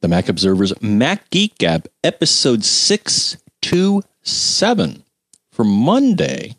[0.00, 5.04] the Mac Observer's Mac Geek Gab, episode 627
[5.50, 6.56] for Monday,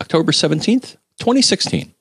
[0.00, 1.92] October 17th, 2016.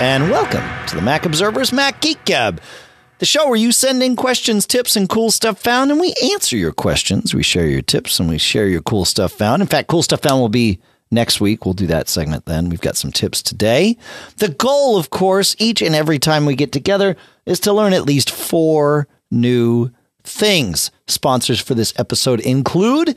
[0.00, 2.60] And welcome to the Mac Observer's Mac Geek Gab,
[3.18, 6.56] the show where you send in questions, tips, and cool stuff found, and we answer
[6.56, 7.34] your questions.
[7.34, 9.60] We share your tips and we share your cool stuff found.
[9.60, 10.78] In fact, cool stuff found will be
[11.10, 11.64] next week.
[11.64, 12.68] We'll do that segment then.
[12.68, 13.96] We've got some tips today.
[14.36, 18.04] The goal, of course, each and every time we get together is to learn at
[18.04, 19.90] least four new
[20.22, 20.92] things.
[21.08, 23.16] Sponsors for this episode include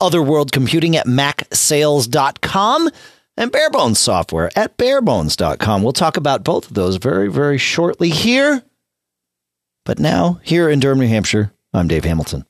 [0.00, 2.88] Otherworld Computing at macsales.com
[3.36, 5.82] and Barebones Software at barebones.com.
[5.82, 8.62] We'll talk about both of those very, very shortly here.
[9.84, 12.44] But now, here in Durham, New Hampshire, I'm Dave Hamilton.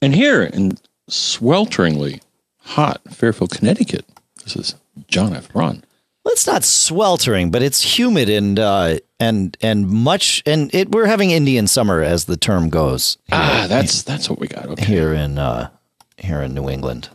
[0.00, 0.78] And here in
[1.10, 2.22] swelteringly
[2.60, 4.06] hot Fairfield, Connecticut,
[4.44, 4.74] this is
[5.08, 5.52] John F.
[5.52, 5.84] Braun.
[6.24, 10.42] Well, it's not sweltering, but it's humid and uh, and and much.
[10.44, 13.16] And it, we're having Indian summer, as the term goes.
[13.32, 14.66] Ah, that's that's what we got.
[14.66, 14.84] Okay.
[14.84, 15.70] here in uh,
[16.18, 17.08] here in New England.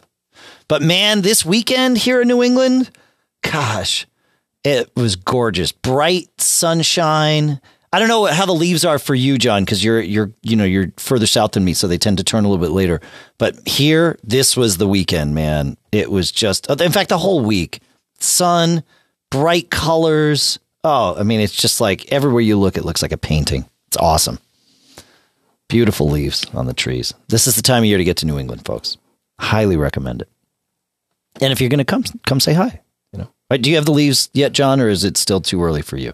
[0.68, 2.90] But man, this weekend here in New England,
[3.44, 4.08] gosh,
[4.64, 5.72] it was gorgeous.
[5.72, 7.62] Bright sunshine.
[7.94, 10.66] I don't know how the leaves are for you, John, because you're you're you know
[10.66, 13.00] you're further south than me, so they tend to turn a little bit later.
[13.38, 15.78] But here, this was the weekend, man.
[15.92, 17.80] It was just, in fact, the whole week,
[18.20, 18.84] sun,
[19.30, 20.60] bright colors.
[20.84, 23.70] Oh, I mean, it's just like everywhere you look, it looks like a painting.
[23.88, 24.40] It's awesome.
[25.70, 27.14] Beautiful leaves on the trees.
[27.28, 28.98] This is the time of year to get to New England, folks.
[29.40, 30.30] Highly recommend it.
[31.42, 32.82] And if you're going to come, come say hi.
[33.12, 35.64] You know, right, do you have the leaves yet, John, or is it still too
[35.64, 36.14] early for you?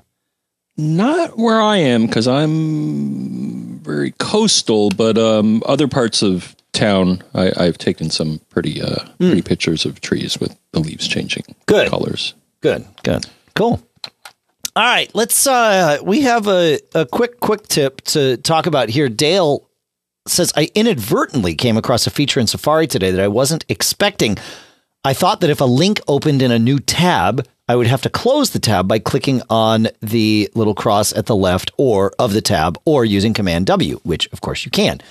[0.78, 7.52] Not where I am because I'm very coastal, but um, other parts of town, I,
[7.58, 11.90] I've taken some pretty uh, pretty pictures of trees with the leaves changing Good.
[11.90, 12.34] colors.
[12.62, 13.82] Good, good, cool.
[14.76, 15.46] All right, let's.
[15.46, 19.10] uh We have a a quick quick tip to talk about here.
[19.10, 19.68] Dale
[20.28, 24.38] says I inadvertently came across a feature in Safari today that I wasn't expecting.
[25.04, 28.10] I thought that if a link opened in a new tab, I would have to
[28.10, 32.42] close the tab by clicking on the little cross at the left or of the
[32.42, 35.02] tab or using Command W, which of course you can.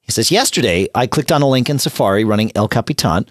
[0.00, 3.26] He says, Yesterday, I clicked on a link in Safari running El Capitan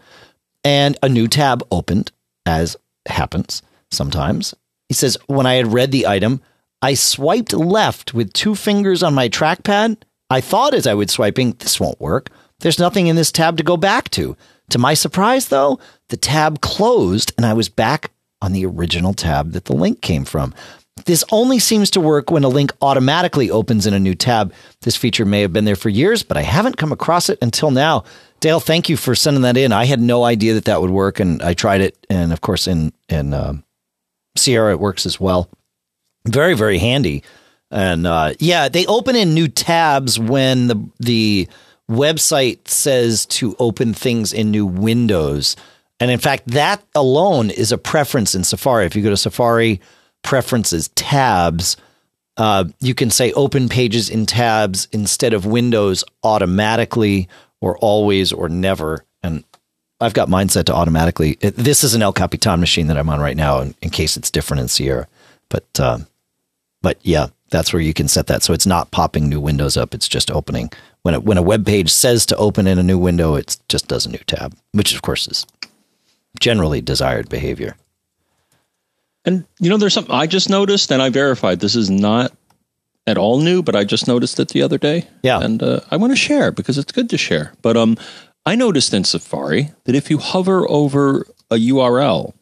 [0.64, 2.14] and a new tab opened,
[2.46, 2.78] as
[3.08, 3.62] happens
[3.92, 4.56] sometimes.
[4.88, 6.42] He says, When I had read the item,
[6.82, 9.98] I swiped left with two fingers on my trackpad.
[10.30, 12.30] I thought as I was swiping, this won't work.
[12.60, 14.38] There's nothing in this tab to go back to.
[14.70, 18.12] To my surprise, though, the tab closed and I was back
[18.42, 20.54] on the original tab that the link came from.
[21.06, 24.54] This only seems to work when a link automatically opens in a new tab.
[24.82, 27.70] This feature may have been there for years, but I haven't come across it until
[27.70, 28.06] now.
[28.40, 29.74] Dale, thank you for sending that in.
[29.74, 32.68] I had no idea that that would work, and I tried it, and of course,
[32.68, 33.64] in in um,
[34.38, 35.50] Sierra it works as well.
[36.28, 37.24] Very very handy,
[37.72, 41.48] and uh, yeah, they open in new tabs when the the
[41.90, 45.56] website says to open things in new windows.
[46.00, 48.86] And in fact, that alone is a preference in Safari.
[48.86, 49.80] If you go to Safari
[50.24, 51.78] preferences tabs,
[52.38, 57.30] uh, you can say open pages in tabs instead of windows automatically
[57.62, 59.06] or always or never.
[59.24, 59.44] And
[60.02, 61.36] I've got mine set to automatically.
[61.40, 64.30] This is an El Capitan machine that I'm on right now, in, in case it's
[64.30, 65.08] different in Sierra.
[65.50, 66.08] But um,
[66.82, 68.44] but yeah, that's where you can set that.
[68.44, 69.94] So it's not popping new windows up.
[69.94, 70.70] It's just opening.
[71.04, 73.88] When it, when a web page says to open in a new window, it just
[73.88, 75.46] does a new tab, which of course is
[76.40, 77.76] generally desired behavior.
[79.26, 82.32] And you know, there's something I just noticed, and I verified this is not
[83.08, 85.08] at all new, but I just noticed it the other day.
[85.24, 85.40] Yeah.
[85.40, 87.54] and uh, I want to share because it's good to share.
[87.62, 87.98] But um,
[88.46, 92.34] I noticed in Safari that if you hover over a URL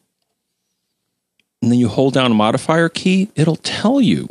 [1.62, 4.28] and then you hold down a modifier key, it'll tell you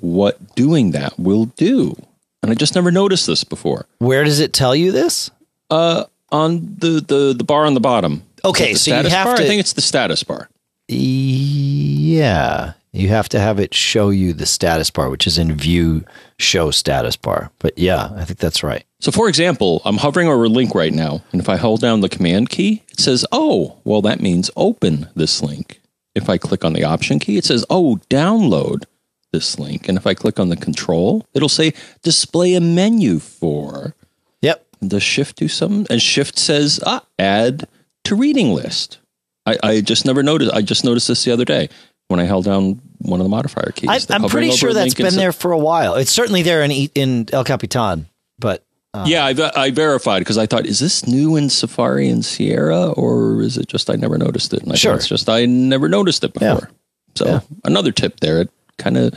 [0.00, 1.94] what doing that will do.
[2.42, 3.86] And I just never noticed this before.
[3.98, 5.30] Where does it tell you this?
[5.68, 8.22] Uh, on the the the bar on the bottom.
[8.44, 9.36] Okay, Is it the so you have bar?
[9.36, 10.48] to- I think it's the status bar.
[10.88, 16.04] Yeah, you have to have it show you the status bar, which is in view
[16.38, 17.50] show status bar.
[17.58, 18.84] But yeah, I think that's right.
[19.00, 22.00] So, for example, I'm hovering over a link right now, and if I hold down
[22.00, 25.80] the command key, it says, "Oh, well, that means open this link."
[26.14, 28.84] If I click on the option key, it says, "Oh, download
[29.32, 31.72] this link." And if I click on the control, it'll say,
[32.02, 33.94] "Display a menu for."
[34.42, 34.66] Yep.
[34.86, 35.86] Does Shift do something?
[35.88, 37.68] And Shift says, "Ah, add
[38.04, 38.98] to reading list."
[39.46, 40.52] I, I just never noticed.
[40.52, 41.68] I just noticed this the other day.
[42.08, 43.88] when I held down one of the modifier keys.
[44.10, 45.94] I, I'm pretty sure that's been there for a while.
[45.94, 48.08] It's certainly there in in El Capitan,
[48.38, 52.24] but uh, Yeah, I, I verified because I thought, is this new in Safari and
[52.24, 54.62] Sierra, or is it just I never noticed it?
[54.64, 54.94] And I Sure.
[54.96, 56.54] it's just I never noticed it Yeah.
[56.54, 56.70] before.
[57.14, 57.40] So Yeah.
[57.64, 58.40] another tip there.
[58.40, 59.14] It kind of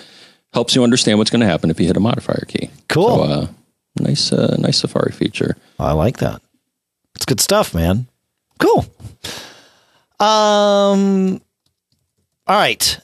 [0.53, 2.69] helps you understand what's going to happen if you hit a modifier key.
[2.89, 3.17] Cool.
[3.17, 3.47] So, uh,
[3.99, 5.57] nice, uh, nice Safari feature.
[5.79, 6.41] I like that.
[7.15, 8.05] It's good stuff, man.
[8.59, 8.85] Cool.
[10.19, 11.41] Um.
[12.47, 12.99] All right.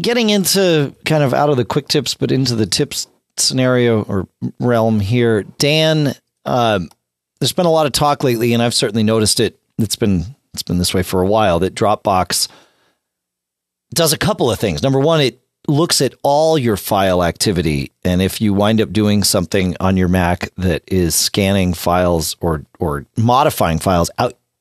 [0.00, 3.06] Getting into kind of out of the quick tips, but into the tips
[3.36, 4.28] scenario or
[4.58, 5.42] realm here.
[5.42, 6.88] Dan, um,
[7.40, 9.58] there's been a lot of talk lately, and I've certainly noticed it.
[9.78, 11.58] It's been it's been this way for a while.
[11.58, 12.48] That Dropbox
[13.92, 14.82] does a couple of things.
[14.82, 19.24] Number one, it looks at all your file activity, and if you wind up doing
[19.24, 24.10] something on your Mac that is scanning files or or modifying files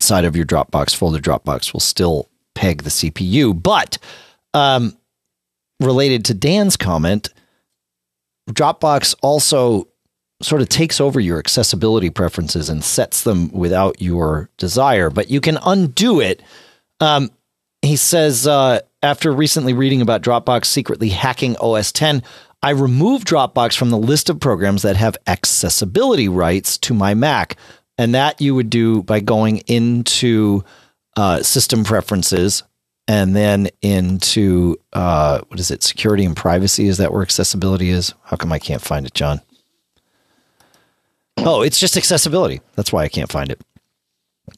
[0.04, 3.54] outside of your Dropbox folder, Dropbox will still peg the CPU.
[3.64, 3.98] But
[4.54, 4.98] um,
[5.80, 7.30] related to Dan's comment,
[8.50, 9.88] Dropbox also
[10.42, 15.40] sort of takes over your accessibility preferences and sets them without your desire, but you
[15.40, 16.44] can undo it.
[17.00, 17.32] Um,
[17.82, 22.24] he says, uh, after recently reading about Dropbox secretly hacking OS 10,
[22.62, 27.56] I removed Dropbox from the list of programs that have accessibility rights to my Mac.
[27.98, 30.64] And that you would do by going into
[31.16, 32.64] uh, system preferences
[33.08, 36.88] and then into uh, what is it, security and privacy?
[36.88, 38.14] Is that where accessibility is?
[38.24, 39.42] How come I can't find it, John?
[41.38, 42.62] Oh, it's just accessibility.
[42.76, 43.62] That's why I can't find it.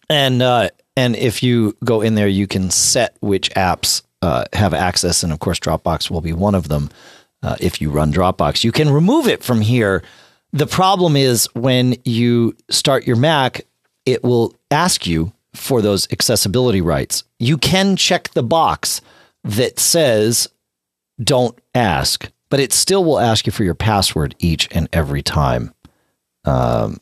[0.10, 4.74] And uh, and if you go in there, you can set which apps uh, have
[4.74, 6.90] access, and of course, Dropbox will be one of them.
[7.44, 10.04] Uh, if you run Dropbox, you can remove it from here.
[10.56, 13.66] The problem is when you start your Mac,
[14.06, 17.26] it will ask you for those accessibility rights.
[17.40, 19.02] You can check the box
[19.44, 20.48] that says
[21.22, 25.74] "Don't ask," but it still will ask you for your password each and every time.
[26.46, 27.02] Um,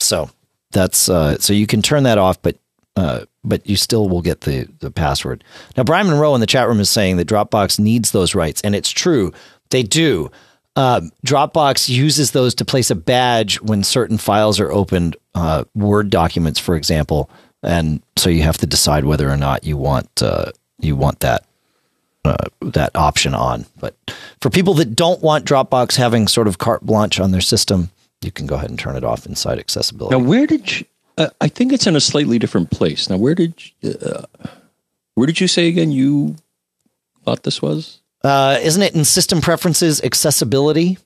[0.00, 0.28] so
[0.72, 2.56] that's uh, so you can turn that off, but
[2.96, 5.44] uh, but you still will get the the password.
[5.76, 8.74] Now, Brian Monroe in the chat room is saying that Dropbox needs those rights, and
[8.74, 9.32] it's true.
[9.70, 10.28] They do.
[10.74, 16.08] Uh, Dropbox uses those to place a badge when certain files are opened, uh, Word
[16.08, 17.28] documents, for example,
[17.62, 21.44] and so you have to decide whether or not you want uh, you want that
[22.24, 23.66] uh, that option on.
[23.78, 23.94] But
[24.40, 27.90] for people that don't want Dropbox having sort of carte blanche on their system,
[28.22, 30.16] you can go ahead and turn it off inside accessibility.
[30.16, 30.86] Now, where did you,
[31.18, 33.10] uh, I think it's in a slightly different place.
[33.10, 34.24] Now, where did you, uh,
[35.14, 35.92] where did you say again?
[35.92, 36.36] You
[37.24, 38.00] thought this was?
[38.24, 40.98] Uh, isn't it in system preferences accessibility?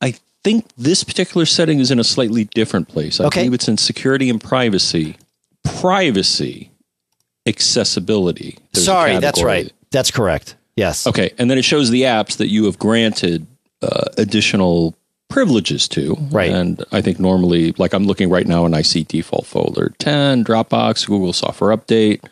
[0.00, 0.14] I
[0.44, 3.20] think this particular setting is in a slightly different place.
[3.20, 3.40] I Okay.
[3.40, 5.16] believe it's in security and privacy.
[5.64, 6.70] Privacy,
[7.46, 8.58] accessibility.
[8.72, 9.70] There's Sorry, that's right.
[9.90, 10.54] That's correct.
[10.76, 11.06] Yes.
[11.06, 13.46] Okay, and then it shows the apps that you have granted
[13.82, 14.94] uh, additional
[15.28, 16.16] privileges to.
[16.30, 16.50] Right.
[16.50, 20.44] And I think normally, like I'm looking right now, and I see default folder 10,
[20.44, 22.22] Dropbox, Google Software Update,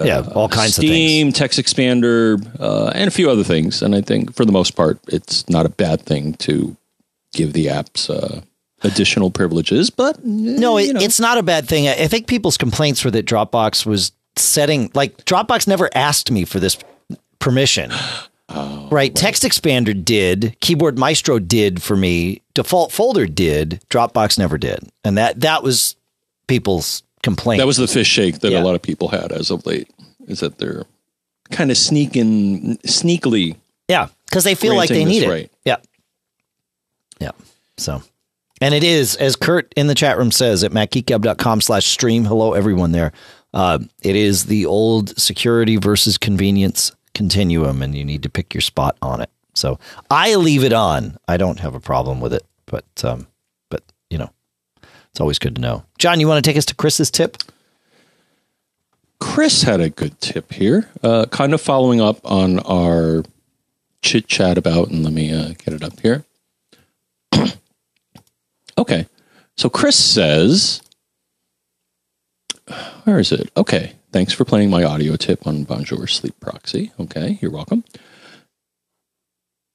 [0.00, 0.84] Yeah, all kinds of.
[0.84, 3.82] Steam, Text Expander, uh, and a few other things.
[3.82, 6.76] And I think for the most part, it's not a bad thing to
[7.32, 8.40] give the apps uh,
[8.82, 9.90] additional privileges.
[9.90, 11.00] But No, it, know.
[11.00, 11.88] it's not a bad thing.
[11.88, 16.44] I I think people's complaints were that Dropbox was setting like Dropbox never asked me
[16.44, 16.78] for this
[17.40, 17.90] permission.
[18.90, 19.14] right.
[19.14, 24.78] Text Expander did, Keyboard Maestro did for me, Default Folder did, Dropbox never did.
[25.04, 25.96] And that that was
[26.46, 27.58] people's complaint.
[27.58, 28.62] that was the fish shake that Yeah.
[28.62, 29.90] a lot of people had as of late.
[30.28, 30.84] Is that they're
[31.50, 33.56] kind of sneaking, sneakily
[33.88, 35.28] yeah, cuz they feel like they need it.
[35.28, 35.50] right.
[35.64, 35.76] Yeah.
[37.18, 37.32] Yeah.
[37.76, 38.02] So
[38.60, 42.24] and it is, as Kurt in the chat room says at macgeekgab.com slash stream.
[42.24, 43.12] Hello, everyone there.
[43.54, 48.60] Uh, it is the old security versus convenience continuum, and you need to pick your
[48.60, 49.30] spot on it.
[49.54, 49.78] So
[50.10, 51.16] I leave it on.
[51.26, 53.26] I don't have a problem with it, but um,
[53.70, 54.30] but you know,
[55.10, 55.84] it's always good to know.
[55.98, 57.38] John, you want to take us to Chris's tip?
[59.20, 63.24] Chris had a good tip here, uh, kind of following up on our
[64.02, 66.24] chit chat about, and let me uh, get it up here.
[68.78, 69.06] okay.
[69.56, 70.82] So Chris says,
[73.04, 73.50] where is it?
[73.56, 73.94] Okay.
[74.12, 76.92] Thanks for playing my audio tip on Bonjour Sleep Proxy.
[77.00, 77.38] Okay.
[77.40, 77.84] You're welcome.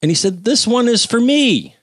[0.01, 1.75] And he said, this one is for me.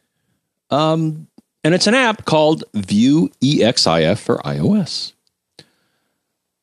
[0.71, 1.29] Um,
[1.63, 5.13] and it's an app called View EXIF for iOS.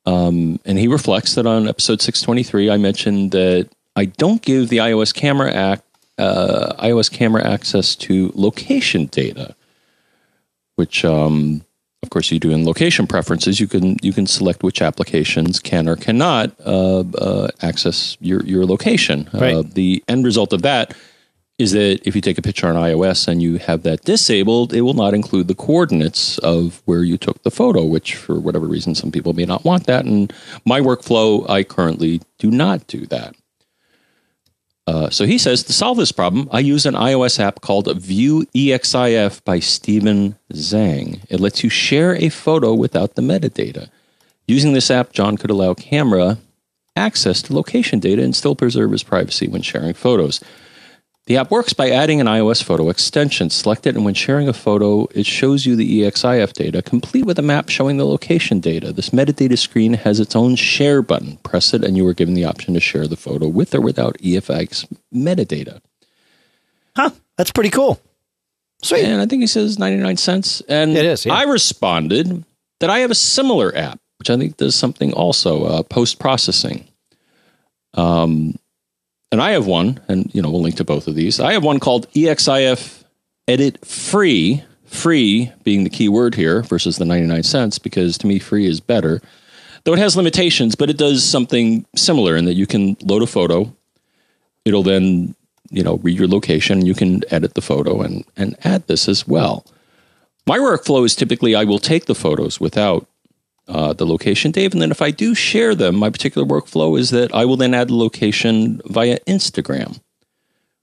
[0.08, 4.78] Um, and he reflects that on episode 623, I mentioned that I don't give the
[4.78, 5.84] iOS camera act,
[6.16, 9.54] uh, iOS camera access to location data,
[10.76, 11.62] which, um,
[12.02, 13.60] of course, you do in location preferences.
[13.60, 18.64] You can you can select which applications can or cannot uh, uh, access your your
[18.64, 19.28] location.
[19.34, 19.54] Right.
[19.54, 20.94] Uh, the end result of that
[21.58, 24.82] is that if you take a picture on iOS and you have that disabled, it
[24.82, 27.84] will not include the coordinates of where you took the photo.
[27.84, 30.04] Which, for whatever reason, some people may not want that.
[30.04, 30.32] And
[30.64, 33.34] my workflow, I currently do not do that.
[34.86, 38.46] Uh, so he says to solve this problem, I use an iOS app called View
[38.54, 41.20] EXIF by Stephen Zhang.
[41.28, 43.90] It lets you share a photo without the metadata.
[44.46, 46.38] Using this app, John could allow camera
[46.96, 50.40] access to location data and still preserve his privacy when sharing photos.
[51.28, 53.50] The app works by adding an iOS photo extension.
[53.50, 57.38] Select it, and when sharing a photo, it shows you the EXIF data, complete with
[57.38, 58.94] a map showing the location data.
[58.94, 61.36] This metadata screen has its own share button.
[61.42, 64.16] Press it, and you are given the option to share the photo with or without
[64.22, 65.82] EXIF metadata.
[66.96, 67.10] Huh?
[67.36, 68.00] That's pretty cool.
[68.82, 69.04] Sweet.
[69.04, 70.62] And I think he says 99 cents.
[70.66, 71.34] And It is, yeah.
[71.34, 72.42] I responded
[72.80, 76.88] that I have a similar app, which I think does something also uh, post processing.
[77.92, 78.58] Um,
[79.30, 81.40] and I have one, and you know we'll link to both of these.
[81.40, 83.04] I have one called EXIF
[83.46, 88.38] Edit Free, free being the key word here versus the 99 cents, because to me
[88.38, 89.20] free is better.
[89.84, 93.26] Though it has limitations, but it does something similar in that you can load a
[93.26, 93.74] photo.
[94.64, 95.34] It'll then,
[95.70, 96.84] you know, read your location.
[96.84, 99.64] You can edit the photo and, and add this as well.
[100.46, 103.06] My workflow is typically I will take the photos without
[103.68, 104.72] uh, the location, Dave.
[104.72, 107.74] And then if I do share them, my particular workflow is that I will then
[107.74, 110.00] add the location via Instagram,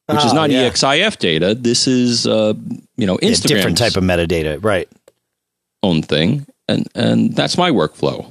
[0.07, 0.69] which is Oh, not yeah.
[0.69, 1.55] EXIF data.
[1.55, 2.53] This is, uh,
[2.97, 4.87] you know, Yeah, Instagram different type of metadata, right?
[5.83, 8.25] own thing, and and that's my workflow.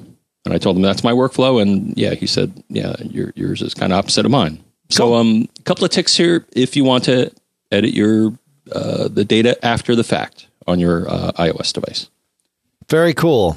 [0.44, 3.72] And I told him that's my workflow, and yeah, he said, yeah, your, yours is
[3.74, 4.62] kind of opposite of mine.
[4.90, 7.30] So, um, a couple of ticks here if you want to
[7.72, 8.36] edit your
[8.72, 12.10] uh, the data after the fact on your uh, iOS device.
[12.90, 13.56] Very cool.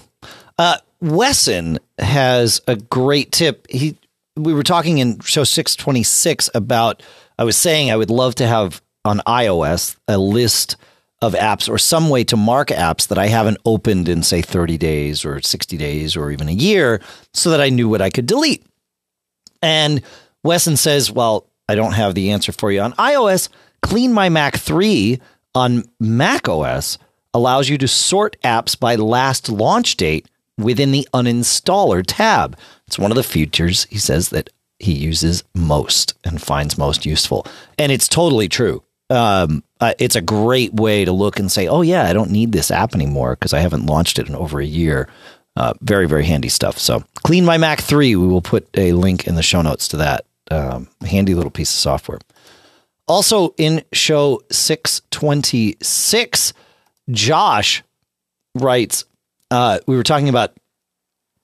[0.58, 3.68] Uh, Wesson has a great tip.
[3.70, 3.98] He
[4.36, 7.02] we were talking in show 626 about
[7.40, 10.76] I was saying I would love to have on iOS a list
[11.22, 14.78] of apps or some way to mark apps that I haven't opened in say 30
[14.78, 17.02] days or 60 days or even a year
[17.34, 18.64] so that I knew what I could delete.
[19.62, 20.04] And
[20.44, 23.50] Wesson says, Well, I don't have the answer for you on iOS.
[23.82, 25.20] Clean My Mac 3
[25.56, 26.98] on Mac OS
[27.34, 32.58] allows you to sort apps by last launch date within the uninstaller tab.
[32.88, 34.50] It's one of the features he says that
[34.80, 37.46] he uses most and finds most useful.
[37.78, 38.84] And it's totally true.
[39.10, 42.52] Um, uh, it's a great way to look and say, oh, yeah, I don't need
[42.52, 45.08] this app anymore because I haven't launched it in over a year.
[45.56, 46.78] Uh, very, very handy stuff.
[46.78, 49.98] So, Clean My Mac 3, we will put a link in the show notes to
[49.98, 50.26] that.
[50.52, 52.20] Um, handy little piece of software.
[53.08, 56.54] Also, in show 626,
[57.10, 57.84] Josh
[58.54, 59.06] writes,
[59.52, 60.58] uh, we were talking about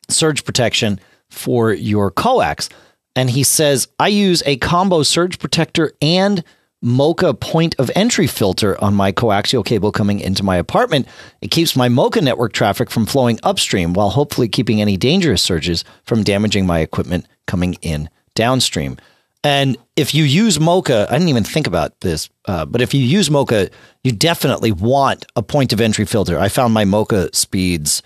[0.09, 2.69] surge protection for your coax.
[3.15, 6.43] And he says, I use a combo surge protector and
[6.83, 11.07] MoCA point of entry filter on my coaxial cable coming into my apartment.
[11.41, 15.85] It keeps my MoCA network traffic from flowing upstream while hopefully keeping any dangerous surges
[16.03, 18.97] from damaging my equipment coming in downstream.
[19.43, 23.01] And if you use MoCA, I didn't even think about this, uh, but if you
[23.01, 23.69] use MoCA,
[24.03, 26.39] you definitely want a point of entry filter.
[26.39, 28.01] I found my MoCA speeds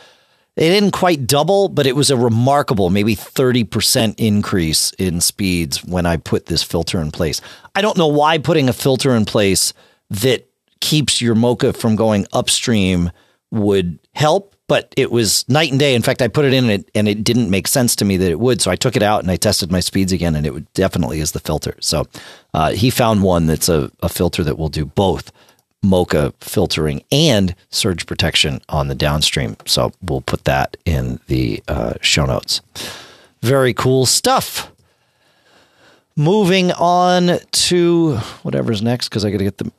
[0.58, 6.08] they didn't quite double, but it was a remarkable, maybe 30% increase in speeds when
[6.08, 7.42] I put this filter in place.
[7.76, 9.72] I don't know why putting a filter in place
[10.10, 10.50] that
[10.82, 13.12] keeps your MoCA from going upstream
[13.52, 15.96] would help, but it was night and day.
[15.96, 18.18] In fact, I put it in and it, and it didn't make sense to me
[18.18, 18.62] that it would.
[18.62, 21.32] So I took it out and I tested my speeds again, and it definitely is
[21.32, 21.76] the filter.
[21.80, 22.08] So
[22.54, 25.32] uh, he found one that's a, a filter that will do both
[25.84, 29.56] MoCA filtering and surge protection on the downstream.
[29.66, 32.62] So we'll put that in the uh, show notes.
[33.42, 34.72] Very cool stuff.
[36.16, 39.72] Moving on to whatever's next because I got to get the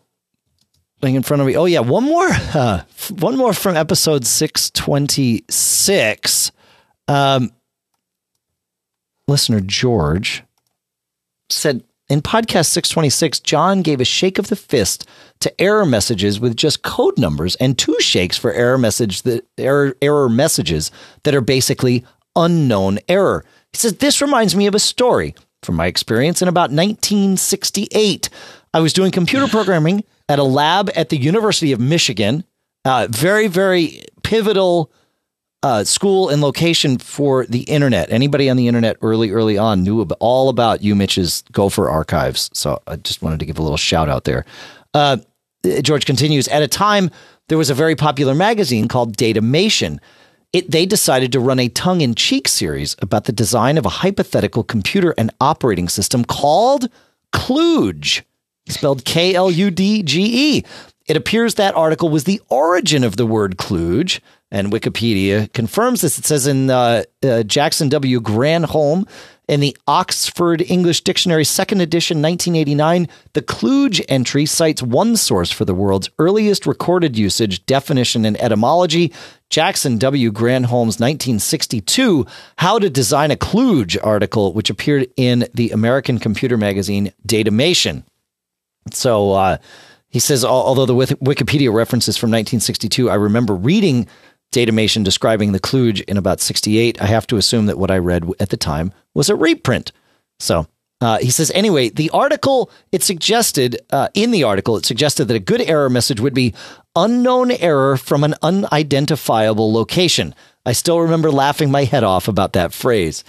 [1.01, 1.57] thing in front of me.
[1.57, 6.53] Oh yeah, one more, uh, one more from episode six twenty six.
[7.07, 7.51] Um,
[9.27, 10.43] listener George
[11.51, 15.07] said in podcast 626, John gave a shake of the fist
[15.41, 19.95] to error messages with just code numbers and two shakes for error message that error
[20.01, 20.91] error messages
[21.25, 23.45] that are basically unknown error.
[23.73, 28.31] He says this reminds me of a story from my experience in about 1968.
[28.73, 32.45] I was doing computer programming at a lab at the University of Michigan.
[32.85, 34.91] Uh, very, very pivotal
[35.63, 38.11] uh, school and location for the internet.
[38.13, 42.51] Anybody on the internet early, early on knew ab- all about UMich's Gopher archives.
[42.53, 44.45] So I just wanted to give a little shout out there.
[44.95, 45.19] Uh,
[45.83, 47.11] George continues at a time
[47.49, 49.99] there was a very popular magazine called Datamation.
[50.53, 53.91] It, they decided to run a tongue in cheek series about the design of a
[53.91, 56.89] hypothetical computer and operating system called
[57.33, 58.23] Kludge,
[58.69, 60.65] spelled K L U D G E.
[61.07, 64.21] It appears that article was the origin of the word kludge,
[64.51, 66.19] and Wikipedia confirms this.
[66.19, 68.21] It says in uh, uh, Jackson W.
[68.21, 69.09] Granholm
[69.49, 75.65] in the Oxford English Dictionary, second edition, 1989, the kludge entry cites one source for
[75.65, 79.13] the world's earliest recorded usage, definition, and etymology.
[79.49, 80.31] Jackson W.
[80.31, 82.27] Granholm's 1962
[82.59, 88.05] How to Design a Kludge article, which appeared in the American computer magazine Datamation.
[88.95, 89.59] So, uh,
[90.11, 94.07] he says, although the Wikipedia reference is from 1962, I remember reading
[94.53, 97.01] Datamation describing the kludge in about 68.
[97.03, 99.93] I have to assume that what I read at the time was a reprint.
[100.41, 100.67] So
[101.03, 105.37] uh, he says, anyway, the article, it suggested, uh, in the article, it suggested that
[105.37, 106.55] a good error message would be
[106.97, 110.35] unknown error from an unidentifiable location.
[110.65, 113.25] I still remember laughing my head off about that phrase.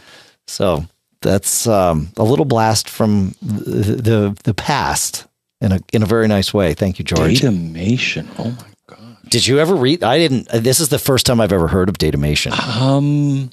[0.48, 0.86] So
[1.22, 5.28] that's um, a little blast from the, the, the past
[5.62, 6.74] in a in a very nice way.
[6.74, 7.42] Thank you, George.
[7.42, 8.28] Datamation.
[8.38, 9.18] Oh my god.
[9.30, 10.04] Did you ever read?
[10.04, 10.48] I didn't.
[10.50, 12.52] This is the first time I've ever heard of Datamation.
[12.80, 13.52] Um,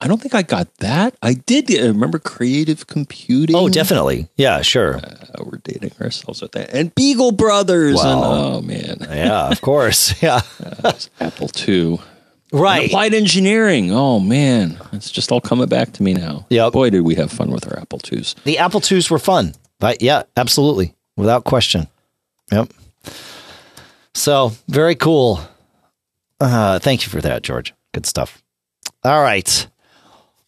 [0.00, 1.16] I don't think I got that.
[1.22, 3.56] I did I remember creative computing.
[3.56, 4.28] Oh, definitely.
[4.36, 4.96] Yeah, sure.
[4.96, 6.74] Uh, we're dating ourselves with that.
[6.74, 8.00] And Beagle Brothers.
[8.00, 8.98] And, oh man.
[9.08, 10.14] yeah, of course.
[10.22, 10.40] Yeah.
[10.84, 11.98] uh, Apple II.
[12.52, 12.78] Right.
[12.82, 13.90] And applied engineering.
[13.92, 16.46] Oh man, it's just all coming back to me now.
[16.50, 16.68] Yeah.
[16.70, 18.34] Boy, did we have fun with our Apple IIs.
[18.44, 19.54] The Apple IIs were fun.
[19.78, 21.88] But yeah, absolutely without question.
[22.52, 22.72] Yep.
[24.14, 25.40] So very cool.
[26.40, 27.74] Uh, thank you for that, George.
[27.92, 28.42] Good stuff.
[29.04, 29.66] All right.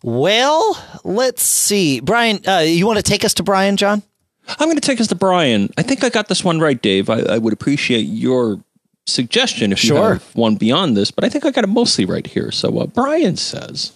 [0.03, 2.01] Well, let's see.
[2.01, 4.03] Brian, uh, you want to take us to Brian, John?
[4.49, 5.71] I'm going to take us to Brian.
[5.77, 7.11] I think I got this one right, Dave.
[7.11, 8.63] I, I would appreciate your
[9.07, 12.27] suggestion if you have one beyond this, but I think I got it mostly right
[12.27, 12.51] here.
[12.51, 13.93] So uh, Brian says,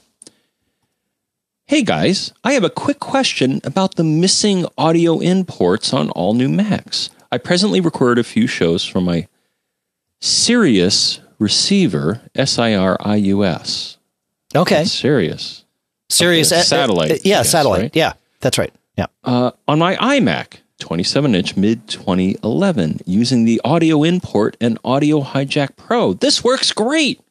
[1.72, 6.34] Hey guys, I have a quick question about the missing audio in ports on all
[6.34, 7.08] new Macs.
[7.30, 9.26] I presently record a few shows from my
[10.20, 13.96] Sirius receiver, S I R I U S.
[14.54, 14.84] Okay.
[14.84, 15.64] Sirius.
[16.10, 16.60] Sirius okay.
[16.60, 17.10] satellite.
[17.10, 17.80] Uh, yeah, guess, satellite.
[17.80, 17.96] Right?
[17.96, 18.74] Yeah, that's right.
[18.98, 19.06] Yeah.
[19.24, 25.76] Uh, on my iMac, 27 inch mid 2011, using the audio import and Audio Hijack
[25.76, 26.12] Pro.
[26.12, 27.22] This works great.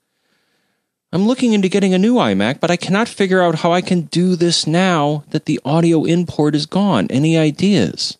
[1.13, 4.03] I'm looking into getting a new iMac, but I cannot figure out how I can
[4.03, 7.07] do this now that the audio import is gone.
[7.09, 8.17] Any ideas?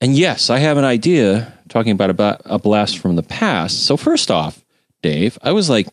[0.00, 3.86] And yes, I have an idea talking about a, blast from the past.
[3.86, 4.64] So, first off,
[5.00, 5.86] Dave, I was like,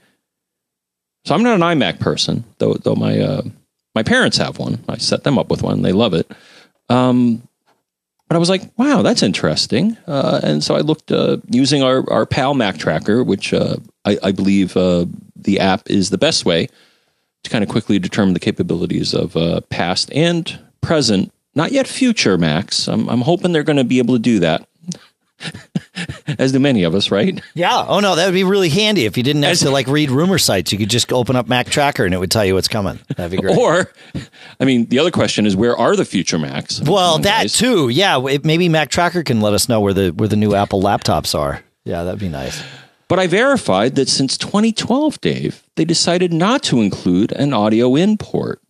[1.25, 2.73] so I'm not an iMac person, though.
[2.73, 3.43] Though my uh,
[3.93, 4.83] my parents have one.
[4.89, 5.83] I set them up with one.
[5.83, 6.29] They love it.
[6.89, 7.47] Um,
[8.27, 9.97] but I was like, wow, that's interesting.
[10.07, 14.17] Uh, and so I looked uh, using our, our PAL Mac tracker, which uh, I,
[14.23, 16.67] I, believe uh, the app is the best way
[17.43, 22.37] to kind of quickly determine the capabilities of uh, past and present, not yet future
[22.37, 22.87] Macs.
[22.87, 24.67] I'm, I'm hoping they're going to be able to do that.
[26.39, 27.41] As do many of us, right?
[27.55, 27.85] Yeah.
[27.87, 30.11] Oh no, that would be really handy if you didn't have As, to like read
[30.11, 30.71] rumor sites.
[30.71, 32.99] You could just open up Mac Tracker and it would tell you what's coming.
[33.15, 33.57] That'd be great.
[33.57, 33.91] Or,
[34.59, 36.81] I mean, the other question is, where are the future Macs?
[36.81, 37.89] Well, that too.
[37.89, 40.81] Yeah, it, maybe Mac Tracker can let us know where the where the new Apple
[40.81, 41.63] laptops are.
[41.85, 42.63] Yeah, that'd be nice.
[43.11, 48.17] But I verified that since 2012, Dave, they decided not to include an audio in
[48.17, 48.61] port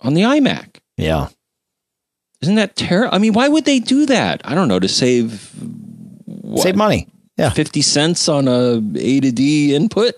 [0.00, 0.76] on the iMac.
[0.96, 1.30] Yeah.
[2.40, 3.12] Isn't that terrible?
[3.12, 4.40] I mean, why would they do that?
[4.44, 5.50] I don't know, to save
[6.26, 7.08] what, save money.
[7.36, 7.50] Yeah.
[7.50, 10.14] 50 cents on a A to D input.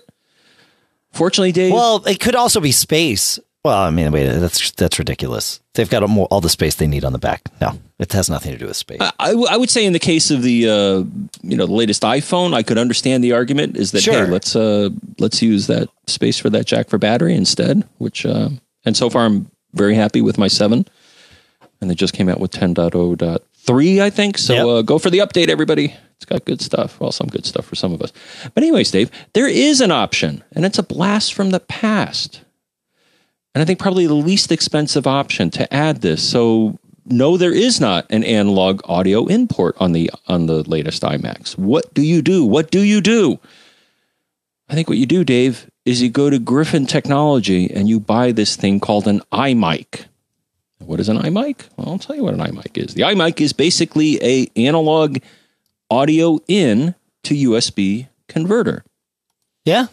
[1.11, 1.73] Fortunately, Dave.
[1.73, 3.39] Well, it could also be space.
[3.63, 5.59] Well, I mean, wait, that's that's ridiculous.
[5.75, 7.43] They've got all, all the space they need on the back.
[7.61, 8.97] No, it has nothing to do with space.
[8.99, 11.03] I, I, w- I would say in the case of the uh,
[11.43, 14.25] you know the latest iPhone, I could understand the argument is that sure.
[14.25, 17.87] hey, let's uh, let's use that space for that jack for battery instead.
[17.99, 18.49] Which uh,
[18.83, 20.87] and so far I'm very happy with my seven,
[21.79, 24.37] and they just came out with 10.0.3, I think.
[24.37, 24.65] So yep.
[24.65, 25.95] uh, go for the update, everybody.
[26.15, 26.99] It's got good stuff.
[26.99, 28.11] Well, some good stuff for some of us.
[28.53, 32.41] But anyways, Dave, there is an option, and it's a blast from the past
[33.53, 36.27] and I think probably the least expensive option to add this.
[36.27, 41.57] So no, there is not an analog audio import on the on the latest iMacs.
[41.57, 42.45] What do you do?
[42.45, 43.39] What do you do?
[44.69, 48.31] I think what you do, Dave, is you go to Griffin Technology and you buy
[48.31, 50.05] this thing called an iMic.
[50.79, 51.67] What is an iMic?
[51.75, 52.93] Well, I'll tell you what an iMic is.
[52.93, 55.17] The iMic is basically a analog
[55.89, 58.83] audio in to USB converter.
[59.65, 59.87] Yeah,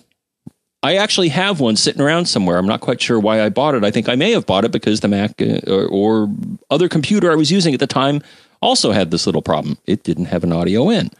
[0.82, 2.56] I actually have one sitting around somewhere.
[2.56, 3.84] I'm not quite sure why I bought it.
[3.84, 6.28] I think I may have bought it because the Mac uh, or, or,
[6.70, 8.22] other computer I was using at the time
[8.62, 9.78] also had this little problem.
[9.86, 11.10] It didn't have an audio in.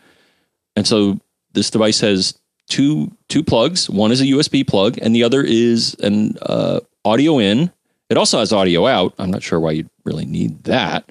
[0.76, 1.18] And so
[1.54, 3.90] this device has two two plugs.
[3.90, 7.72] One is a USB plug, and the other is an uh, audio in.
[8.10, 9.14] It also has audio out.
[9.18, 11.10] I'm not sure why you'd really need that.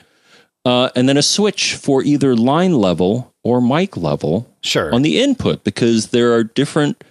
[0.65, 4.93] Uh, and then a switch for either line level or mic level Sure.
[4.93, 7.03] on the input because there are different.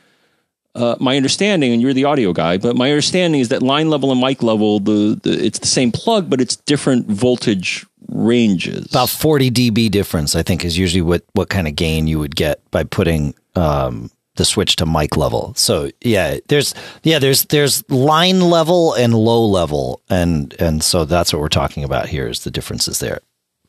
[0.76, 4.12] Uh, my understanding, and you're the audio guy, but my understanding is that line level
[4.12, 8.86] and mic level, the, the it's the same plug, but it's different voltage ranges.
[8.86, 12.36] About 40 dB difference, I think, is usually what, what kind of gain you would
[12.36, 15.54] get by putting um, the switch to mic level.
[15.56, 21.32] So yeah, there's yeah, there's there's line level and low level, and and so that's
[21.32, 23.20] what we're talking about here is the differences there.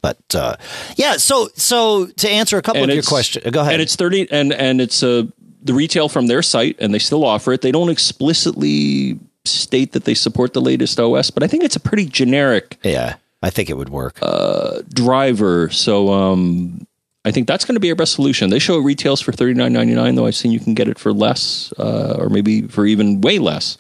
[0.01, 0.57] But uh,
[0.95, 3.73] yeah, so so to answer a couple And of your questions, go ahead.
[3.73, 5.23] and it's 30 and and it's uh,
[5.67, 7.61] the retail from their site and they still offer it.
[7.61, 11.79] They don't explicitly state that they support the latest os but i think it's a
[11.79, 14.19] pretty generic yeah, I think it would work.
[14.21, 15.69] Uh, driver.
[15.69, 16.85] So um
[17.23, 20.15] i think that's going to be our best solution they show it retails for 39.99
[20.15, 23.39] though i've seen you can get it for less uh, or maybe for even way
[23.39, 23.77] less.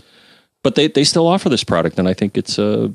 [0.63, 2.93] But they, they still offer this product and i think it's a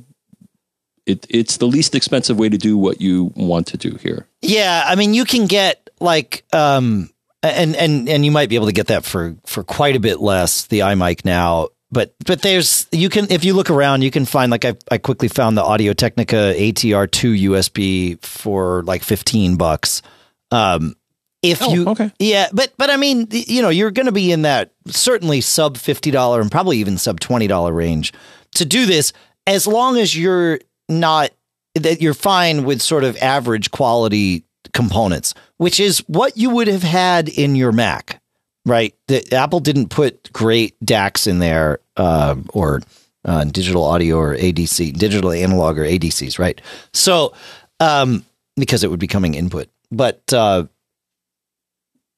[1.06, 4.26] it, it's the least expensive way to do what you want to do here.
[4.40, 7.10] Yeah, I mean, you can get like, um,
[7.42, 10.20] and and and you might be able to get that for for quite a bit
[10.20, 10.66] less.
[10.66, 14.50] The iMic now, but but there's you can if you look around, you can find
[14.50, 20.02] like I I quickly found the Audio Technica ATR two USB for like fifteen bucks.
[20.50, 20.94] Um,
[21.42, 22.12] if Oh, you okay.
[22.20, 25.76] yeah, but but I mean, you know, you're going to be in that certainly sub
[25.76, 28.12] fifty dollar and probably even sub twenty dollar range
[28.54, 29.12] to do this,
[29.46, 31.30] as long as you're not
[31.74, 36.82] that you're fine with sort of average quality components, which is what you would have
[36.82, 38.20] had in your Mac,
[38.66, 38.96] right?
[39.06, 42.80] The, Apple didn't put great DACs in there uh, or
[43.24, 46.60] uh, digital audio or ADC, digital analog or ADCs, right?
[46.92, 47.32] So,
[47.78, 48.24] um,
[48.56, 50.64] because it would be coming input, but uh,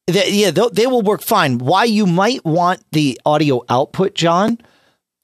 [0.06, 1.58] th- yeah, they'll- they will work fine.
[1.58, 4.56] Why you might want the audio output, John,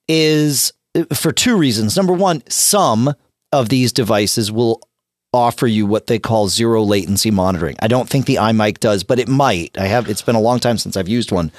[0.08, 1.96] is uh, for two reasons.
[1.96, 3.14] Number one, some
[3.50, 4.82] of these devices will
[5.32, 7.76] offer you what they call zero latency monitoring.
[7.80, 9.78] I don't think the iMic does, but it might.
[9.78, 10.08] I have.
[10.08, 11.52] It's been a long time since I've used one.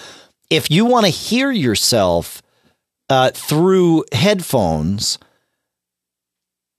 [0.50, 2.42] If you want to hear yourself
[3.10, 5.18] uh, through headphones,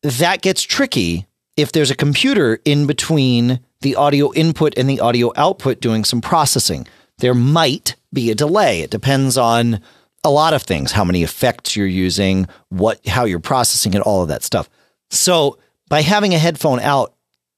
[0.02, 1.26] that gets tricky
[1.57, 6.20] if there's a computer in between the audio input and the audio output doing some
[6.20, 6.87] processing.
[7.18, 8.81] There might be a delay.
[8.81, 9.81] It depends on
[10.24, 14.22] a lot of things, how many effects you're using, what how you're processing it, all
[14.22, 14.68] of that stuff.
[15.11, 15.59] So,
[15.92, 17.14] by having a headphone out,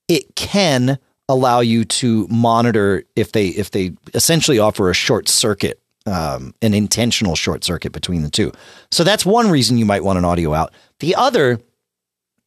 [0.09, 5.81] it can allow you to monitor if they if they essentially offer a short circuit
[6.07, 8.53] um, an intentional short circuit between the two
[8.91, 11.59] so that's one reason you might want an audio out the other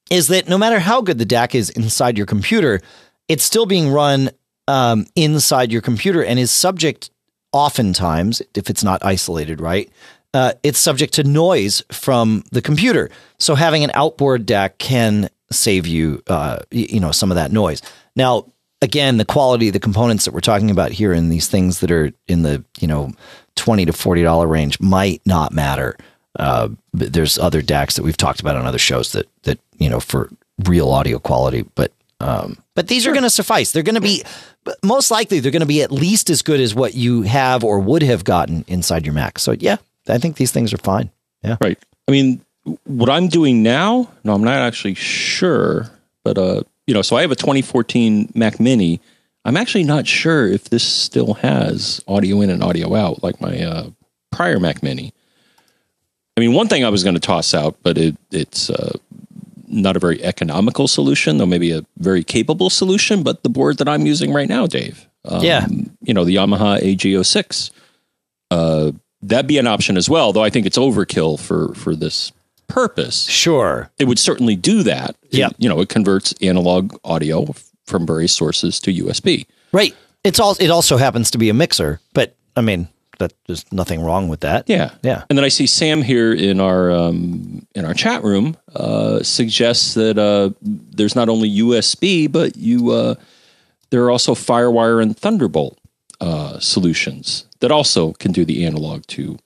[0.10, 2.82] is that no matter how good the DAC is inside your computer,
[3.28, 4.30] it's still being run
[4.68, 7.10] um, inside your computer and is subject,
[7.52, 9.90] oftentimes, if it's not isolated right,
[10.34, 13.10] uh, it's subject to noise from the computer.
[13.40, 17.82] So having an outboard DAC can save you, uh, you know, some of that noise.
[18.16, 18.46] Now,
[18.82, 21.92] again, the quality of the components that we're talking about here in these things that
[21.92, 23.12] are in the you know
[23.56, 25.98] twenty to forty dollar range might not matter.
[26.38, 29.90] Uh, but there's other DACs that we've talked about on other shows that that you
[29.90, 30.30] know for
[30.66, 33.72] real audio quality, but um, but these are going to suffice.
[33.72, 34.24] They're going to be
[34.84, 37.80] most likely they're going to be at least as good as what you have or
[37.80, 39.40] would have gotten inside your Mac.
[39.40, 41.10] So yeah, I think these things are fine.
[41.44, 41.58] Yeah.
[41.62, 41.78] Right.
[42.08, 42.42] I mean,
[42.86, 45.90] what I'm doing now, no, I'm not actually sure,
[46.24, 49.00] but uh, you know, so I have a 2014 Mac Mini.
[49.46, 53.60] I'm actually not sure if this still has audio in and audio out like my
[53.62, 53.90] uh,
[54.32, 55.14] prior Mac Mini.
[56.36, 58.98] I mean, one thing I was going to toss out, but it it's uh,
[59.68, 63.24] not a very economical solution, though maybe a very capable solution.
[63.24, 65.66] But the board that I'm using right now, Dave, um, Yeah.
[66.02, 67.72] you know, the Yamaha AG06,
[68.52, 70.32] uh, that'd be an option as well.
[70.34, 72.32] Though I think it's overkill for for this
[72.68, 73.24] purpose.
[73.24, 73.90] Sure.
[73.98, 75.16] It would certainly do that.
[75.30, 75.50] Yeah.
[75.58, 77.48] you know, it converts analog audio
[77.86, 79.46] from various sources to USB.
[79.72, 79.96] Right.
[80.24, 80.56] It's all.
[80.60, 84.42] It also happens to be a mixer, but I mean, that there's nothing wrong with
[84.42, 84.66] that.
[84.68, 85.24] Yeah, Yeah.
[85.30, 89.94] And then I see Sam here in our um, in our chat room uh, suggests
[89.96, 93.16] that uh, there's not only USB, but you uh,
[93.90, 95.78] there are also FireWire and Thunderbolt
[96.20, 99.38] uh, solutions that also can do the analog to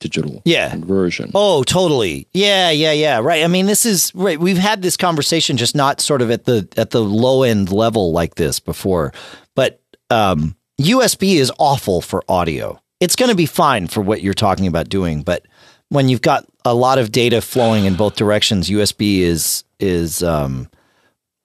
[0.00, 0.70] digital Yeah.
[0.70, 1.30] conversion.
[1.34, 2.28] Oh, totally.
[2.32, 3.18] Yeah, yeah, yeah.
[3.18, 3.42] Right.
[3.44, 4.38] I mean, this is right.
[4.38, 8.12] We've had this conversation, just not sort of at the at the low end level
[8.12, 9.12] like this before.
[9.54, 9.80] But
[10.10, 12.80] um, USB is awful for audio.
[13.00, 15.46] It's going to be fine for what you're talking about doing, but
[15.90, 20.68] when you've got a lot of data flowing in both directions, USB is is um,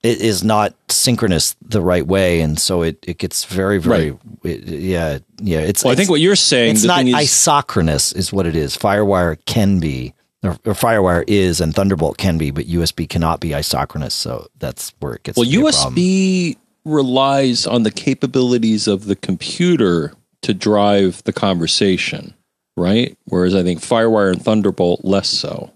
[0.04, 4.20] it is not synchronous the right way, and so it, it gets very very Right.
[4.44, 5.60] it- yeah yeah.
[5.60, 8.76] It's Well, I think what you're saying, it's not is, isochronous is what it is.
[8.76, 13.50] FireWire can be, or, or FireWire is, and Thunderbolt can be, but USB cannot be
[13.50, 14.12] isochronous.
[14.12, 15.36] So that's where it gets.
[15.36, 16.54] well, to be a.
[16.54, 20.12] USB relies on the capabilities of the computer
[20.42, 22.34] to drive the conversation,
[22.76, 23.16] right?
[23.24, 25.70] Whereas I think FireWire and Thunderbolt less so.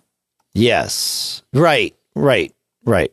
[0.54, 1.42] Yes.
[1.52, 1.94] Right.
[2.14, 2.54] Right.
[2.84, 3.12] Right.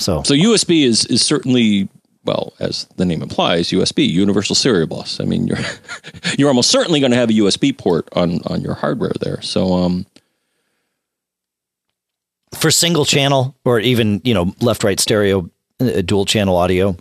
[0.00, 1.88] So So USB is is certainly
[2.24, 5.20] well, as the name implies, USB Universal Serial Bus.
[5.20, 5.58] I mean, you're
[6.38, 9.40] you're almost certainly going to have a USB port on on your hardware there.
[9.42, 10.06] So um,
[12.54, 16.96] for single channel or even you know left right stereo, uh, dual channel audio,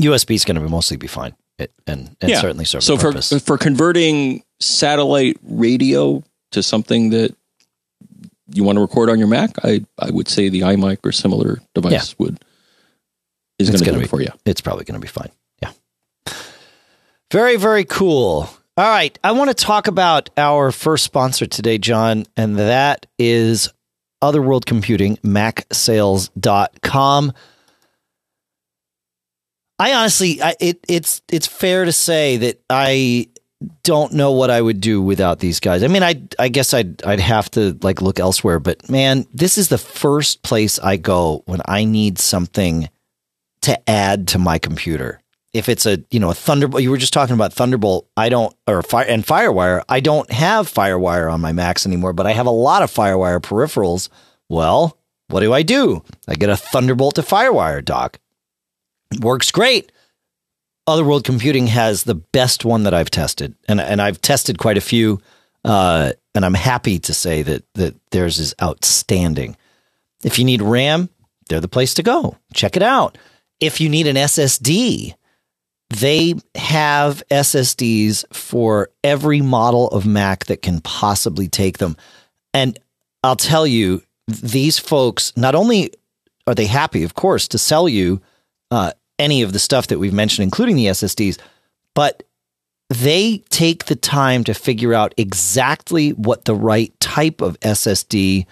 [0.00, 1.34] USB is going to mostly be fine.
[1.58, 7.36] It, and and yeah, certainly serve so for for converting satellite radio to something that
[8.54, 11.60] you want to record on your Mac, I I would say the iMic or similar
[11.74, 12.42] device would
[13.58, 14.28] is going to do be- it for you.
[14.44, 15.30] it's probably going to be fine.
[15.62, 15.70] Yeah.
[17.30, 18.48] Very, very cool.
[18.76, 19.16] All right.
[19.22, 23.68] I want to talk about our first sponsor today, John, and that is
[24.20, 27.32] Otherworld Computing, macsales.com.
[29.78, 33.28] I honestly, I, it, it's it's fair to say that I
[33.82, 35.82] don't know what I would do without these guys.
[35.82, 39.58] I mean, I I guess I'd I'd have to like look elsewhere, but man, this
[39.58, 42.88] is the first place I go when I need something
[43.62, 45.20] to add to my computer.
[45.52, 48.08] If it's a you know a Thunderbolt, you were just talking about Thunderbolt.
[48.16, 49.82] I don't or fire and FireWire.
[49.88, 53.40] I don't have FireWire on my Macs anymore, but I have a lot of FireWire
[53.40, 54.08] peripherals.
[54.48, 54.98] Well,
[55.28, 56.02] what do I do?
[56.28, 58.18] I get a Thunderbolt to FireWire dock.
[59.20, 59.92] Works great.
[60.86, 64.82] Otherworld Computing has the best one that I've tested, and and I've tested quite a
[64.82, 65.20] few,
[65.64, 69.56] uh, and I'm happy to say that that theirs is outstanding.
[70.24, 71.08] If you need RAM,
[71.48, 72.36] they're the place to go.
[72.54, 73.18] Check it out.
[73.60, 75.14] If you need an SSD,
[75.90, 81.96] they have SSDs for every model of Mac that can possibly take them.
[82.54, 82.78] And
[83.22, 85.92] I'll tell you, these folks not only
[86.46, 88.20] are they happy, of course, to sell you
[88.70, 91.38] uh, any of the stuff that we've mentioned, including the SSDs,
[91.94, 92.22] but
[92.88, 98.46] they take the time to figure out exactly what the right type of SSD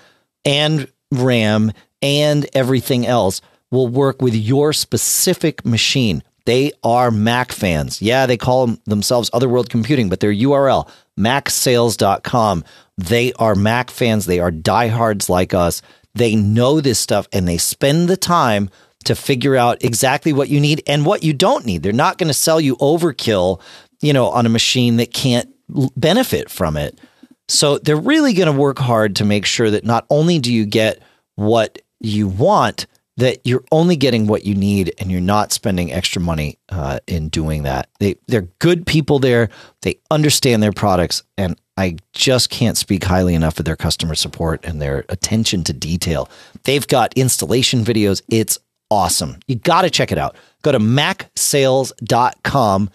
[0.45, 6.23] and RAM and everything else will work with your specific machine.
[6.47, 8.01] They are Mac fans.
[8.01, 12.65] Yeah, they call themselves Otherworld Computing, but their URL, macsales.com.
[12.97, 14.27] They are Mac fans.
[14.27, 15.83] They are diehards like us.
[16.15, 18.71] They know this stuff and they spend the time
[19.05, 21.83] to figure out exactly what you need and what you don't need.
[21.83, 23.61] They're not going to sell you overkill,
[24.01, 25.49] you know, on a machine that can't
[25.97, 27.01] benefit from it.
[27.49, 30.67] So they're really going to work hard to make sure that not only do you
[30.67, 31.03] get
[31.35, 32.87] what you want,
[33.17, 37.29] that you're only getting what you need and you're not spending extra money uh, in
[37.29, 37.89] doing that.
[37.99, 39.51] They they're good people there.
[39.83, 44.65] They understand their products, and I just can't speak highly enough of their customer support
[44.65, 46.31] and their attention to detail.
[46.65, 48.23] They've got installation videos.
[48.29, 48.59] It's
[48.91, 49.39] awesome.
[49.47, 50.37] You got to check it out.
[50.63, 52.91] Go to macsales.com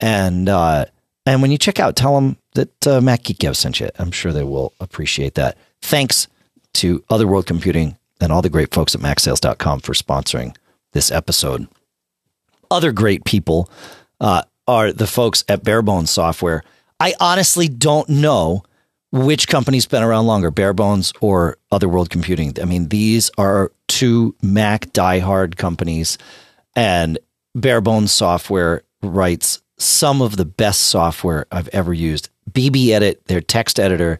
[0.00, 0.86] and uh,
[1.26, 3.90] and when you check out, tell them that uh, Mac Geek Gab sent you.
[3.98, 5.58] I'm sure they will appreciate that.
[5.82, 6.28] Thanks
[6.74, 10.56] to Otherworld Computing and all the great folks at macsales.com for sponsoring
[10.92, 11.68] this episode.
[12.70, 13.70] Other great people
[14.20, 16.62] uh, are the folks at Barebones Software.
[16.98, 18.62] I honestly don't know
[19.12, 22.54] which company's been around longer, Barebones or Otherworld Computing.
[22.60, 26.18] I mean, these are two Mac diehard companies,
[26.76, 27.18] and
[27.56, 32.28] Barebones Software writes some of the best software I've ever used.
[32.50, 34.18] BB Edit, their text editor,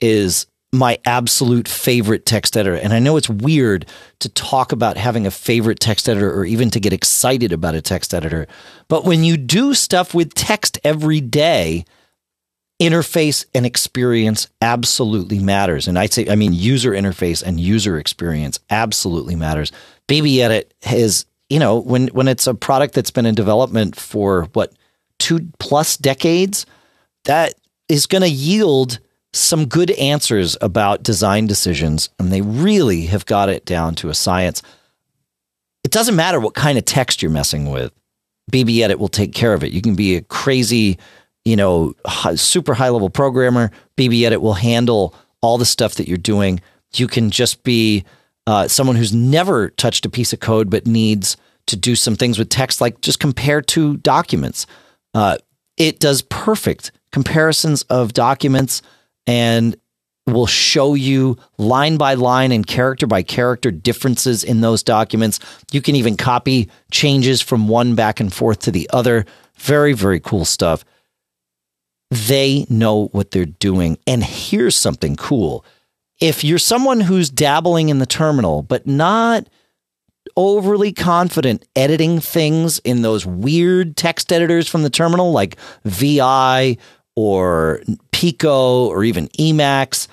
[0.00, 2.76] is my absolute favorite text editor.
[2.76, 3.86] And I know it's weird
[4.20, 7.82] to talk about having a favorite text editor or even to get excited about a
[7.82, 8.46] text editor.
[8.88, 11.84] But when you do stuff with text every day,
[12.80, 15.86] interface and experience absolutely matters.
[15.86, 19.72] And I'd say, I mean, user interface and user experience absolutely matters.
[20.08, 24.44] BB Edit has, you know, when when it's a product that's been in development for
[24.52, 24.72] what
[25.18, 26.66] two plus decades,
[27.24, 27.54] that
[27.88, 28.98] is going to yield
[29.32, 34.14] some good answers about design decisions, and they really have got it down to a
[34.14, 34.62] science.
[35.84, 37.92] It doesn't matter what kind of text you're messing with.
[38.50, 39.72] BB Edit will take care of it.
[39.72, 40.98] You can be a crazy,
[41.44, 41.94] you know,
[42.36, 43.70] super high level programmer.
[43.96, 46.60] BB Edit will handle all the stuff that you're doing.
[46.94, 48.04] You can just be
[48.46, 52.38] uh, someone who's never touched a piece of code but needs to do some things
[52.38, 54.66] with text, like just compare two documents.
[55.14, 55.38] Uh,
[55.76, 58.82] it does perfect comparisons of documents
[59.26, 59.76] and
[60.26, 65.40] will show you line by line and character by character differences in those documents.
[65.72, 69.26] You can even copy changes from one back and forth to the other.
[69.56, 70.84] Very, very cool stuff.
[72.12, 73.96] They know what they're doing.
[74.06, 75.64] And here's something cool.
[76.20, 79.48] If you're someone who's dabbling in the terminal, but not
[80.36, 86.76] overly confident editing things in those weird text editors from the terminal like VI
[87.16, 87.80] or
[88.12, 90.06] Pico or even Emacs.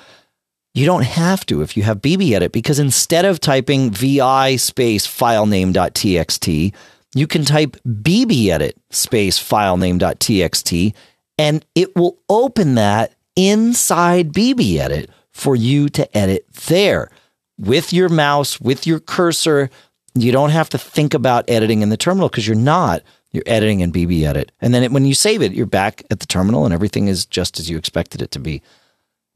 [0.74, 6.74] You don't have to if you have BBEdit because instead of typing VI space filename.txt,
[7.14, 10.94] you can type BBEdit space filename.txt
[11.39, 17.10] and it will open that inside BBEdit for you to edit there
[17.58, 19.69] with your mouse, with your cursor.
[20.13, 23.04] You don't have to think about editing in the terminal because you're not.
[23.32, 24.49] You're editing in BBEdit.
[24.60, 27.25] And then it, when you save it, you're back at the terminal and everything is
[27.25, 28.62] just as you expected it to be.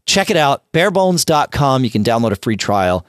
[0.05, 1.85] Check it out, barebones.com.
[1.85, 3.05] You can download a free trial.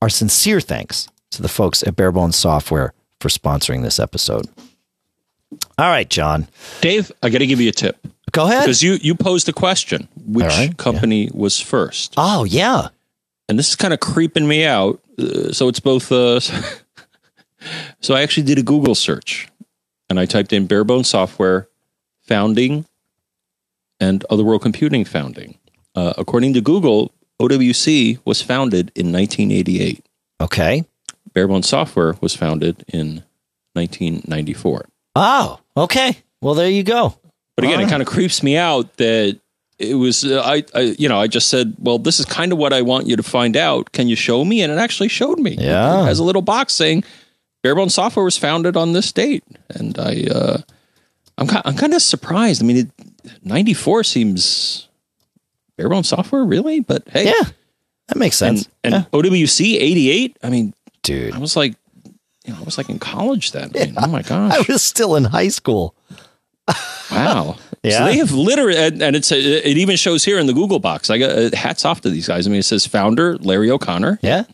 [0.00, 4.46] Our sincere thanks to the folks at Barebones Software for sponsoring this episode.
[5.78, 6.48] All right, John.
[6.80, 7.98] Dave, I got to give you a tip.
[8.32, 8.62] Go ahead.
[8.62, 11.30] Because you, you posed the question which right, company yeah.
[11.34, 12.14] was first?
[12.16, 12.88] Oh, yeah.
[13.48, 15.00] And this is kind of creeping me out.
[15.18, 16.12] Uh, so it's both.
[16.12, 16.40] Uh,
[18.00, 19.48] so I actually did a Google search
[20.10, 21.68] and I typed in Barebone Software
[22.20, 22.84] founding
[24.00, 25.58] and Other World Computing founding.
[25.94, 30.04] Uh, according to Google, OWC was founded in 1988.
[30.40, 30.84] Okay.
[31.32, 33.24] Barebone Software was founded in
[33.72, 34.86] 1994.
[35.20, 36.16] Oh, okay.
[36.40, 37.18] Well, there you go.
[37.56, 39.40] But again, it kind of creeps me out that
[39.80, 42.58] it was uh, I, I, you know I just said, well, this is kind of
[42.58, 43.90] what I want you to find out.
[43.90, 44.62] Can you show me?
[44.62, 45.56] And it actually showed me.
[45.58, 47.02] Yeah, it has a little box saying
[47.64, 50.58] Barebone Software was founded on this date, and I, uh,
[51.36, 52.62] I'm I'm kind of surprised.
[52.62, 52.90] I mean, it,
[53.44, 54.88] 94 seems
[55.76, 56.78] Barebone Software, really?
[56.78, 57.48] But hey, yeah,
[58.06, 58.68] that makes sense.
[58.84, 59.18] And, and yeah.
[59.20, 60.36] OWC 88.
[60.44, 61.74] I mean, dude, I was like,
[62.48, 63.70] you know, I was like in college then.
[63.74, 65.94] I mean, oh my gosh, I was still in high school.
[67.10, 67.56] wow.
[67.82, 67.98] yeah.
[67.98, 71.10] So they have literally, and, and it's it even shows here in the Google box.
[71.10, 72.46] I got uh, hats off to these guys.
[72.46, 74.18] I mean, it says founder Larry O'Connor.
[74.22, 74.44] Yeah.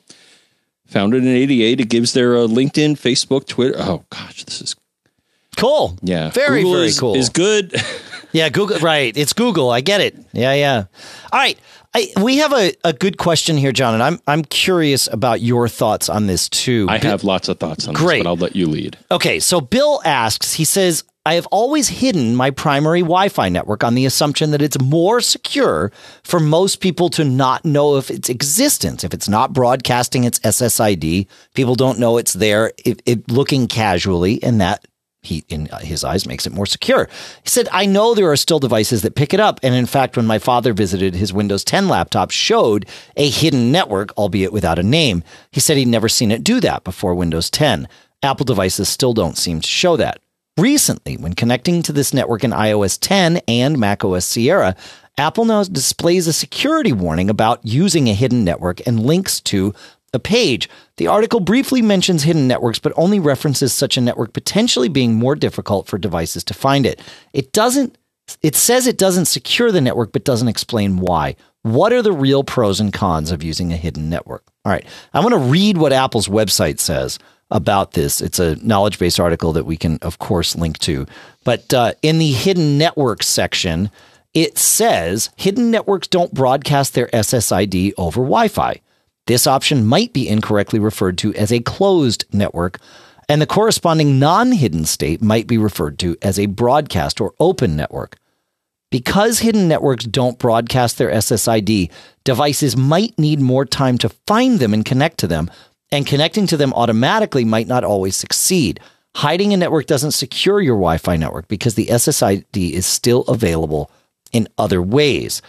[0.87, 1.81] Founded in 88.
[1.81, 3.77] It gives their uh, LinkedIn, Facebook, Twitter.
[3.79, 4.77] Oh, gosh, this is
[5.57, 5.97] cool.
[6.03, 6.31] Yeah.
[6.31, 7.15] Very, Google very is, cool.
[7.15, 7.75] Is good.
[8.33, 8.49] yeah.
[8.49, 8.79] Google.
[8.81, 9.17] Right.
[9.17, 9.71] It's Google.
[9.71, 10.17] I get it.
[10.33, 10.53] Yeah.
[10.55, 10.85] Yeah.
[11.33, 11.59] All right.
[11.95, 15.69] I, we have a, a good question here, John, and I'm I'm curious about your
[15.69, 16.87] thoughts on this too.
[16.89, 18.19] I have lots of thoughts on Great.
[18.19, 18.99] this, but I'll let you lead.
[19.11, 23.85] Okay, so Bill asks, he says, I have always hidden my primary Wi Fi network
[23.85, 28.29] on the assumption that it's more secure for most people to not know of its
[28.29, 29.05] existence.
[29.05, 34.43] If it's not broadcasting its SSID, people don't know it's there, it, it looking casually,
[34.43, 34.85] and that
[35.25, 37.09] he in uh, his eyes makes it more secure.
[37.43, 40.17] He said, "I know there are still devices that pick it up, and in fact,
[40.17, 44.83] when my father visited, his Windows 10 laptop showed a hidden network, albeit without a
[44.83, 45.25] name.
[45.51, 47.89] He said he'd never seen it do that before Windows 10.
[48.23, 50.21] Apple devices still don't seem to show that.
[50.57, 54.77] Recently, when connecting to this network in iOS 10 and macOS Sierra,
[55.19, 59.75] Apple now displays a security warning about using a hidden network and links to
[60.15, 60.69] a page.
[60.97, 65.35] The article briefly mentions hidden networks, but only references such a network potentially being more
[65.35, 67.01] difficult for devices to find it.
[67.33, 67.99] It doesn't
[68.43, 71.37] it says it doesn't secure the network, but doesn't explain why.
[71.63, 74.45] What are the real pros and cons of using a hidden network?
[74.65, 74.87] All right.
[75.13, 77.19] I want to read what Apple's website says
[77.51, 78.21] about this.
[78.21, 81.07] It's a knowledge base article that we can, of course, link to.
[81.45, 83.91] But uh, in the hidden networks section,
[84.33, 88.81] it says hidden networks don't broadcast their SSID over Wi Fi.
[89.27, 92.79] This option might be incorrectly referred to as a closed network,
[93.29, 97.75] and the corresponding non hidden state might be referred to as a broadcast or open
[97.77, 98.17] network.
[98.91, 101.91] Because hidden networks don't broadcast their SSID,
[102.23, 105.51] devices might need more time to find them and connect to them,
[105.91, 108.79] and connecting to them automatically might not always succeed.
[109.17, 113.91] Hiding a network doesn't secure your Wi Fi network because the SSID is still available
[114.33, 115.41] in other ways.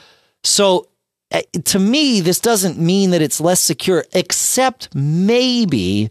[0.43, 0.87] So,
[1.31, 6.09] Uh, to me, this doesn't mean that it's less secure, except maybe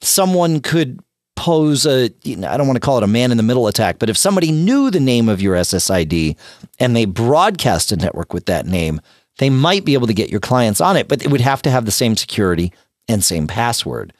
[0.00, 1.00] someone could
[1.36, 3.68] pose a, you know, I don't want to call it a man in the middle
[3.68, 6.36] attack, but if somebody knew the name of your SSID
[6.78, 9.00] and they broadcast a network with that name,
[9.38, 11.70] they might be able to get your clients on it, but it would have to
[11.70, 12.72] have the same security
[13.06, 14.12] and same password.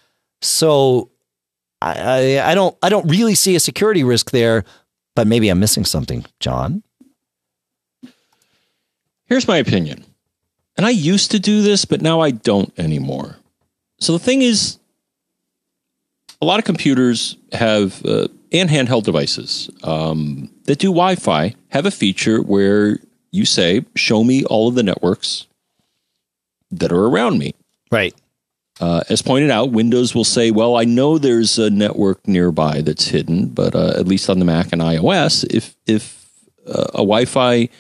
[0.42, 1.10] So
[1.80, 1.94] I,
[2.38, 4.64] I, I don't I don't really see a security risk there,
[5.14, 6.82] but maybe I'm missing something, John.
[9.24, 10.04] Here's my opinion.
[10.76, 13.36] And I used to do this, but now I don't anymore.
[13.98, 14.78] So the thing is,
[16.40, 21.86] a lot of computers have, uh, and handheld devices um, that do Wi Fi have
[21.86, 22.98] a feature where
[23.30, 25.46] you say, Show me all of the networks
[26.70, 27.54] that are around me.
[27.90, 28.14] Right.
[28.78, 33.08] Uh, as pointed out, Windows will say, "Well, I know there's a network nearby that's
[33.08, 36.26] hidden, but uh, at least on the Mac and iOS, if if
[36.66, 37.70] uh, a Wi-Fi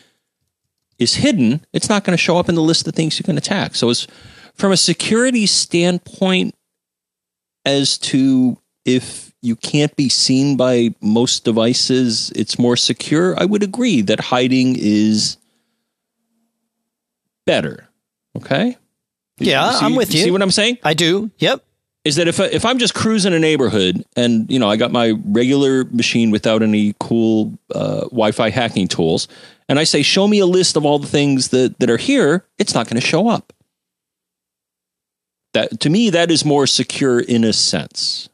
[0.98, 3.38] is hidden, it's not going to show up in the list of things you can
[3.38, 4.06] attack." So, it's
[4.54, 6.54] from a security standpoint,
[7.64, 13.38] as to if you can't be seen by most devices, it's more secure.
[13.38, 15.36] I would agree that hiding is
[17.46, 17.88] better.
[18.36, 18.76] Okay.
[19.38, 20.22] Yeah, see, I'm with you.
[20.22, 20.78] See what I'm saying?
[20.82, 21.30] I do.
[21.38, 21.62] Yep.
[22.04, 25.14] Is that if if I'm just cruising a neighborhood and you know I got my
[25.26, 29.26] regular machine without any cool uh, Wi-Fi hacking tools,
[29.68, 32.44] and I say show me a list of all the things that that are here,
[32.58, 33.52] it's not going to show up.
[35.54, 38.28] That to me that is more secure in a sense.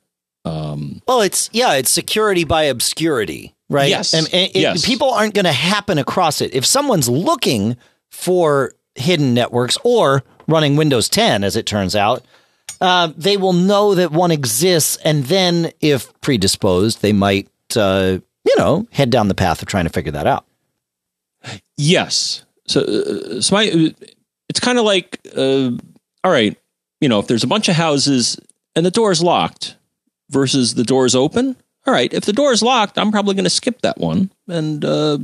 [0.44, 3.88] Um, well, it's yeah, it's security by obscurity, right?
[3.88, 4.12] Yes.
[4.14, 4.84] And, and yes.
[4.84, 6.54] people aren't going to happen across it.
[6.54, 7.76] If someone's looking
[8.10, 12.24] for hidden networks or running Windows 10, as it turns out,
[12.80, 18.56] uh, they will know that one exists, and then, if predisposed, they might, uh, you
[18.58, 20.44] know, head down the path of trying to figure that out.
[21.76, 22.44] Yes.
[22.66, 23.94] So, uh, so my,
[24.48, 25.70] it's kind of like, uh,
[26.24, 26.56] all right,
[27.00, 28.38] you know, if there's a bunch of houses
[28.76, 29.76] and the door is locked
[30.30, 33.44] versus the door is open, all right, if the door is locked, I'm probably going
[33.44, 35.16] to skip that one and uh,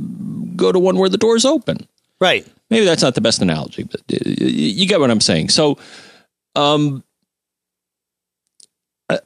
[0.55, 1.87] go to one where the door is open.
[2.19, 2.45] Right.
[2.69, 5.49] Maybe that's not the best analogy, but you get what I'm saying.
[5.49, 5.77] So,
[6.55, 7.03] um,
[9.09, 9.19] uh,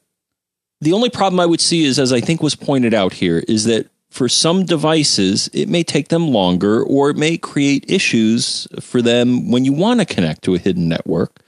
[0.80, 3.66] the only problem I would see is, as I think was pointed out here, is
[3.66, 9.02] that for some devices, it may take them longer or it may create issues for
[9.02, 11.40] them when you want to connect to a hidden network.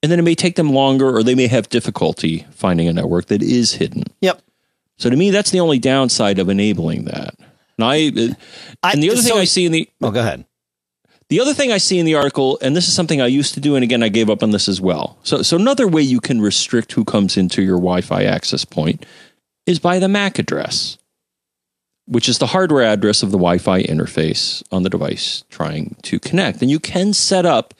[0.00, 3.26] And then it may take them longer or they may have difficulty finding a network
[3.26, 4.04] that is hidden.
[4.20, 4.40] Yep.
[4.96, 7.34] So to me, that's the only downside of enabling that.
[7.76, 8.34] And I, uh,
[8.84, 10.44] and the other so, thing I see in the oh, go ahead.
[11.30, 13.60] The other thing I see in the article, and this is something I used to
[13.60, 15.18] do, and again I gave up on this as well.
[15.24, 19.04] So, so another way you can restrict who comes into your Wi-Fi access point
[19.66, 20.97] is by the MAC address,
[22.08, 26.62] which is the hardware address of the Wi-Fi interface on the device trying to connect.
[26.62, 27.74] And you can set up.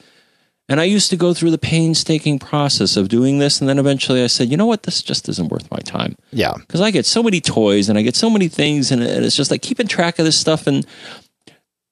[0.70, 4.22] And I used to go through the painstaking process of doing this, and then eventually
[4.22, 6.14] I said, you know what, this just isn't worth my time.
[6.30, 9.34] Yeah, because I get so many toys and I get so many things, and it's
[9.34, 10.86] just like keeping track of this stuff and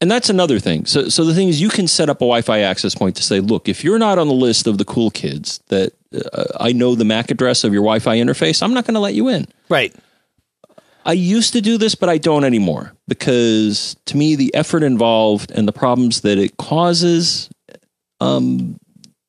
[0.01, 0.85] and that's another thing.
[0.85, 3.41] So, so the thing is, you can set up a Wi-Fi access point to say,
[3.41, 5.95] look, if you're not on the list of the cool kids that
[6.33, 9.15] uh, I know the MAC address of your Wi-Fi interface, I'm not going to let
[9.15, 9.47] you in.
[9.71, 9.95] Right.
[11.07, 15.53] I used to do this, but I don't anymore because to me, the effort involved
[15.53, 17.49] and the problems that it causes,
[18.21, 18.77] um,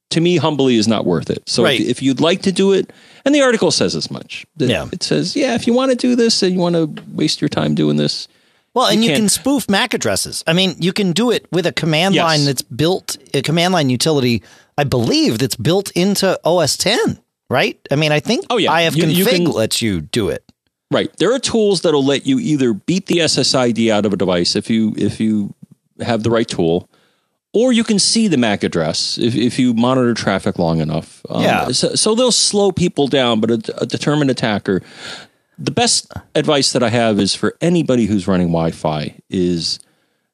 [0.09, 1.47] to me, humbly is not worth it.
[1.47, 1.80] So right.
[1.80, 2.91] if, if, you'd like to do it,
[3.25, 4.47] and the article says as much.
[4.57, 4.89] Yeah.
[4.91, 7.49] It says, yeah, if you want to do this and you want to waste your
[7.49, 8.28] time doing this,
[8.73, 10.43] well, and you, you can spoof MAC addresses.
[10.47, 12.23] I mean, you can do it with a command yes.
[12.23, 14.41] line that's built, a command line utility,
[14.78, 17.19] I believe, that's built into OS 10,
[17.49, 17.80] right?
[17.91, 18.71] I mean, I think oh, yeah.
[18.71, 20.43] ifconfig you, you can, lets you do it.
[20.89, 21.11] Right.
[21.17, 24.69] There are tools that'll let you either beat the SSID out of a device if
[24.69, 25.53] you if you
[25.99, 26.89] have the right tool,
[27.53, 31.25] or you can see the MAC address if, if you monitor traffic long enough.
[31.29, 31.67] Um, yeah.
[31.69, 34.81] So, so, they'll slow people down, but a, a determined attacker
[35.57, 39.79] the best advice that I have is for anybody who's running Wi-Fi is,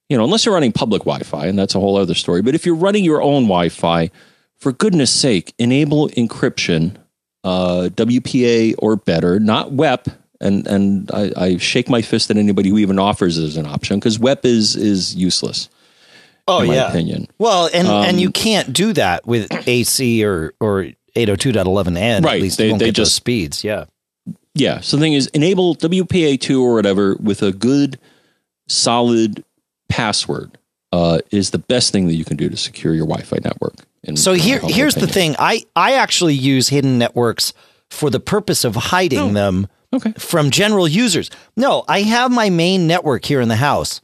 [0.10, 2.42] you know, unless you're running public Wi-Fi, and that's a whole other story.
[2.42, 4.12] But if you're running your own Wi-Fi,
[4.58, 6.98] for goodness sake, enable encryption,
[7.44, 10.08] uh, WPA or better, not WEP.
[10.42, 13.66] And and I, I, shake my fist at anybody who even offers it as an
[13.66, 15.70] option because WEP is is useless.
[16.48, 17.28] Oh in my yeah, opinion.
[17.38, 22.26] Well, and um, and you can't do that with AC or or 802.11n.
[22.26, 23.64] Right, at least they, they just those speeds.
[23.64, 23.86] Yeah.
[24.56, 24.82] Yeah.
[24.82, 28.00] So the thing is, enable WPA2 or whatever with a good,
[28.68, 29.44] solid
[29.90, 30.58] password
[30.92, 33.76] uh, is the best thing that you can do to secure your Wi-Fi network.
[34.16, 35.08] so here, here's opinion.
[35.08, 37.54] the thing: I I actually use hidden networks
[37.90, 40.14] for the purpose of hiding oh, them okay.
[40.18, 41.30] from general users.
[41.56, 44.02] No, I have my main network here in the house.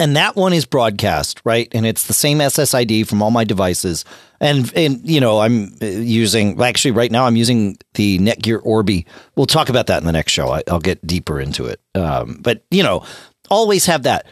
[0.00, 1.68] And that one is broadcast, right?
[1.72, 4.06] And it's the same SSID from all my devices.
[4.40, 9.04] And and you know, I'm uh, using actually right now I'm using the Netgear Orbi.
[9.36, 10.48] We'll talk about that in the next show.
[10.48, 11.80] I, will get deeper into it.
[11.94, 13.04] Um, but you know,
[13.50, 14.24] always have that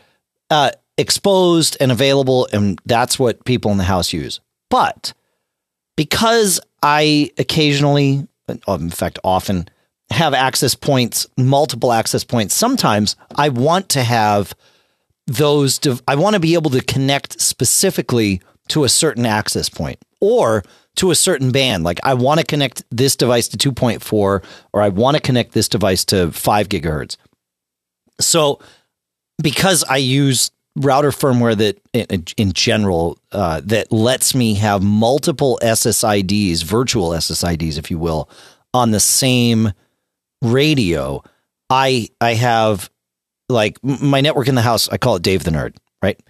[0.49, 4.41] uh, exposed and available, and that's what people in the house use.
[4.71, 5.13] But
[5.97, 8.27] because I occasionally,
[8.67, 9.69] in fact, often
[10.11, 14.55] have access points, multiple access points, sometimes I want to have
[15.27, 20.65] those I want to be able to connect specifically to a certain access point or
[20.97, 21.85] to a certain band.
[21.85, 25.69] Like I want to connect this device to 2.4 or I want to connect this
[25.69, 27.17] device to 5 gigahertz.
[28.21, 28.61] So
[29.41, 35.59] because I use router firmware that, in, in general, uh, that lets me have multiple
[35.63, 38.29] SSIDs, virtual SSIDs, if you will,
[38.73, 39.73] on the same
[40.43, 41.23] radio.
[41.71, 42.91] I I have
[43.49, 44.89] like my network in the house.
[44.89, 46.21] I call it Dave the Nerd, right?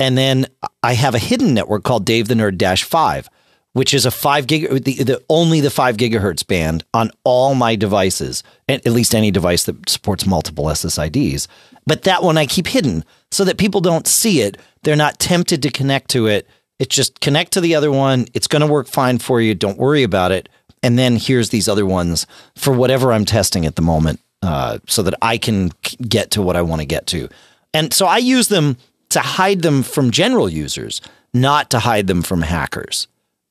[0.00, 0.46] And then
[0.82, 3.30] I have a hidden network called Dave the Nerd Dash Five,
[3.74, 7.76] which is a five gig, the, the only the five gigahertz band on all my
[7.76, 11.46] devices, at least any device that supports multiple SSIDs.
[11.86, 14.58] But that one I keep hidden so that people don't see it.
[14.82, 16.48] They're not tempted to connect to it.
[16.78, 18.26] It's just connect to the other one.
[18.34, 19.54] It's going to work fine for you.
[19.54, 20.48] Don't worry about it.
[20.84, 25.02] And then here's these other ones for whatever I'm testing at the moment, uh, so
[25.02, 25.72] that I can
[26.06, 27.28] get to what I want to get to.
[27.72, 28.76] And so I use them
[29.08, 31.00] to hide them from general users,
[31.32, 33.08] not to hide them from hackers,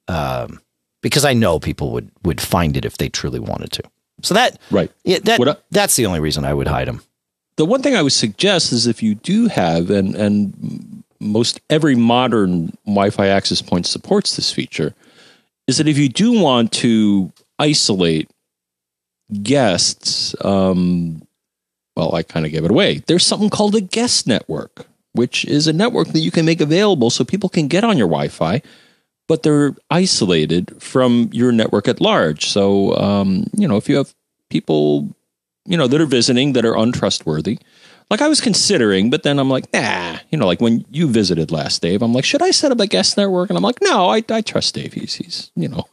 [0.08, 0.62] um,
[1.02, 3.84] because I know people would would find it if they truly wanted to.
[4.22, 7.02] So that right, yeah, that I, that's the only reason I would hide them.
[7.56, 11.96] The one thing I would suggest is if you do have and and most every
[11.96, 14.94] modern Wi-Fi access point supports this feature,
[15.68, 18.30] is that if you do want to isolate
[19.41, 21.22] guests, um,
[21.95, 23.03] well, I kind of gave it away.
[23.07, 27.09] There's something called a guest network which is a network that you can make available
[27.09, 28.61] so people can get on your Wi Fi,
[29.28, 32.47] but they're isolated from your network at large.
[32.47, 34.14] So, um, you know, if you have
[34.49, 35.16] people,
[35.66, 37.59] you know, that are visiting that are untrustworthy,
[38.10, 41.51] like I was considering, but then I'm like, nah, you know, like when you visited
[41.51, 43.49] last, Dave, I'm like, should I set up a guest network?
[43.49, 44.93] And I'm like, no, I, I trust Dave.
[44.93, 45.88] He's, he's, you know,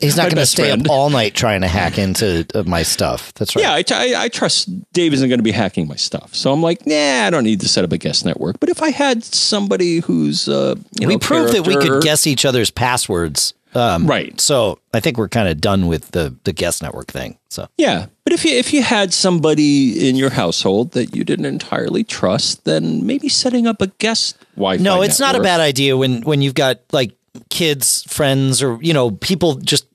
[0.00, 0.86] He's not going to stay friend.
[0.86, 3.32] up all night trying to hack into uh, my stuff.
[3.34, 3.62] That's right.
[3.62, 6.34] Yeah, I, I, I trust Dave isn't going to be hacking my stuff.
[6.34, 8.58] So I'm like, nah, I don't need to set up a guest network.
[8.58, 12.44] But if I had somebody who's, uh, we know, proved that we could guess each
[12.44, 13.54] other's passwords.
[13.74, 14.40] Um, right.
[14.40, 17.38] So I think we're kind of done with the the guest network thing.
[17.48, 21.46] So yeah, but if you if you had somebody in your household that you didn't
[21.46, 24.82] entirely trust, then maybe setting up a guest Wi-Fi.
[24.82, 25.34] No, it's network.
[25.34, 27.12] not a bad idea when when you've got like
[27.48, 29.86] kids, friends, or you know, people just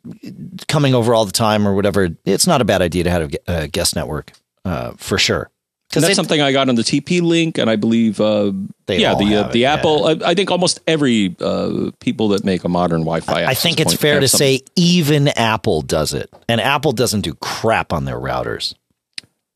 [0.67, 3.67] coming over all the time or whatever, it's not a bad idea to have a
[3.67, 4.31] guest network
[4.63, 5.49] uh, for sure.
[5.95, 8.51] Because that's something I got on the TP-Link, and I believe, uh,
[8.87, 10.15] yeah, the uh, the it, Apple.
[10.15, 10.25] Yeah.
[10.25, 13.45] I, I, think almost every uh, people that make a modern Wi-Fi.
[13.45, 14.59] I think it's fair to something.
[14.59, 18.75] say even Apple does it, and Apple doesn't do crap on their routers.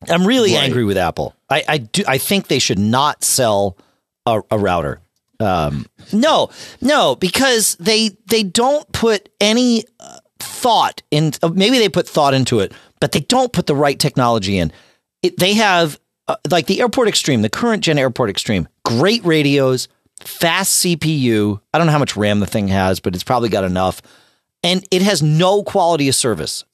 [0.08, 0.62] I'm really right.
[0.62, 1.34] angry with Apple.
[1.48, 2.02] I, I do.
[2.08, 3.76] I think they should not sell
[4.24, 5.00] a, a router
[5.40, 11.32] um, no, no, because they they don't put any uh, thought in.
[11.42, 14.70] Uh, maybe they put thought into it, but they don't put the right technology in.
[15.22, 15.98] It, they have
[16.30, 19.88] uh, like the Airport Extreme, the current gen Airport Extreme, great radios,
[20.20, 21.60] fast CPU.
[21.74, 24.00] I don't know how much RAM the thing has, but it's probably got enough,
[24.62, 26.64] and it has no quality of service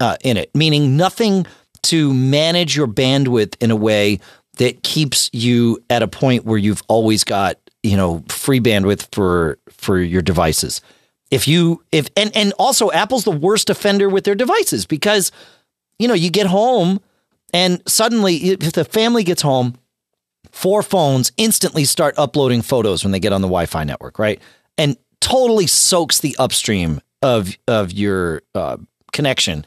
[0.00, 1.46] uh, in it, meaning nothing
[1.84, 4.18] to manage your bandwidth in a way
[4.56, 9.58] that keeps you at a point where you've always got you know free bandwidth for
[9.70, 10.80] for your devices.
[11.30, 15.30] If you if and and also Apple's the worst offender with their devices because
[16.00, 17.00] you know you get home
[17.52, 19.76] and suddenly if the family gets home,
[20.50, 24.40] four phones instantly start uploading photos when they get on the Wi-Fi network, right?
[24.78, 28.76] And totally soaks the upstream of of your uh,
[29.12, 29.64] connection.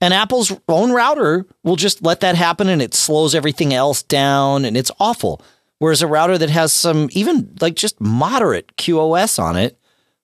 [0.00, 4.64] And Apple's own router will just let that happen and it slows everything else down
[4.64, 5.42] and it's awful.
[5.78, 9.78] Whereas a router that has some even like just moderate QoS on it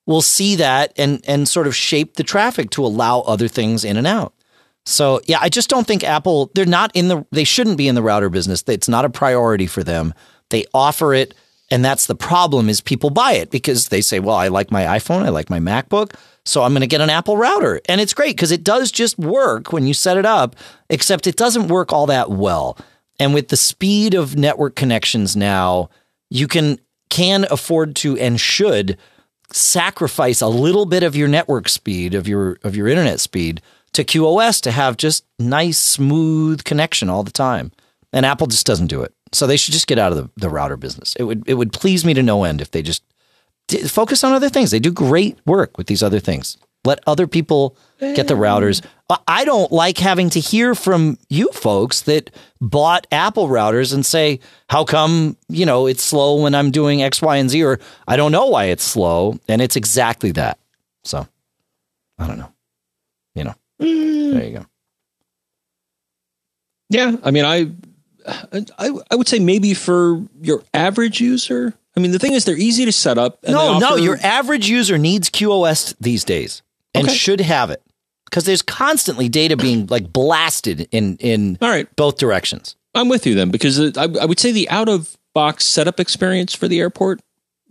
[0.07, 3.97] will see that and and sort of shape the traffic to allow other things in
[3.97, 4.35] and out.
[4.87, 7.97] So yeah, I just don't think Apple they're not in the they shouldn't be in
[7.97, 8.65] the router business.
[8.67, 10.15] It's not a priority for them.
[10.51, 11.35] They offer it
[11.71, 14.85] and that's the problem is people buy it because they say, "Well, I like my
[14.85, 16.15] iPhone, I like my MacBook,
[16.45, 19.19] so I'm going to get an Apple router." And it's great because it does just
[19.19, 20.55] work when you set it up,
[20.89, 22.79] except it doesn't work all that well.
[23.19, 25.91] And with the speed of network connections now,
[26.31, 26.79] you can
[27.11, 28.97] can afford to and should
[29.53, 33.61] sacrifice a little bit of your network speed of your of your internet speed
[33.97, 37.73] to QoS to have just nice smooth connection all the time.
[38.13, 39.13] And Apple just doesn't do it.
[39.33, 41.17] So they should just get out of the, the router business.
[41.17, 43.03] It would it would please me to no end if they just
[43.89, 44.71] focus on other things.
[44.71, 46.57] They do great work with these other things.
[46.85, 48.81] Let other people get the routers.
[49.27, 52.31] I don't like having to hear from you folks that
[52.61, 54.39] bought Apple routers and say,
[54.69, 58.17] how come, you know, it's slow when I'm doing X, Y, and Z, or I
[58.17, 59.37] don't know why it's slow.
[59.49, 60.59] And it's exactly that.
[61.03, 61.27] So
[62.19, 62.53] I don't know.
[63.35, 64.33] You know, mm.
[64.33, 64.67] there you go.
[66.89, 67.17] Yeah.
[67.23, 67.71] I mean, I,
[68.79, 72.57] I, I would say maybe for your average user, I mean, the thing is, they're
[72.57, 73.43] easy to set up.
[73.49, 76.63] no, offer- no, your average user needs QoS these days
[76.95, 77.15] and okay.
[77.15, 77.83] should have it
[78.25, 82.77] because there's constantly data being like blasted in in all right both directions.
[82.95, 86.55] I'm with you then because I, I would say the out of box setup experience
[86.55, 87.21] for the airport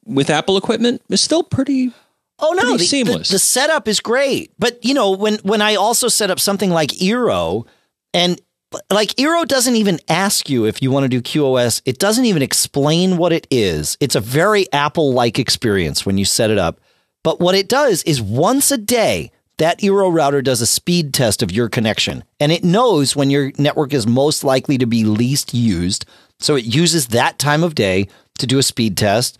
[0.06, 1.92] with Apple equipment is still pretty.
[2.40, 3.30] Oh no, the, seamless.
[3.30, 6.70] The, the setup is great, but you know when when I also set up something
[6.70, 7.66] like Eero,
[8.14, 8.42] and
[8.90, 11.82] like Eero doesn't even ask you if you want to do QoS.
[11.86, 13.98] It doesn't even explain what it is.
[14.00, 16.82] It's a very Apple like experience when you set it up.
[17.24, 21.42] But what it does is once a day, that Eero router does a speed test
[21.42, 25.54] of your connection, and it knows when your network is most likely to be least
[25.54, 26.06] used.
[26.40, 28.08] So it uses that time of day
[28.40, 29.38] to do a speed test,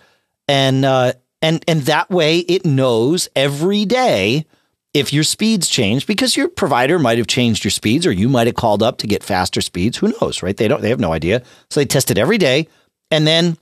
[0.48, 4.46] and uh, and and that way it knows every day
[4.94, 8.48] if your speeds change because your provider might have changed your speeds or you might
[8.48, 9.98] have called up to get faster speeds.
[9.98, 10.56] Who knows, right?
[10.56, 10.82] They don't.
[10.82, 11.44] They have no idea.
[11.70, 12.68] So they test it every day,
[13.12, 13.58] and then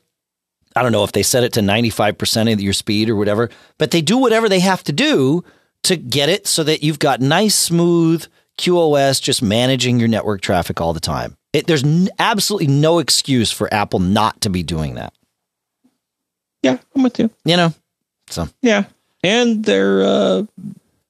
[0.75, 3.91] I don't know if they set it to 95% of your speed or whatever, but
[3.91, 5.43] they do whatever they have to do
[5.83, 8.25] to get it so that you've got nice, smooth
[8.57, 11.35] QoS just managing your network traffic all the time.
[11.51, 15.13] It, there's n- absolutely no excuse for Apple not to be doing that,
[16.63, 17.29] Yeah, I'm with you.
[17.45, 17.73] you know?
[18.29, 18.85] So, Yeah,
[19.23, 20.43] and they're, uh,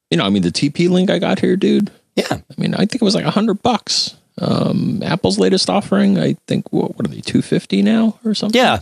[0.09, 1.89] you know, I mean, the TP-Link I got here, dude.
[2.15, 2.25] yeah.
[2.31, 4.15] I mean, I think it was like a hundred bucks.
[4.41, 8.59] Um, Apple's latest offering, I think, what, what are they, two fifty now or something?
[8.59, 8.79] Yeah.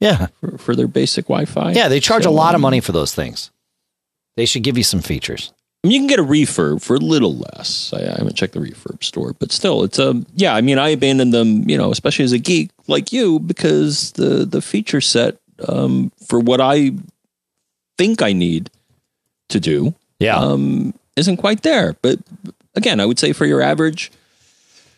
[0.00, 0.26] Yeah.
[0.40, 1.72] for, for their basic Wi-Fi.
[1.72, 1.88] Yeah.
[1.88, 3.50] They charge So, a lot of um, money for those things.
[4.36, 5.52] They should give you some features.
[5.82, 7.92] You can get a refurb for a little less.
[7.94, 10.54] I, I haven't checked the refurb store, but still, it's a yeah.
[10.54, 14.44] I mean, I abandoned them, you know, especially as a geek like you, because the
[14.44, 15.38] the feature set
[15.68, 16.92] um, for what I
[17.98, 18.70] think I need
[19.50, 20.36] to do Yeah.
[20.36, 21.96] um, isn't quite there.
[22.02, 22.18] But
[22.74, 24.10] again, I would say for your average,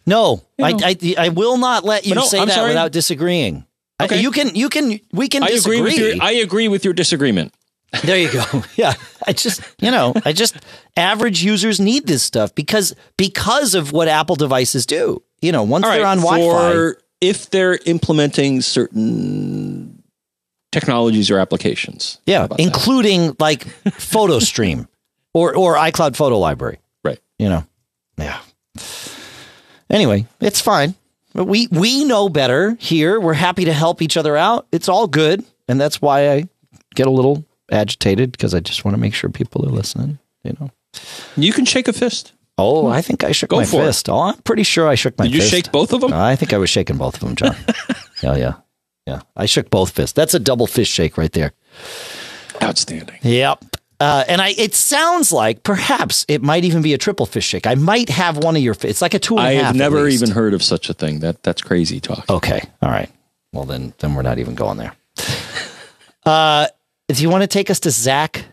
[0.06, 0.78] no, you I, know.
[0.86, 2.68] I, I will not let you no, say I'm that sorry.
[2.68, 3.64] without disagreeing.
[4.00, 4.20] I- Okay.
[4.20, 5.78] You can, you can, we can I disagree.
[5.78, 7.54] agree with your I agree with your disagreement.
[8.02, 8.42] There you go.
[8.76, 8.94] Yeah.
[9.28, 10.56] I just, you know, I just
[10.96, 15.22] average users need this stuff because because of what Apple devices do.
[15.40, 16.72] You know, once All they're on Wi-Fi.
[16.72, 19.91] for if they're implementing certain
[20.72, 22.18] technologies or applications.
[22.26, 22.62] Yeah, about that?
[22.64, 24.88] including like PhotoStream
[25.34, 26.78] or or iCloud Photo Library.
[27.04, 27.20] Right.
[27.38, 27.64] You know.
[28.18, 28.40] Yeah.
[29.90, 30.94] Anyway, it's fine.
[31.34, 33.20] We we know better here.
[33.20, 34.66] We're happy to help each other out.
[34.72, 36.48] It's all good, and that's why I
[36.94, 40.18] get a little agitated because I just want to make sure people are listening.
[40.44, 40.70] You know.
[41.36, 42.32] You can shake a fist.
[42.58, 43.86] Oh, I think I shook Go my for it.
[43.86, 44.10] fist.
[44.10, 45.50] Oh, I'm pretty sure I shook my Did you fist.
[45.50, 46.12] shake both of them?
[46.12, 47.56] I think I was shaking both of them, John.
[48.22, 48.54] yeah, yeah,
[49.06, 49.22] yeah.
[49.36, 50.12] I shook both fists.
[50.12, 51.52] That's a double fist shake right there.
[52.62, 53.18] Outstanding.
[53.22, 53.64] Yep.
[54.00, 57.66] Uh, and I, it sounds like perhaps it might even be a triple fist shake.
[57.68, 58.74] I might have one of your.
[58.82, 61.20] It's like a two and a I have never even heard of such a thing.
[61.20, 62.28] That that's crazy talk.
[62.28, 62.62] Okay.
[62.82, 63.08] All right.
[63.52, 64.94] Well, then, then we're not even going there.
[66.24, 66.68] Uh,
[67.08, 68.44] do you want to take us to Zach?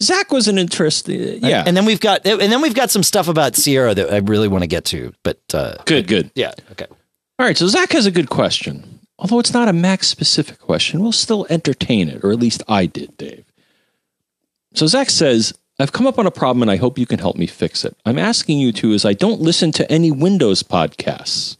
[0.00, 1.44] Zach was an interesting.
[1.44, 1.64] Yeah.
[1.66, 4.46] And then we've got, and then we've got some stuff about Sierra that I really
[4.46, 5.12] want to get to.
[5.24, 6.06] But uh, good.
[6.06, 6.30] Good.
[6.36, 6.52] yeah.
[6.70, 6.86] Okay.
[6.88, 7.56] All right.
[7.56, 8.97] So Zach has a good question.
[9.18, 12.86] Although it's not a Mac specific question, we'll still entertain it, or at least I
[12.86, 13.44] did, Dave.
[14.74, 17.36] So Zach says, I've come up on a problem and I hope you can help
[17.36, 17.96] me fix it.
[18.04, 21.56] I'm asking you to, as I don't listen to any Windows podcasts.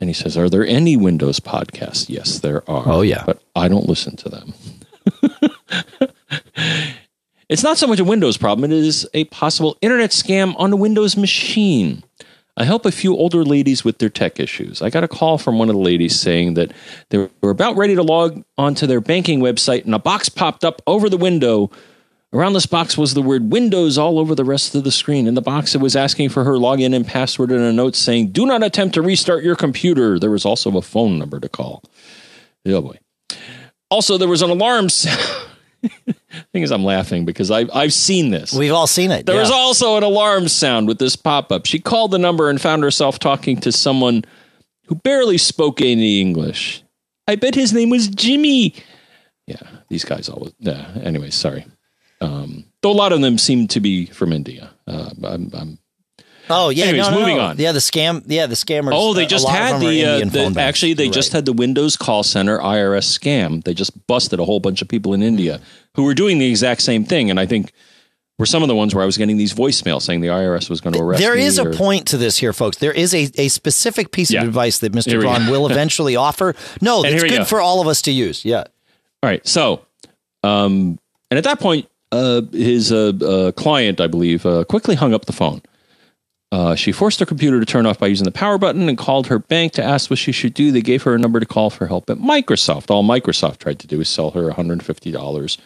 [0.00, 2.08] And he says, Are there any Windows podcasts?
[2.08, 2.84] Yes, there are.
[2.86, 3.24] Oh, yeah.
[3.26, 4.54] But I don't listen to them.
[7.48, 10.76] it's not so much a Windows problem, it is a possible internet scam on a
[10.76, 12.02] Windows machine.
[12.56, 14.82] I help a few older ladies with their tech issues.
[14.82, 16.72] I got a call from one of the ladies saying that
[17.08, 20.82] they were about ready to log onto their banking website and a box popped up
[20.86, 21.70] over the window.
[22.32, 25.26] Around this box was the word Windows all over the rest of the screen.
[25.26, 28.30] In the box, it was asking for her login and password and a note saying,
[28.30, 30.18] Do not attempt to restart your computer.
[30.18, 31.82] There was also a phone number to call.
[32.66, 32.98] Oh boy.
[33.90, 35.46] Also, there was an alarm sound.
[36.52, 38.52] Thing is, I'm laughing because I've, I've seen this.
[38.52, 39.26] We've all seen it.
[39.26, 39.42] There yeah.
[39.42, 41.66] was also an alarm sound with this pop up.
[41.66, 44.24] She called the number and found herself talking to someone
[44.86, 46.82] who barely spoke any English.
[47.26, 48.74] I bet his name was Jimmy.
[49.46, 50.52] Yeah, these guys always.
[50.58, 51.66] Yeah, anyway, sorry.
[52.20, 54.70] Um, though a lot of them seem to be from India.
[54.86, 55.78] Uh, I'm, I'm,
[56.50, 56.86] Oh yeah.
[56.86, 57.42] Anyways, no, no, moving no.
[57.44, 57.58] on.
[57.58, 58.22] Yeah, the scam.
[58.26, 58.90] Yeah, the scammers.
[58.92, 61.38] oh, they just had the, uh, the actually they You're just right.
[61.38, 63.62] had the Windows call center IRS scam.
[63.64, 65.60] They just busted a whole bunch of people in India
[65.94, 67.72] who were doing the exact same thing, and I think
[68.38, 70.80] were some of the ones where I was getting these voicemails saying the IRS was
[70.80, 72.78] going to arrest There is a point to this here, folks.
[72.78, 74.40] There is a, a specific piece Yeah.
[74.40, 75.10] of advice that Mr.
[75.10, 75.52] Here we Braun go.
[75.52, 76.54] will eventually offer.
[76.80, 77.44] No, that's good go.
[77.44, 78.42] for all of us to use.
[78.44, 78.64] Yeah.
[79.22, 79.46] All right.
[79.46, 79.84] So,
[80.42, 80.98] um,
[81.30, 85.26] and at that point, uh, his uh, uh, client, I believe, uh, quickly hung up
[85.26, 85.60] the phone.
[86.52, 89.28] Uh, she forced her computer to turn off by using the power button and called
[89.28, 90.72] her bank to ask what she should do.
[90.72, 92.90] They gave her a number to call for help at Microsoft.
[92.90, 95.58] All Microsoft tried to do was sell her a $150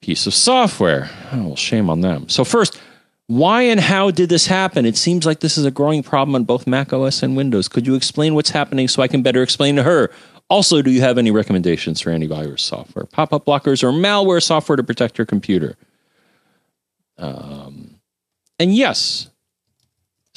[0.00, 1.10] piece of software.
[1.32, 2.28] Oh, well, shame on them.
[2.30, 2.80] So, first,
[3.26, 4.86] Why and how did this happen?
[4.86, 7.68] It seems like this is a growing problem on both Mac OS and Windows.
[7.68, 10.10] Could you explain what's happening so I can better explain to her?
[10.48, 14.76] Also, do you have any recommendations for antivirus software, pop up blockers, or malware software
[14.76, 15.76] to protect your computer?
[17.18, 18.00] Um,
[18.58, 19.28] and yes,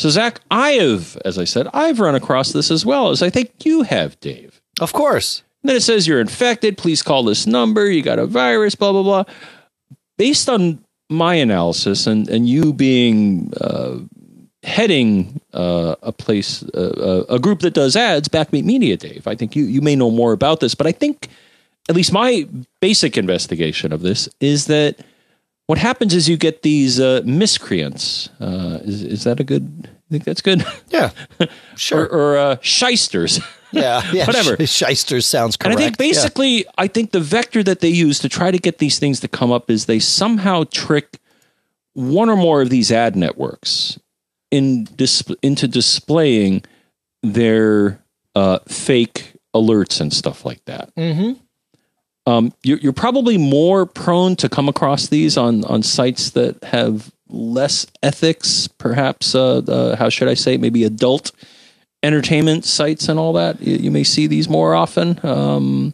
[0.02, 3.30] so Zach, I have, as I said, I've run across this as well as I
[3.30, 4.60] think you have, Dave.
[4.80, 5.44] Of course.
[5.62, 6.76] And then it says you're infected.
[6.76, 7.88] Please call this number.
[7.88, 8.74] You got a virus.
[8.74, 9.24] Blah blah blah.
[10.18, 14.00] Based on my analysis and and you being uh,
[14.64, 19.28] heading uh, a place, uh, a group that does ads, Backbeat Media, Dave.
[19.28, 21.28] I think you you may know more about this, but I think
[21.90, 22.48] at least my
[22.80, 24.98] basic investigation of this is that
[25.72, 28.28] what happens is you get these uh, miscreants.
[28.42, 29.88] Uh, is is that a good?
[29.88, 30.66] I think that's good.
[30.90, 31.12] Yeah,
[31.78, 32.04] sure.
[32.08, 33.40] or, or uh, shysters.
[33.74, 34.28] Yeah, yeah.
[34.28, 34.58] whatever.
[34.68, 35.76] Shysters sounds correct.
[35.76, 36.72] And I think basically, yeah.
[36.78, 39.50] I think the vector that they use to try to get these things to come
[39.50, 41.20] up is they somehow trick
[41.94, 43.98] one or more of these ad networks
[44.52, 46.66] in dis- into displaying
[47.24, 48.04] their
[48.36, 50.94] uh, fake alerts and stuff like that.
[50.98, 51.40] Mm-hmm.
[52.28, 57.12] Um, you're, you're, probably more prone to come across these on on sites that have
[57.30, 59.34] less ethics, perhaps.
[59.34, 60.58] Uh, uh, how should I say?
[60.58, 61.32] Maybe adult
[62.04, 63.62] entertainment sites and all that.
[63.62, 65.20] You, you may see these more often.
[65.26, 65.94] Um,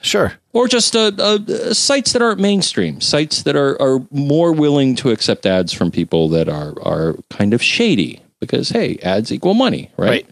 [0.00, 0.34] sure.
[0.52, 5.10] Or just uh, uh, sites that aren't mainstream, sites that are, are more willing to
[5.10, 9.90] accept ads from people that are are kind of shady because hey, ads equal money,
[9.96, 10.08] right?
[10.08, 10.30] right.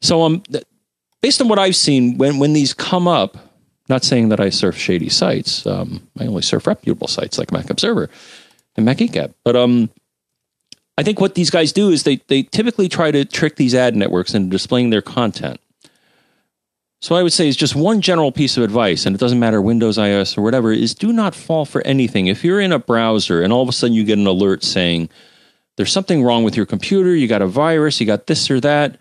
[0.00, 0.42] So um,
[1.20, 3.51] based on what I've seen, when when these come up,
[3.92, 5.66] not saying that I surf shady sites.
[5.66, 8.08] Um, I only surf reputable sites like Mac Observer
[8.74, 9.34] and Mac Macgeekgab.
[9.44, 9.90] But um,
[10.96, 13.94] I think what these guys do is they they typically try to trick these ad
[13.94, 15.60] networks into displaying their content.
[17.02, 19.60] So I would say is just one general piece of advice, and it doesn't matter
[19.60, 22.28] Windows, iOS, or whatever, is do not fall for anything.
[22.28, 25.10] If you're in a browser and all of a sudden you get an alert saying
[25.76, 28.96] there's something wrong with your computer, you got a virus, you got this or that,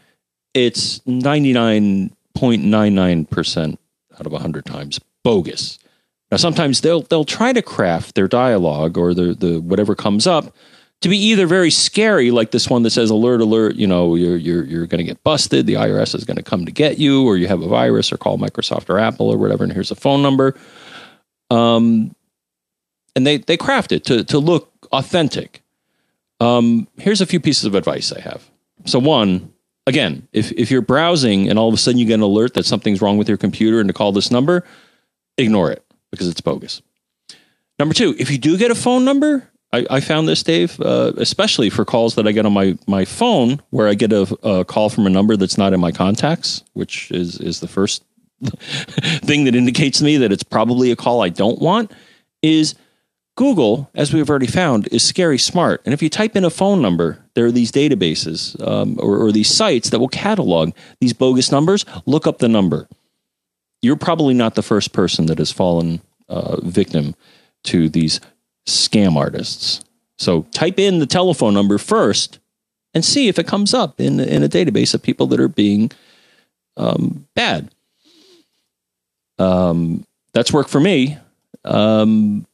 [0.54, 3.78] it's 99.99%
[4.22, 5.80] out of 100 times bogus.
[6.30, 10.56] Now sometimes they'll they'll try to craft their dialogue or the the whatever comes up
[11.02, 14.38] to be either very scary, like this one that says "alert, alert," you know, you're
[14.38, 15.66] you're you're going to get busted.
[15.66, 18.18] The IRS is going to come to get you, or you have a virus, or
[18.18, 20.56] call Microsoft or Apple or whatever, and here's a phone number.
[21.50, 22.16] Um,
[23.16, 25.64] and they they craft it to to look authentic.
[26.40, 28.50] Um, here's a few pieces of advice I have.
[28.86, 29.51] So one,
[29.88, 32.66] again, if, if you're browsing and all of a sudden you get an alert that
[32.66, 34.66] something's wrong with your computer and to call this number,
[35.38, 36.82] ignore it because it's bogus.
[37.80, 41.14] Number two, if you do get a phone number, I, I found this, Dave, uh,
[41.18, 44.66] especially for calls that I get on my, my phone where I get a, a
[44.66, 48.04] call from a number that's not in my contacts, which is, is the first
[48.42, 51.92] thing that indicates to me that it's probably a call I don't want,
[52.42, 52.76] is–
[53.42, 55.82] Google, as we've already found, is scary smart.
[55.84, 59.32] And if you type in a phone number, there are these databases um, or, or,
[59.32, 61.84] these sites that will catalog these bogus numbers.
[62.06, 62.88] Look up the number.
[63.82, 67.16] You're probably not the first person that has fallen uh, victim
[67.64, 68.22] to these
[68.68, 69.82] scam artists.
[70.20, 72.38] So type in the telephone number first
[72.94, 75.90] and see if it comes up in, in a database of people that are being
[76.78, 77.72] um, bad.
[79.40, 81.18] Um, that's worked for me.
[81.66, 82.46] Um,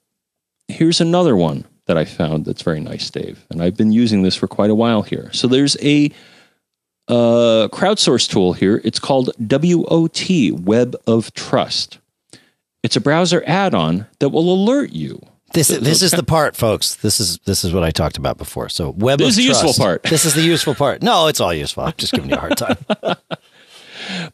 [0.68, 3.45] here's another one that I found that's very nice, Dave.
[3.49, 5.32] And I've been using this for quite a while here.
[5.34, 6.11] So there's a
[7.07, 8.82] uh, crowdsource tool here.
[8.84, 11.99] It's called WOT, Web of Trust.
[12.84, 15.22] It's a browser add-on that will alert you.
[15.53, 16.95] This is, this is the part, folks.
[16.95, 18.68] This is this is what I talked about before.
[18.68, 19.63] So web this is the trust.
[19.63, 20.03] useful part.
[20.03, 21.01] This is the useful part.
[21.01, 21.86] No, it's all useful.
[21.86, 22.78] I'm just giving you a hard time.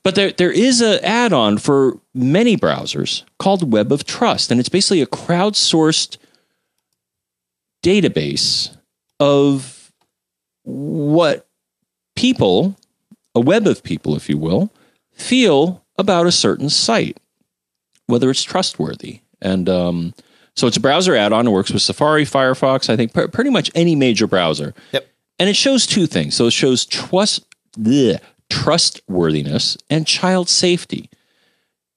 [0.04, 4.70] but there there is an add-on for many browsers called Web of Trust, and it's
[4.70, 6.18] basically a crowdsourced
[7.84, 8.76] database
[9.20, 9.92] of
[10.64, 11.48] what
[12.16, 12.76] people,
[13.36, 14.72] a web of people, if you will,
[15.12, 17.18] feel about a certain site,
[18.08, 19.22] whether it's trustworthy.
[19.42, 20.14] And um,
[20.56, 21.48] so it's a browser add on.
[21.48, 24.74] It works with Safari, Firefox, I think pr- pretty much any major browser.
[24.92, 25.08] Yep.
[25.40, 26.36] And it shows two things.
[26.36, 27.46] So it shows trust,
[27.78, 28.20] bleh,
[28.50, 31.10] trustworthiness and child safety.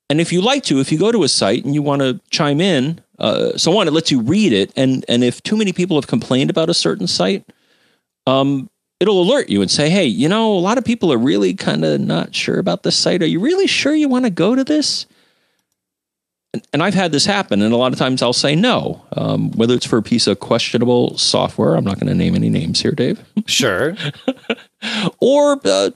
[0.08, 2.20] And if you like to, if you go to a site and you want to
[2.30, 5.72] chime in, uh, so one, it lets you read it, and and if too many
[5.72, 7.44] people have complained about a certain site,
[8.26, 8.68] um,
[9.00, 11.84] it'll alert you and say, hey, you know, a lot of people are really kind
[11.84, 13.22] of not sure about this site.
[13.22, 15.06] Are you really sure you want to go to this?
[16.72, 19.74] And I've had this happen, and a lot of times I'll say no, um, whether
[19.74, 21.74] it's for a piece of questionable software.
[21.74, 23.22] I'm not going to name any names here, Dave.
[23.46, 23.96] Sure.
[25.20, 25.90] or uh,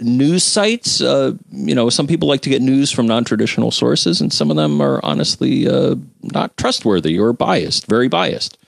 [0.00, 1.00] news sites.
[1.00, 4.56] Uh, you know, some people like to get news from non-traditional sources, and some of
[4.56, 8.58] them are honestly uh, not trustworthy or biased, very biased.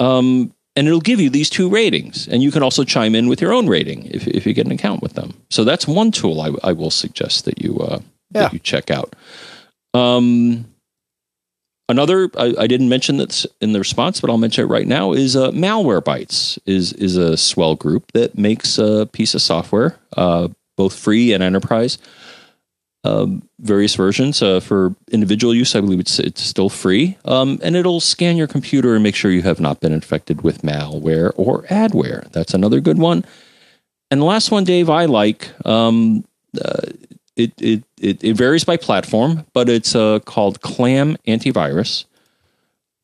[0.00, 2.26] Um, and it'll give you these two ratings.
[2.28, 4.72] And you can also chime in with your own rating if, if you get an
[4.72, 5.34] account with them.
[5.50, 8.00] So that's one tool I, I will suggest that you uh,
[8.34, 8.42] Yeah.
[8.44, 9.14] that you check out.
[9.94, 10.66] Um,
[11.88, 15.12] another I, I didn't mention this in the response, but I'll mention it right now
[15.12, 20.48] is uh, Malwarebytes is is a swell group that makes a piece of software, uh,
[20.76, 21.98] both free and enterprise.
[23.04, 25.74] Um, various versions uh, for individual use.
[25.74, 29.32] I believe it's it's still free, um, and it'll scan your computer and make sure
[29.32, 32.30] you have not been infected with malware or adware.
[32.30, 33.24] That's another good one.
[34.12, 35.48] And the last one, Dave, I like.
[35.66, 36.24] Um,
[36.64, 36.82] uh,
[37.36, 42.04] it, it it it varies by platform, but it's uh, called Clam Antivirus,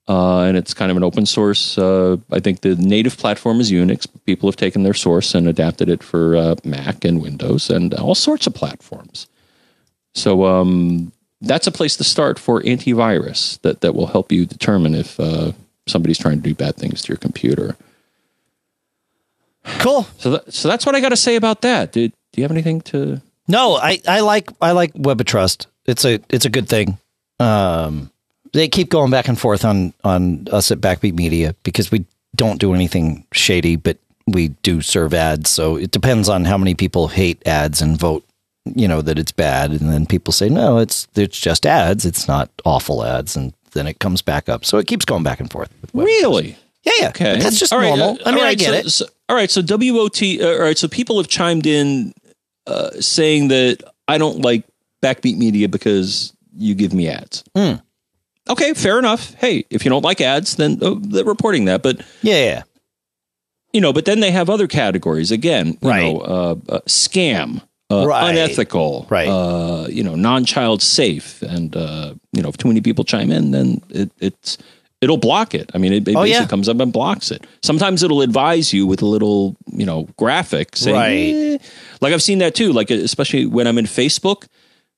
[0.09, 1.79] uh, and it's kind of an open source.
[1.79, 4.07] Uh, I think the native platform is Unix.
[4.11, 7.95] But people have taken their source and adapted it for uh, Mac and Windows and
[7.95, 9.27] all sorts of platforms.
[10.15, 14.95] So um, that's a place to start for antivirus that that will help you determine
[14.95, 15.53] if uh,
[15.87, 17.77] somebody's trying to do bad things to your computer.
[19.81, 20.07] Cool.
[20.19, 21.93] So that, so that's what I got to say about that.
[21.93, 23.21] Did, do you have anything to?
[23.49, 25.67] No, I, I like I like Web of Trust.
[25.87, 26.99] It's a it's a good thing.
[27.41, 28.11] Um,
[28.53, 32.05] they keep going back and forth on on us at Backbeat Media because we
[32.37, 33.97] don't do anything shady, but
[34.27, 35.49] we do serve ads.
[35.51, 38.25] So it depends on how many people hate ads and vote,
[38.75, 42.05] you know, that it's bad, and then people say no, it's it's just ads.
[42.05, 44.65] It's not awful ads, and then it comes back up.
[44.65, 45.71] So it keeps going back and forth.
[45.95, 46.57] Really?
[46.85, 47.09] Yeah, yeah.
[47.09, 48.19] Okay, But that's just All right, normal.
[48.21, 48.91] uh, I mean, all I get so, it.
[48.91, 50.23] so- all right, so WOT.
[50.23, 52.15] Uh, all right, so people have chimed in
[52.69, 54.65] uh, saying that I don't like
[55.03, 57.43] Backbeat Media because you give me ads.
[57.57, 57.75] Hmm.
[58.51, 59.35] Okay, fair enough.
[59.35, 61.83] Hey, if you don't like ads, then uh, they're reporting that.
[61.83, 62.63] But Yeah, yeah.
[63.73, 65.77] you know, but then they have other categories again.
[65.83, 66.03] You Right.
[66.15, 67.63] know, uh, uh, scam.
[67.91, 68.31] Uh, Right.
[68.31, 69.29] Unethical, Right.
[69.29, 73.51] Uh, you know, non-child safe, and uh, you know, if too many people chime in,
[73.51, 74.59] then it, it's
[75.01, 75.71] it'll block it.
[75.75, 76.47] I mean, it, it Oh, basically yeah.
[76.49, 77.47] comes up and blocks it.
[77.63, 81.61] Sometimes it'll advise you with a little, you know, graphic saying, Right.
[81.63, 81.65] eh.
[82.01, 82.73] Like I've seen that too.
[82.73, 84.47] Like especially when I'm in Facebook,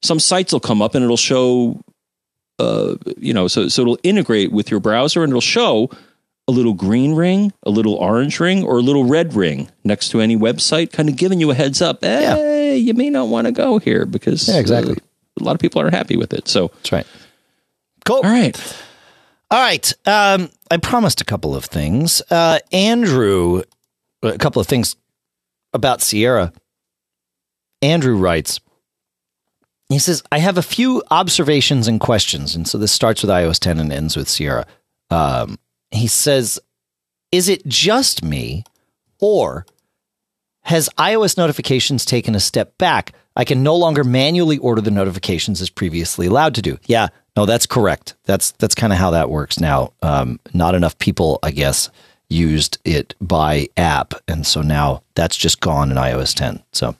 [0.03, 1.81] some sites will come up and it'll show,
[2.59, 5.91] uh, you know, so so it'll integrate with your browser and it'll show
[6.49, 10.21] a little green ring, a little orange ring, or a little red ring next to
[10.21, 12.03] any website, kind of giving you a heads up.
[12.03, 14.95] Hey, you may not want to go here because Yeah, exactly.
[14.95, 14.97] uh,
[15.41, 16.49] a lot of people aren't happy with it.
[16.49, 17.07] So, That's right.
[18.05, 18.17] Cool.
[18.17, 18.77] all right.
[19.53, 19.93] All right.
[20.07, 22.21] Um, I promised a couple of things.
[22.31, 23.63] Uh, Andrew,
[24.23, 24.97] a couple of things
[25.73, 26.53] about Sierra.
[27.83, 28.61] Andrew writes,
[29.89, 32.55] he says, I have a few observations and questions.
[32.55, 34.67] And so this starts with iOS 10 and ends with Sierra.
[35.11, 35.59] Um,
[35.91, 36.61] he says,
[37.33, 38.63] Is it just me,
[39.21, 39.67] or
[40.63, 43.13] has iOS notifications taken a step back?
[43.35, 46.79] I can no longer manually order the notifications as previously allowed to do.
[46.87, 48.15] Yeah, no, that's correct.
[48.25, 49.93] That's that's kind of how that works now.
[50.03, 51.91] Um, not enough people, I guess,
[52.29, 56.63] used it by app, and so now that's just gone in iOS 10.
[56.73, 56.95] So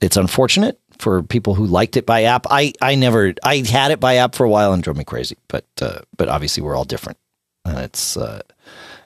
[0.00, 2.46] it's unfortunate for people who liked it by app.
[2.50, 5.36] I I never I had it by app for a while and drove me crazy,
[5.48, 7.18] but uh, but obviously we're all different,
[7.64, 8.42] and it's uh,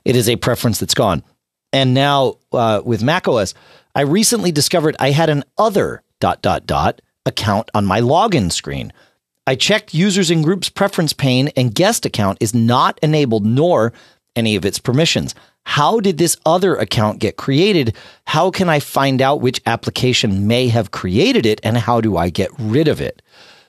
[0.04, 1.22] it is a preference that's gone.
[1.72, 3.54] And now uh, with macOS,
[3.94, 8.92] I recently discovered I had an other dot dot dot account on my login screen.
[9.46, 13.92] I checked users and groups preference pane and guest account is not enabled nor
[14.34, 15.34] any of its permissions.
[15.68, 17.96] How did this other account get created?
[18.24, 22.30] How can I find out which application may have created it and how do I
[22.30, 23.20] get rid of it?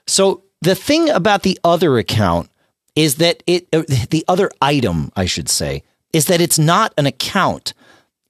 [0.05, 2.51] So the thing about the other account
[2.95, 5.83] is that it uh, the other item I should say
[6.13, 7.73] is that it's not an account.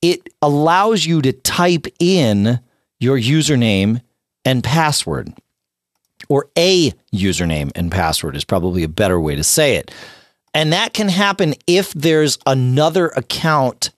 [0.01, 2.61] It allows you to type in
[3.01, 4.01] your username
[4.45, 5.33] and password
[6.29, 9.91] or a username and password is probably a better way to say it.
[10.57, 13.91] And that can happen if there's another account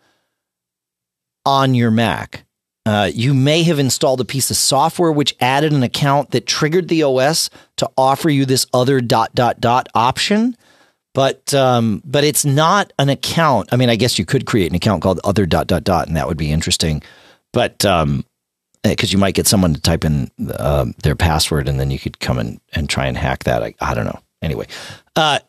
[1.46, 2.44] on your Mac.
[2.86, 6.90] Uh, you may have installed a piece of software which added an account that triggered
[6.90, 10.58] the OS to offer you this other dot dot dot option,
[11.14, 13.70] but um, but it's not an account.
[13.72, 16.18] I mean, I guess you could create an account called other dot dot dot, and
[16.18, 17.02] that would be interesting.
[17.54, 18.26] But um,
[18.84, 22.20] because you might get someone to type in um, their password and then you could
[22.20, 23.64] come in and try and hack that.
[23.64, 24.20] I, I don't know.
[24.42, 24.68] Anyway,
[25.16, 25.40] uh,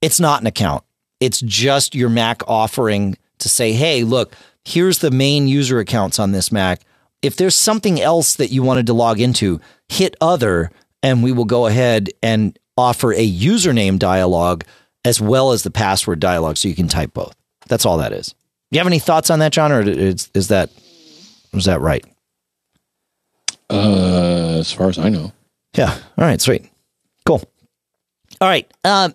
[0.00, 0.84] it's not an account.
[1.20, 4.34] It's just your Mac offering to say, hey, look,
[4.64, 6.80] here's the main user accounts on this Mac.
[7.22, 10.70] If there's something else that you wanted to log into, hit other,
[11.02, 14.64] and we will go ahead and offer a username dialog
[15.04, 17.34] as well as the password dialog so you can type both.
[17.68, 18.28] That's all that is.
[18.28, 20.70] Do you have any thoughts on that, John, or is, is that
[21.52, 22.04] is that right?
[23.68, 25.32] Uh, as far as I know.
[25.74, 25.92] Yeah.
[26.16, 26.40] All right.
[26.40, 26.70] Sweet.
[27.24, 27.42] Cool.
[28.40, 28.70] All right.
[28.84, 29.14] Um,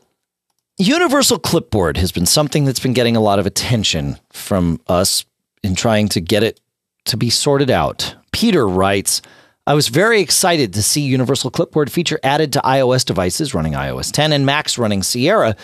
[0.77, 5.23] Universal Clipboard has been something that's been getting a lot of attention from us
[5.63, 6.59] in trying to get it
[7.05, 8.13] to be sorted out.
[8.33, 9.21] Peter writes,
[9.65, 14.11] I was very excited to see Universal Clipboard feature added to iOS devices running iOS
[14.11, 15.55] 10 and Macs running Sierra,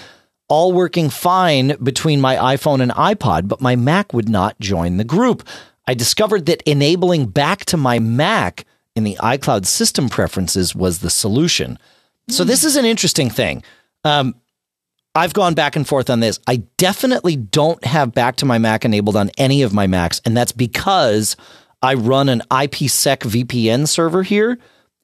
[0.47, 5.03] all working fine between my iPhone and iPod, but my Mac would not join the
[5.03, 5.45] group.
[5.88, 11.09] I discovered that enabling back to my Mac in the iCloud system preferences was the
[11.09, 11.78] solution.
[12.30, 13.64] So, this is an interesting thing.
[14.05, 14.36] Um,
[15.14, 16.39] I've gone back and forth on this.
[16.47, 20.36] I definitely don't have back to my Mac enabled on any of my Macs, and
[20.38, 21.36] that's because
[21.82, 24.57] I run an IPsec VPN server here.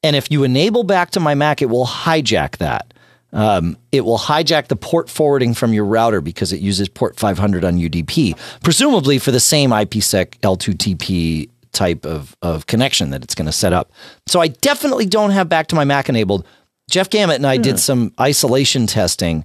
[0.04, 2.94] And if you enable back to my Mac, it will hijack that.
[3.34, 7.66] Um, it will hijack the port forwarding from your router because it uses port 500
[7.66, 13.46] on UDP, presumably for the same IPsec L2TP type of, of connection that it's going
[13.46, 13.92] to set up.
[14.28, 16.48] So I definitely don't have back to my Mac enabled.
[16.90, 19.44] Jeff Gamet and I did some isolation testing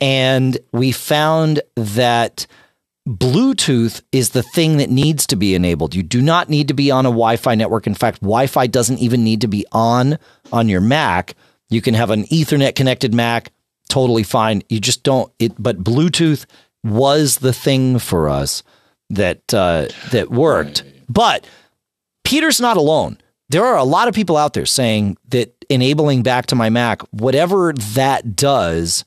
[0.00, 2.46] and we found that
[3.08, 5.94] Bluetooth is the thing that needs to be enabled.
[5.94, 7.86] You do not need to be on a Wi-Fi network.
[7.86, 10.18] In fact, Wi-Fi doesn't even need to be on
[10.52, 11.34] on your Mac.
[11.70, 13.50] You can have an Ethernet connected Mac,
[13.88, 14.62] totally fine.
[14.68, 16.44] You just don't it but Bluetooth
[16.84, 18.62] was the thing for us
[19.10, 20.84] that uh, that worked.
[21.08, 21.46] But
[22.24, 23.18] Peter's not alone.
[23.48, 27.00] There are a lot of people out there saying that enabling back to my Mac,
[27.10, 29.04] whatever that does,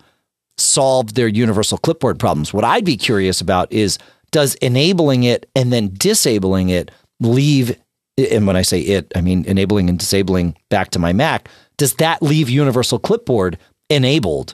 [0.61, 2.53] solved their universal clipboard problems.
[2.53, 3.97] What I'd be curious about is
[4.31, 7.77] does enabling it and then disabling it leave
[8.17, 11.95] and when I say it, I mean enabling and disabling back to my Mac, does
[11.95, 13.57] that leave universal clipboard
[13.89, 14.53] enabled?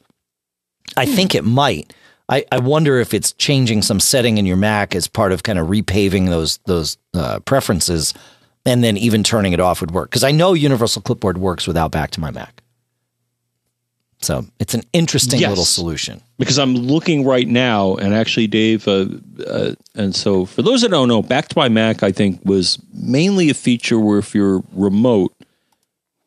[0.95, 1.93] I think it might.
[2.29, 5.59] I, I wonder if it's changing some setting in your Mac as part of kind
[5.59, 8.13] of repaving those those uh, preferences,
[8.65, 10.09] and then even turning it off would work.
[10.09, 12.61] Because I know Universal Clipboard works without back to my Mac.
[14.19, 15.49] So it's an interesting Yes.
[15.49, 16.21] little solution.
[16.39, 19.05] because I'm looking right now, and actually, Dave, uh,
[19.47, 22.79] uh, and so for those that don't know, Back to My Mac, I think, was
[22.93, 25.33] mainly a feature where if you're remote,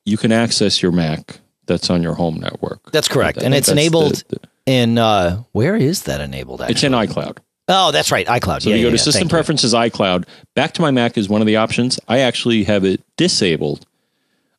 [0.05, 2.91] you can access your Mac that's on your home network.
[2.93, 6.61] That's correct, I and it's enabled the- the- in uh, where is that enabled?
[6.63, 7.39] Actually, it's in iCloud.
[7.69, 8.63] oh, that's right, iCloud.
[8.63, 9.37] So yeah, you go yeah, to yeah, System thank you.
[9.37, 10.25] Preferences iCloud.
[10.55, 11.99] Back to My Mac is one of the options.
[12.09, 13.85] I actually have it disabled.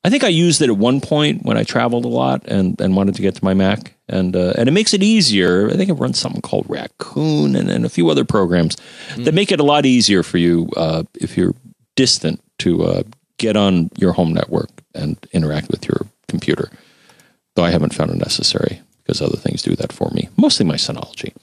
[0.03, 2.95] I think I used it at one point when I traveled a lot and, and
[2.95, 5.69] wanted to get to my Mac, and uh, and it makes it easier.
[5.69, 8.77] I think it runs something called racoon and, and a few other programs
[9.13, 9.23] Hmm.
[9.25, 11.53] that make it a lot easier for you uh, if you're
[11.95, 13.03] distant to uh,
[13.37, 16.71] get on your home network and interact with your computer.
[17.55, 20.75] Though I haven't found it necessary because other things do that for me, mostly my
[20.77, 21.33] Synology.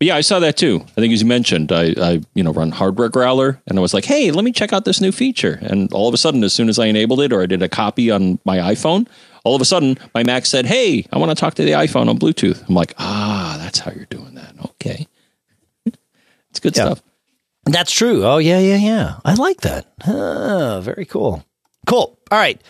[0.00, 0.80] But yeah, I saw that too.
[0.96, 3.94] I think as you mentioned, I, I you know run Hardware Growler, and I was
[3.94, 5.58] like, hey, let me check out this new feature.
[5.62, 7.68] And all of a sudden, as soon as I enabled it, or I did a
[7.68, 9.06] copy on my iPhone,
[9.44, 12.08] all of a sudden my Mac said, hey, I want to talk to the iPhone
[12.08, 12.66] on Bluetooth.
[12.68, 14.54] I'm like, ah, that's how you're doing that.
[14.64, 15.06] Okay,
[16.50, 16.86] it's good Yeah.
[16.86, 17.02] stuff.
[17.66, 18.24] That's true.
[18.26, 19.18] Oh yeah, yeah, yeah.
[19.24, 19.86] I like that.
[20.06, 21.44] Ah, very cool.
[21.86, 22.18] Cool.
[22.30, 22.60] All right.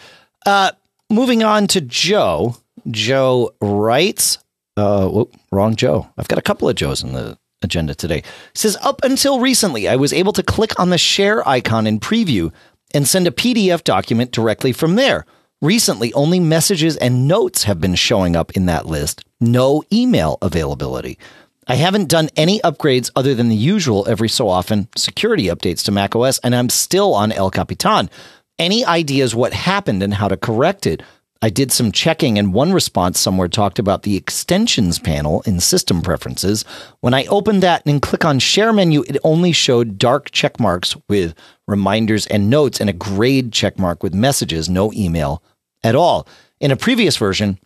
[0.47, 0.73] Uh,
[1.11, 2.57] moving on to Joe.
[2.91, 4.39] Joe writes.
[4.77, 6.09] Uh, whoop, wrong Joe.
[6.19, 8.19] I've got a couple of Joes in the agenda today.
[8.19, 12.01] He says up until recently, I was able to click on the share icon in
[12.01, 12.53] preview
[12.93, 15.27] and send a PDF document directly from there.
[15.63, 19.25] Recently, only messages and notes have been showing up in that list.
[19.41, 21.19] No email availability.
[21.67, 25.93] I haven't done any upgrades other than the usual every so often security updates to
[25.93, 28.11] macOS, and I'm still on El Capitan.
[28.59, 31.03] Any ideas what happened and how to correct it?
[31.43, 36.01] I did some checking, and one response somewhere talked about the extensions panel in system
[36.01, 36.65] preferences.
[37.01, 40.97] When I opened that and click on share menu, it only showed dark check marks
[41.09, 41.35] with
[41.67, 45.43] reminders and notes and a grayed check mark with messages, no email
[45.83, 46.27] at all.
[46.61, 47.59] In a previous version,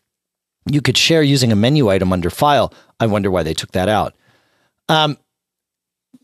[0.71, 2.73] you could share using a menu item under file.
[2.99, 4.17] I wonder why they took that out.
[4.89, 5.19] Um,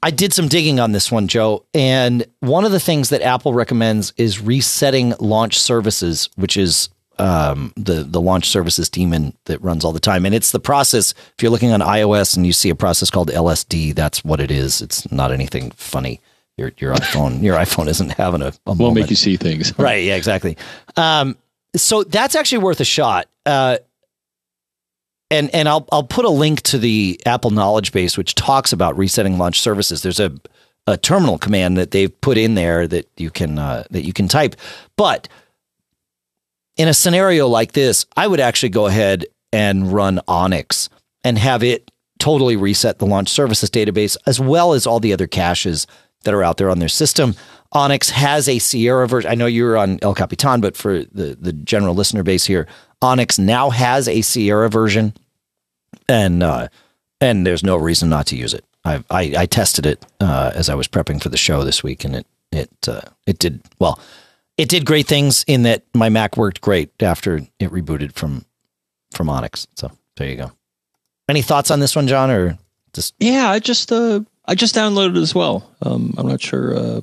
[0.03, 3.55] I did some digging on this one, Joe, and one of the things that Apple
[3.55, 6.88] recommends is resetting launch services, which is
[7.19, 10.27] um, the the launch services team in, that runs all the time.
[10.27, 11.12] And it's the process.
[11.37, 14.51] If you're looking on iOS and you see a process called LSD, that's what it
[14.51, 14.83] is.
[14.83, 16.21] It's not anything funny.
[16.57, 19.77] Your your iPhone your iPhone isn't having a, a Won't make you see things.
[19.79, 20.05] Right.
[20.05, 20.57] Yeah, exactly.
[20.97, 21.37] Um,
[21.77, 23.29] so that's actually worth a shot.
[23.45, 23.79] Uh,
[25.31, 28.97] and and I'll I'll put a link to the Apple Knowledge Base, which talks about
[28.97, 30.03] resetting launch services.
[30.03, 30.33] There's a
[30.87, 34.29] a terminal command that they've put in there that you can uh, that you can
[34.29, 34.57] type.
[34.97, 35.29] But
[36.77, 40.89] in a scenario like this, I would actually go ahead and run Onyx
[41.22, 45.27] and have it totally reset the launch services database as well as all the other
[45.27, 45.87] caches
[46.25, 47.35] that are out there on their system.
[47.72, 49.31] Onyx has a Sierra version.
[49.31, 52.66] I know you're on El Capitan, but for the, the general listener base here,
[53.03, 55.12] Onyx now has a Sierra version,
[56.09, 56.68] and uh,
[57.20, 58.64] and there's no reason not to use it.
[58.85, 62.05] I I, I tested it uh, as I was prepping for the show this week,
[62.05, 64.01] and it it uh, it did well.
[64.57, 68.45] It did great things in that my Mac worked great after it rebooted from
[69.13, 69.67] from Onyx.
[69.77, 70.53] So there you go.
[71.29, 72.59] Any thoughts on this one, John, or
[72.93, 75.69] just Yeah, I just uh, I just downloaded it as well.
[75.83, 77.01] Um, I'm not sure uh,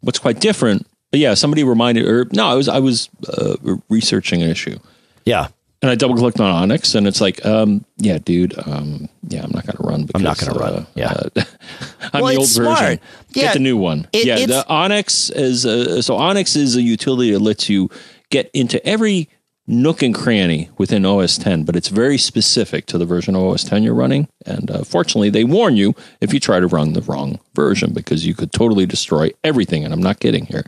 [0.00, 3.56] what's quite different, but yeah, somebody reminded or no, I was I was uh,
[3.88, 4.78] researching an issue
[5.26, 5.48] yeah?
[5.82, 9.50] And I double clicked on Onyx, and it's like, um, yeah, dude, um, yeah, I'm
[9.52, 10.04] not going to run.
[10.06, 11.12] Because, I'm not gonna run, yeah.
[11.12, 11.28] uh,
[12.12, 12.78] I'm Well, the old smart.
[12.78, 13.00] version.
[13.30, 14.08] Yeah, Get the new one.
[14.12, 17.90] it- yeah, the Onyx is a, so Onyx is a utility that lets you
[18.30, 19.28] get into every
[19.68, 23.64] nook and cranny within OS 10, but it's very specific to the version of OS
[23.64, 24.28] 10 you're running.
[24.46, 28.24] And uh, fortunately, they warn you if you try to run the wrong version because
[28.24, 29.84] you could totally destroy everything.
[29.84, 30.64] And I'm not kidding here.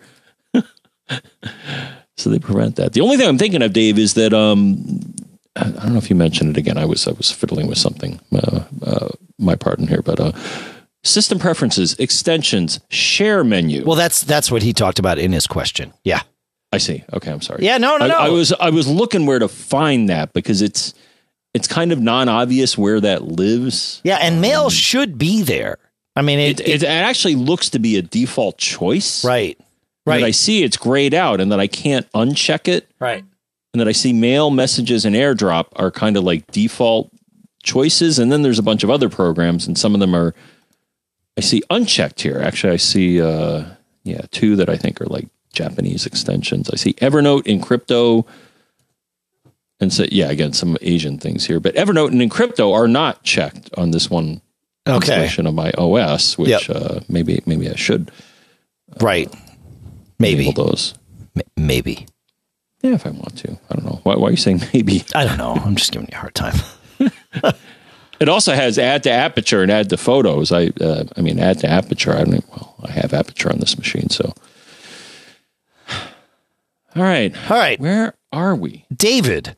[2.19, 2.93] so they prevent that.
[2.93, 5.15] The only thing I'm thinking of, Dave, is that um,
[5.57, 6.79] I don't know if you mentioned it again.
[6.79, 8.21] I was I was fiddling with something.
[8.33, 9.09] Uh, uh,
[9.39, 10.33] my pardon here, but uh,
[11.05, 13.85] system preferences, extensions, share menu.
[13.85, 15.93] Well, that's that's what he talked about in his question.
[16.05, 16.23] Yeah,
[16.73, 17.05] I see.
[17.13, 17.65] Okay, I'm sorry.
[17.65, 18.19] Yeah, no, no, I, no.
[18.19, 20.95] I was I was looking where to find that because it's
[21.55, 24.01] it's kind of non-obvious where that lives.
[24.05, 25.79] yeah, and mail should be there.
[26.15, 29.25] I mean, it, It, it, actually looks to be a default choice.
[29.25, 29.59] right,
[30.21, 32.89] That I see it's grayed out and that I can't uncheck it.
[32.99, 33.25] right.
[33.75, 37.11] and that I see mail messages and airdrop are kind of like default
[37.63, 38.19] choices.
[38.19, 40.35] And then there's a bunch of other programs, and some of them are
[41.37, 42.41] I see unchecked here.
[42.43, 43.65] Actually, I see uh
[44.05, 46.71] yeah, two that I think are like Japanese extensions.
[46.71, 48.27] I see Evernote Encrypto.
[49.81, 51.61] And so yeah, again, some Asian things here.
[51.61, 54.41] But Evernote and Encrypto are not checked on this one
[54.87, 56.63] Okay, installation of my OS, which Yep.
[56.71, 58.11] uh maybe maybe I should
[59.01, 59.33] right.
[60.19, 60.95] Maybe, those.
[61.37, 62.07] M- maybe.
[62.83, 63.59] Yeah, if I want to.
[63.71, 64.01] I don't know.
[64.03, 65.05] Why, why are you saying maybe?
[65.15, 65.55] I don't know.
[65.55, 66.57] I'm just giving you a hard time.
[68.21, 70.51] It also has add to aperture and add to photos.
[70.51, 72.13] I uh, I mean add to aperture.
[72.13, 74.33] I don't well, I have aperture on this machine, so.
[76.97, 77.33] All right.
[77.51, 78.85] All right, Where are we?
[78.95, 79.57] David.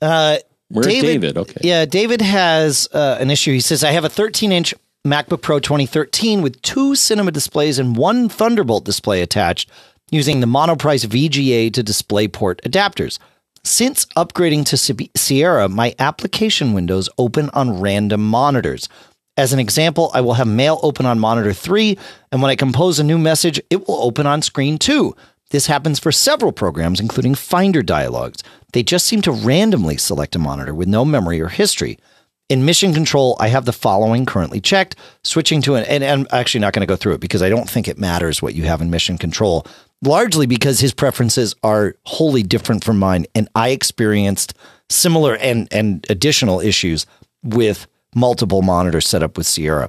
[0.00, 0.38] Uh,
[0.68, 1.36] Where's David?
[1.36, 1.60] Okay.
[1.62, 3.52] Yeah, David has uh, an issue.
[3.52, 4.72] He says, I have a 13 inch
[5.04, 9.68] MacBook Pro 2013 with two cinema displays and one Thunderbolt display attached
[10.10, 13.18] using the Monoprice VGA to DisplayPort adapters.
[13.62, 18.88] Since upgrading to Sierra, my application windows open on random monitors.
[19.36, 21.96] As an example, I will have mail open on monitor 3,
[22.32, 25.14] and when I compose a new message, it will open on screen 2.
[25.50, 28.42] This happens for several programs, including Finder dialogues.
[28.72, 31.98] They just seem to randomly select a monitor with no memory or history.
[32.48, 34.96] In Mission Control, I have the following currently checked.
[35.22, 37.68] Switching to an, and I'm actually not going to go through it because I don't
[37.68, 39.66] think it matters what you have in Mission Control,
[40.02, 43.26] largely because his preferences are wholly different from mine.
[43.34, 44.54] And I experienced
[44.88, 47.06] similar and, and additional issues
[47.42, 49.88] with multiple monitors set up with Sierra,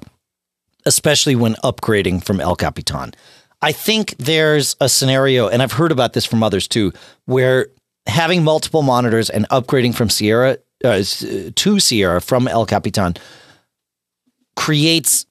[0.86, 3.14] especially when upgrading from El Capitan.
[3.62, 6.94] I think there's a scenario, and I've heard about this from others too,
[7.26, 7.68] where
[8.08, 11.04] having multiple monitors and upgrading from Sierra uh,
[11.56, 13.16] to Sierra from El Capitan
[14.56, 15.28] creates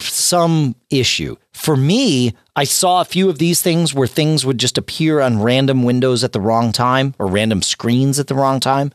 [0.00, 1.36] some issue.
[1.52, 5.42] For me, I saw a few of these things where things would just appear on
[5.42, 8.92] random windows at the wrong time or random screens at the wrong time.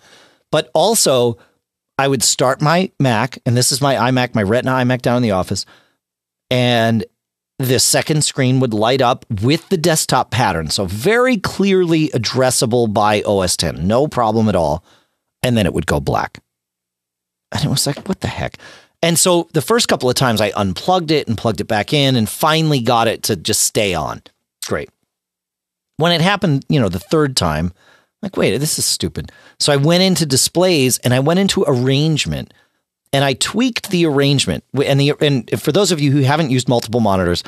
[0.52, 1.38] But also,
[1.98, 5.24] I would start my Mac, and this is my iMac, my Retina iMac down in
[5.24, 5.66] the office,
[6.52, 7.04] and
[7.60, 10.70] the second screen would light up with the desktop pattern.
[10.70, 13.88] So very clearly addressable by OS 10.
[13.88, 14.84] No problem at all.
[15.42, 16.40] And then it would go black.
[17.52, 18.58] And it was like, what the heck?
[19.02, 22.16] And so the first couple of times I unplugged it and plugged it back in
[22.16, 24.22] and finally got it to just stay on.
[24.66, 24.90] Great.
[25.98, 27.74] When it happened, you know, the third time,
[28.22, 29.32] like, wait, this is stupid.
[29.60, 32.54] So I went into displays and I went into arrangement
[33.14, 34.64] and I tweaked the arrangement.
[34.74, 37.44] And the and for those of you who haven't used multiple monitors,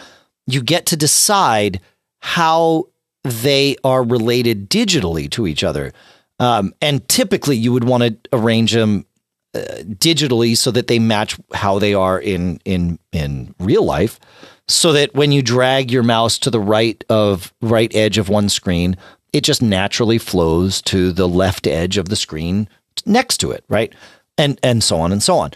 [0.47, 1.81] you get to decide
[2.21, 2.87] how
[3.23, 5.91] they are related digitally to each other.
[6.39, 9.05] Um, and typically, you would want to arrange them
[9.53, 14.19] digitally so that they match how they are in in in real life.
[14.67, 18.49] So that when you drag your mouse to the right of right edge of one
[18.49, 18.95] screen,
[19.33, 22.69] it just naturally flows to the left edge of the screen
[23.05, 23.93] next to it, right?
[24.37, 25.51] And and so on and so on.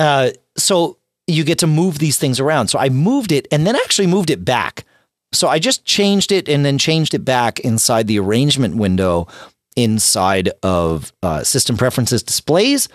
[0.00, 0.96] Uh, so
[1.26, 2.68] you get to move these things around.
[2.68, 4.84] So I moved it and then actually moved it back.
[5.32, 9.28] So I just changed it and then changed it back inside the arrangement window
[9.76, 12.88] inside of uh, system preferences displays.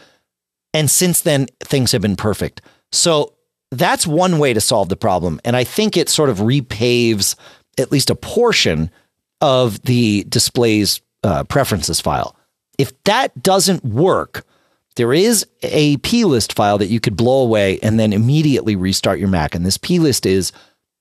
[0.76, 2.62] And since then, things have been perfect.
[2.92, 3.34] So
[3.72, 5.40] that's one way to solve the problem.
[5.46, 7.36] And I think it sort of repaves
[7.78, 8.92] at least a portion
[9.40, 12.36] of the display's uh, preferences file.
[12.78, 14.46] If that doesn't work,
[14.98, 19.30] there is a plist file that you could blow away and then immediately restart your
[19.30, 19.56] Mac.
[19.56, 20.52] And this plist is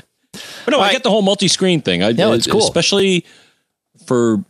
[0.64, 2.02] But no, All I get the whole multi-screen thing.
[2.02, 2.60] I, yeah, it's cool.
[2.60, 3.24] Especially
[4.06, 4.44] for,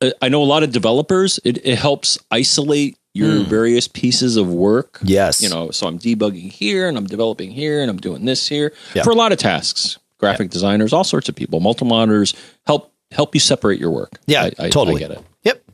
[0.00, 3.46] uh, I know a lot of developers, it, it helps isolate your mm.
[3.46, 4.98] various pieces of work.
[5.02, 5.42] Yes.
[5.42, 8.72] You know, so I'm debugging here and I'm developing here and I'm doing this here
[8.94, 9.02] yeah.
[9.02, 9.98] for a lot of tasks.
[10.18, 10.52] Graphic yeah.
[10.52, 12.34] designers, all sorts of people, multi monitors
[12.64, 14.20] help help you separate your work.
[14.26, 15.04] Yeah, I, I, totally.
[15.04, 15.24] I get it.
[15.42, 15.64] Yep.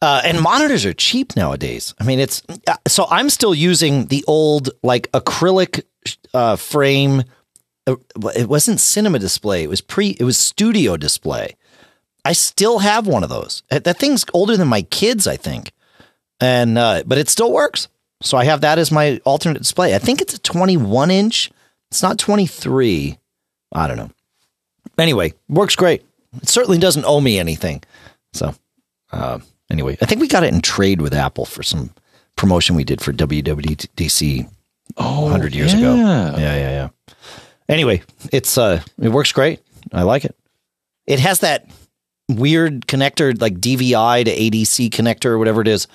[0.00, 1.94] Uh, and monitors are cheap nowadays.
[2.00, 5.82] I mean, it's uh, so I'm still using the old like acrylic
[6.32, 7.24] uh, frame.
[7.86, 7.96] Uh,
[8.34, 9.62] it wasn't cinema display.
[9.62, 10.10] It was pre.
[10.18, 11.56] It was studio display.
[12.24, 13.62] I still have one of those.
[13.68, 15.72] That thing's older than my kids, I think,
[16.40, 17.88] and uh, but it still works.
[18.22, 19.94] So I have that as my alternate display.
[19.94, 21.50] I think it's a 21 inch.
[21.90, 23.18] It's not 23.
[23.72, 24.10] I don't know.
[24.98, 26.02] Anyway, works great.
[26.40, 27.82] It certainly doesn't owe me anything.
[28.32, 28.54] So.
[29.12, 29.40] Uh,
[29.70, 31.90] Anyway, I think we got it in trade with Apple for some
[32.36, 34.48] promotion we did for WWDC
[34.96, 35.78] oh, 100 years yeah.
[35.78, 35.94] ago.
[35.96, 37.14] Yeah, yeah, yeah.
[37.68, 38.02] Anyway,
[38.32, 39.60] it's uh it works great.
[39.92, 40.36] I like it.
[41.06, 41.68] It has that
[42.28, 45.88] weird connector like DVI to ADC connector or whatever it is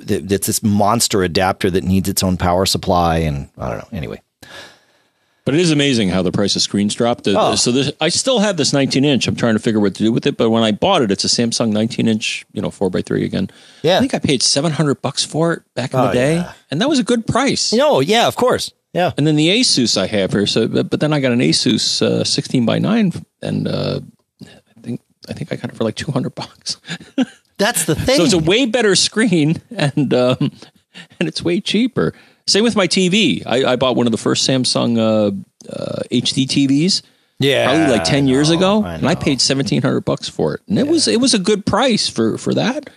[0.00, 3.96] that's this monster adapter that needs its own power supply and I don't know.
[3.96, 4.20] Anyway,
[5.48, 7.26] but it is amazing how the price of screens dropped.
[7.26, 7.54] Oh.
[7.54, 9.26] So this, I still have this 19 inch.
[9.26, 10.36] I'm trying to figure what to do with it.
[10.36, 13.24] But when I bought it, it's a Samsung 19 inch, you know, four by three
[13.24, 13.48] again.
[13.80, 13.96] Yeah.
[13.96, 16.52] I think I paid 700 bucks for it back in oh, the day, yeah.
[16.70, 17.72] and that was a good price.
[17.72, 18.74] No, yeah, of course.
[18.92, 19.12] Yeah.
[19.16, 20.46] And then the Asus I have here.
[20.46, 24.00] So, but, but then I got an Asus uh, 16 by nine, and uh,
[24.44, 25.00] I think
[25.30, 26.76] I think I got it for like 200 bucks.
[27.58, 28.16] That's the thing.
[28.16, 30.36] So it's a way better screen, and um,
[31.20, 32.14] and it's way cheaper.
[32.46, 33.42] Same with my TV.
[33.44, 37.02] I, I bought one of the first Samsung uh, uh, HD TVs.
[37.40, 40.54] Yeah, probably like ten know, years ago, I and I paid seventeen hundred bucks for
[40.54, 40.90] it, and it yeah.
[40.90, 42.88] was it was a good price for for that.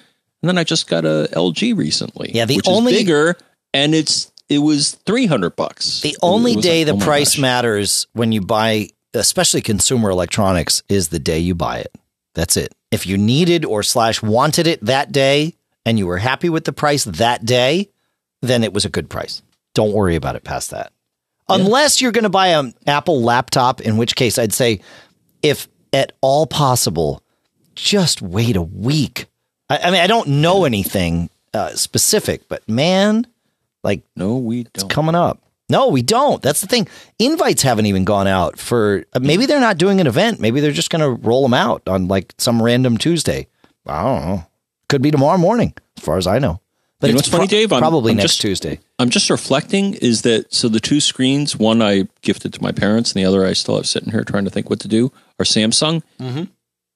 [0.42, 2.32] And then I just got a LG recently.
[2.34, 3.38] Yeah, the only bigger,
[3.74, 6.02] and it's it was three hundred bucks.
[6.02, 7.42] The only day like, the oh price gosh.
[7.42, 11.94] matters when you buy, especially consumer electronics, is the day you buy it.
[12.34, 12.74] That's it.
[12.92, 15.56] If you needed or slash wanted it that day,
[15.86, 17.90] and you were happy with the price that day,
[18.42, 19.42] then it was a good price.
[19.74, 20.92] Don't worry about it past that.
[21.50, 21.56] Yeah.
[21.56, 24.82] Unless you're going to buy an Apple laptop, in which case I'd say,
[25.42, 27.24] if at all possible,
[27.76, 29.26] just wait a week.
[29.70, 33.26] I, I mean, I don't know anything uh, specific, but man,
[33.84, 34.72] like, no, we don't.
[34.76, 35.42] It's coming up.
[35.72, 36.42] No, we don't.
[36.42, 36.88] That's the thing.
[37.18, 39.06] Invites haven't even gone out for.
[39.14, 40.40] Uh, maybe they're not doing an event.
[40.40, 43.48] Maybe they're just going to roll them out on like some random Tuesday.
[43.88, 44.46] I don't know.
[44.90, 46.60] Could be tomorrow morning, as far as I know.
[47.00, 47.74] But you know what's funny, Dave?
[47.74, 48.80] I'm, probably I'm next just, Tuesday.
[49.00, 53.12] I'm just reflecting is that so the two screens, one I gifted to my parents,
[53.12, 55.46] and the other I still have sitting here trying to think what to do, are
[55.46, 56.04] Samsung.
[56.20, 56.44] Mm-hmm.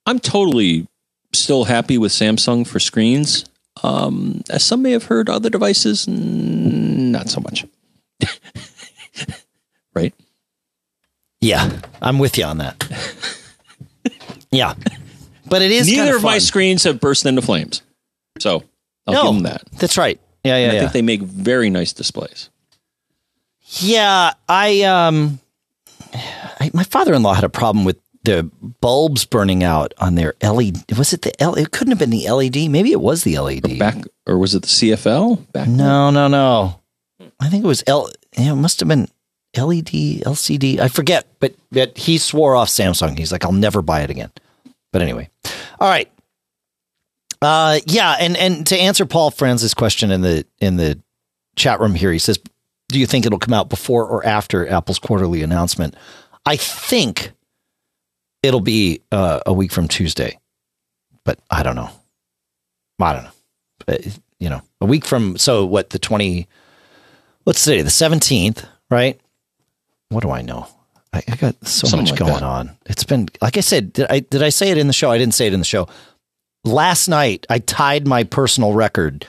[0.06, 0.88] I'm totally
[1.34, 3.46] still happy with Samsung for screens.
[3.84, 7.66] Um, as some may have heard, other devices, not so much.
[9.96, 10.14] right?
[11.42, 12.84] Yeah, I'm with you on that.
[14.52, 14.74] yeah,
[15.48, 17.82] but it is neither of my screens have burst into flames.
[18.40, 18.64] So
[19.08, 19.64] I'll no, give them that.
[19.74, 20.20] That's right.
[20.44, 20.64] Yeah, yeah.
[20.64, 20.80] And I yeah.
[20.82, 22.50] think they make very nice displays.
[23.80, 25.40] Yeah, I um,
[26.14, 28.50] I, my father-in-law had a problem with the
[28.82, 30.98] bulbs burning out on their LED.
[30.98, 31.56] Was it the L?
[31.56, 32.70] It couldn't have been the LED.
[32.70, 33.80] Maybe it was the LED.
[33.80, 35.52] Back or was it the CFL?
[35.52, 36.80] Back no, no, no.
[37.40, 38.10] I think it was L.
[38.34, 39.08] It must have been
[39.56, 40.80] LED, LCD.
[40.80, 43.18] I forget, but, but he swore off Samsung.
[43.18, 44.32] He's like, I'll never buy it again.
[44.92, 45.30] But anyway,
[45.80, 46.10] all right.
[47.42, 51.00] Uh, yeah, and and to answer Paul Franz's question in the in the
[51.56, 52.40] chat room here, he says,
[52.88, 55.96] "Do you think it'll come out before or after Apple's quarterly announcement?"
[56.46, 57.34] I think
[58.42, 60.40] it'll be uh, a week from Tuesday,
[61.24, 61.90] but I don't know.
[63.00, 63.32] I don't know.
[63.86, 66.48] But, you know, a week from so what the twenty.
[67.46, 67.82] What's today?
[67.82, 69.20] The seventeenth, right?
[70.10, 70.68] What do I know?
[71.14, 72.44] I, I got so Something much like going that.
[72.44, 72.78] on.
[72.88, 73.94] It's been like I said.
[73.94, 75.12] Did I did I say it in the show?
[75.12, 75.88] I didn't say it in the show.
[76.64, 79.26] Last night I tied my personal record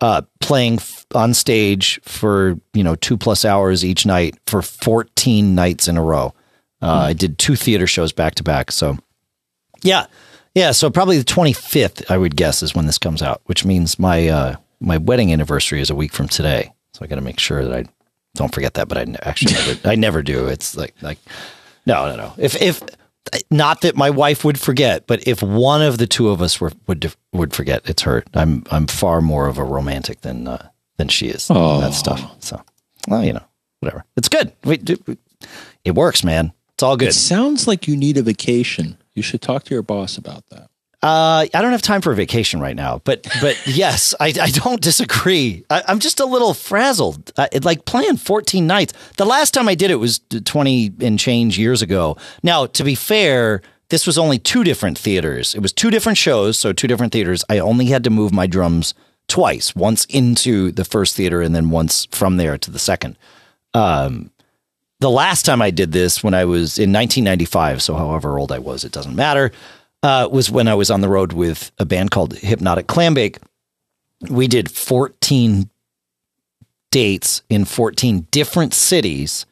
[0.00, 5.54] uh, playing f- on stage for you know two plus hours each night for 14
[5.54, 6.34] nights in a row.
[6.80, 8.70] Uh, I did two theater shows back to back.
[8.70, 8.96] So,
[9.82, 10.06] yeah,
[10.54, 10.70] yeah.
[10.70, 14.28] So probably the 25th, I would guess, is when this comes out, which means my
[14.28, 16.72] uh, my wedding anniversary is a week from today.
[16.98, 17.84] So I got to make sure that I
[18.34, 18.88] don't forget that.
[18.88, 20.48] But I actually never, I never do.
[20.48, 21.18] It's like like
[21.86, 22.34] no, no, no.
[22.36, 22.82] If if
[23.52, 26.72] not that my wife would forget, but if one of the two of us were,
[26.88, 28.24] would would forget, it's her.
[28.34, 31.46] I'm I'm far more of a romantic than uh, than she is.
[31.50, 31.80] Oh.
[31.80, 32.34] That stuff.
[32.42, 32.60] So,
[33.06, 33.44] well, you know,
[33.78, 34.04] whatever.
[34.16, 34.52] It's good.
[34.64, 34.80] We,
[35.84, 36.52] it works, man.
[36.74, 37.08] It's all good.
[37.08, 38.98] It sounds like you need a vacation.
[39.14, 40.68] You should talk to your boss about that.
[41.00, 44.50] Uh, I don't have time for a vacation right now, but but yes, I, I
[44.50, 45.64] don't disagree.
[45.70, 47.30] I, am just a little frazzled.
[47.38, 48.94] I, like playing 14 nights.
[49.16, 52.16] The last time I did it was 20 and change years ago.
[52.42, 55.54] Now, to be fair, this was only two different theaters.
[55.54, 57.44] It was two different shows, so two different theaters.
[57.48, 58.92] I only had to move my drums
[59.28, 63.16] twice, once into the first theater and then once from there to the second.
[63.72, 64.30] Um,
[65.00, 68.58] the last time I did this when I was in 1995, so however old I
[68.58, 69.52] was, it doesn't matter,
[70.02, 73.38] uh, was when I was on the road with a band called Hypnotic Clambake.
[74.28, 75.70] We did 14
[76.90, 79.46] dates in 14 different cities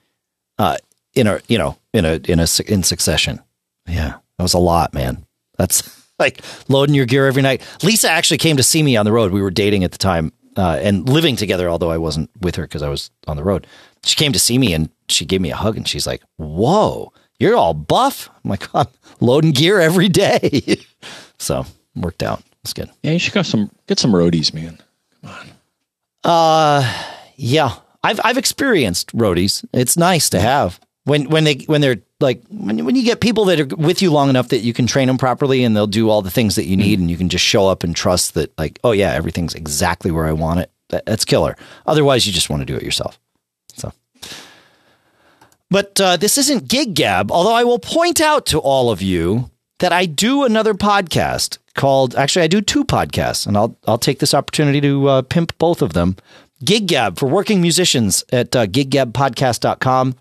[0.59, 0.77] uh,
[1.15, 3.41] in a, you know, in a, in a, in succession.
[3.89, 5.25] Yeah, that was a lot, man.
[5.59, 7.63] That's like loading your gear every night.
[7.83, 9.33] Lisa actually came to see me on the road.
[9.33, 12.65] We were dating at the time uh, and living together, although I wasn't with her
[12.65, 13.67] because I was on the road.
[14.05, 17.13] She came to see me and she gave me a hug and she's like, Whoa,
[17.39, 18.31] you're all buff.
[18.45, 18.87] I'm like, I'm
[19.21, 20.79] loading gear every day.
[21.39, 22.43] so worked out.
[22.63, 22.91] It's good.
[23.03, 24.79] Yeah, you should get some get some roadies, man.
[25.23, 25.51] Come on.
[26.25, 27.05] Uh
[27.37, 27.77] yeah.
[28.03, 29.65] I've I've experienced roadies.
[29.73, 30.81] It's nice to have.
[31.05, 34.11] When when they when they're like when when you get people that are with you
[34.11, 36.65] long enough that you can train them properly and they'll do all the things that
[36.65, 37.03] you need mm-hmm.
[37.03, 40.27] and you can just show up and trust that like oh yeah everything's exactly where
[40.27, 40.71] I want it.
[40.89, 41.57] That, that's killer.
[41.87, 43.21] Otherwise you just want to do it yourself.
[45.71, 49.51] But uh, this isn't Gig Gab, although I will point out to all of you
[49.81, 54.21] that I do another podcast called, actually, I do two podcasts, and I'll, I'll take
[54.21, 56.17] this opportunity to uh, pimp both of them.
[56.65, 60.15] Gig Gab for working musicians at uh, giggabpodcast.com.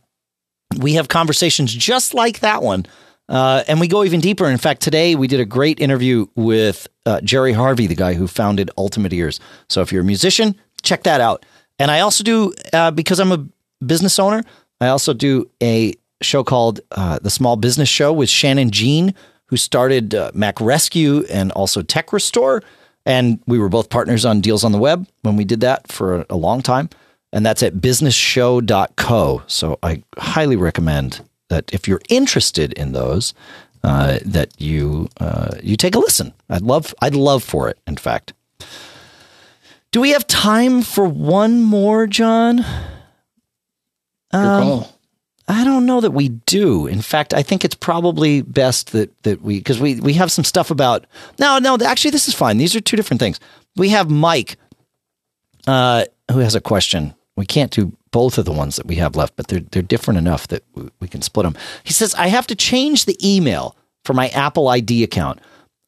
[0.77, 2.85] We have conversations just like that one.
[3.27, 4.47] Uh, and we go even deeper.
[4.47, 8.27] In fact, today we did a great interview with uh, Jerry Harvey, the guy who
[8.27, 9.39] founded Ultimate Ears.
[9.67, 11.45] So if you're a musician, check that out.
[11.79, 13.47] And I also do, uh, because I'm a
[13.83, 14.43] business owner,
[14.81, 19.13] I also do a show called uh, The Small Business Show with Shannon Jean,
[19.47, 22.63] who started uh, Mac Rescue and also Tech Restore.
[23.05, 26.25] And we were both partners on Deals on the Web when we did that for
[26.29, 26.89] a long time.
[27.31, 29.43] And that's at businessshow.co.
[29.47, 33.33] So I highly recommend that if you're interested in those,
[33.83, 36.33] uh, that you uh, you take a listen.
[36.49, 37.77] I'd love I'd love for it.
[37.85, 38.33] In fact,
[39.91, 42.65] do we have time for one more, John?
[44.35, 44.85] Um,
[45.47, 46.87] I don't know that we do.
[46.87, 50.43] In fact, I think it's probably best that that we because we we have some
[50.43, 51.05] stuff about
[51.39, 52.57] no no actually this is fine.
[52.57, 53.39] These are two different things.
[53.75, 54.57] We have Mike,
[55.67, 57.13] uh, who has a question.
[57.35, 60.17] We can't do both of the ones that we have left, but they're they're different
[60.17, 61.55] enough that we, we can split them.
[61.83, 65.39] He says I have to change the email for my Apple ID account.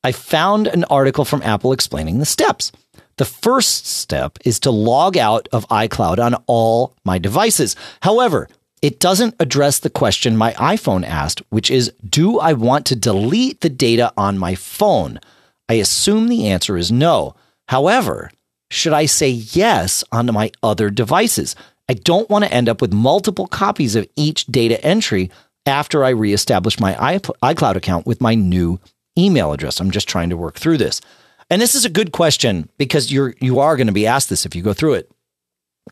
[0.03, 2.71] I found an article from Apple explaining the steps.
[3.17, 7.75] The first step is to log out of iCloud on all my devices.
[8.01, 8.47] However,
[8.81, 13.61] it doesn't address the question my iPhone asked, which is Do I want to delete
[13.61, 15.19] the data on my phone?
[15.67, 17.35] I assume the answer is no.
[17.67, 18.31] However,
[18.69, 21.55] should I say yes on my other devices?
[21.89, 25.31] I don't want to end up with multiple copies of each data entry
[25.65, 28.79] after I reestablish my iCloud account with my new
[29.17, 29.79] email address.
[29.79, 31.01] I'm just trying to work through this.
[31.49, 34.45] And this is a good question because you're you are going to be asked this
[34.45, 35.11] if you go through it.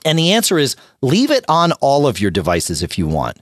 [0.04, 3.38] And the answer is leave it on all of your devices if you want.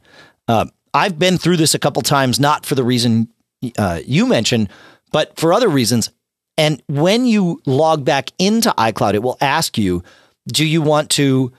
[0.48, 3.30] Uh, I've been through this a couple times, not for the reason
[3.77, 4.69] uh, you mentioned,
[5.11, 6.11] but for other reasons.
[6.57, 10.03] And when you log back into iCloud, it will ask you,
[10.48, 11.52] do you want to?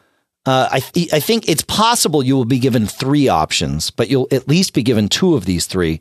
[0.46, 4.28] Uh, I, th- I think it's possible you will be given three options, but you'll
[4.30, 6.00] at least be given two of these three.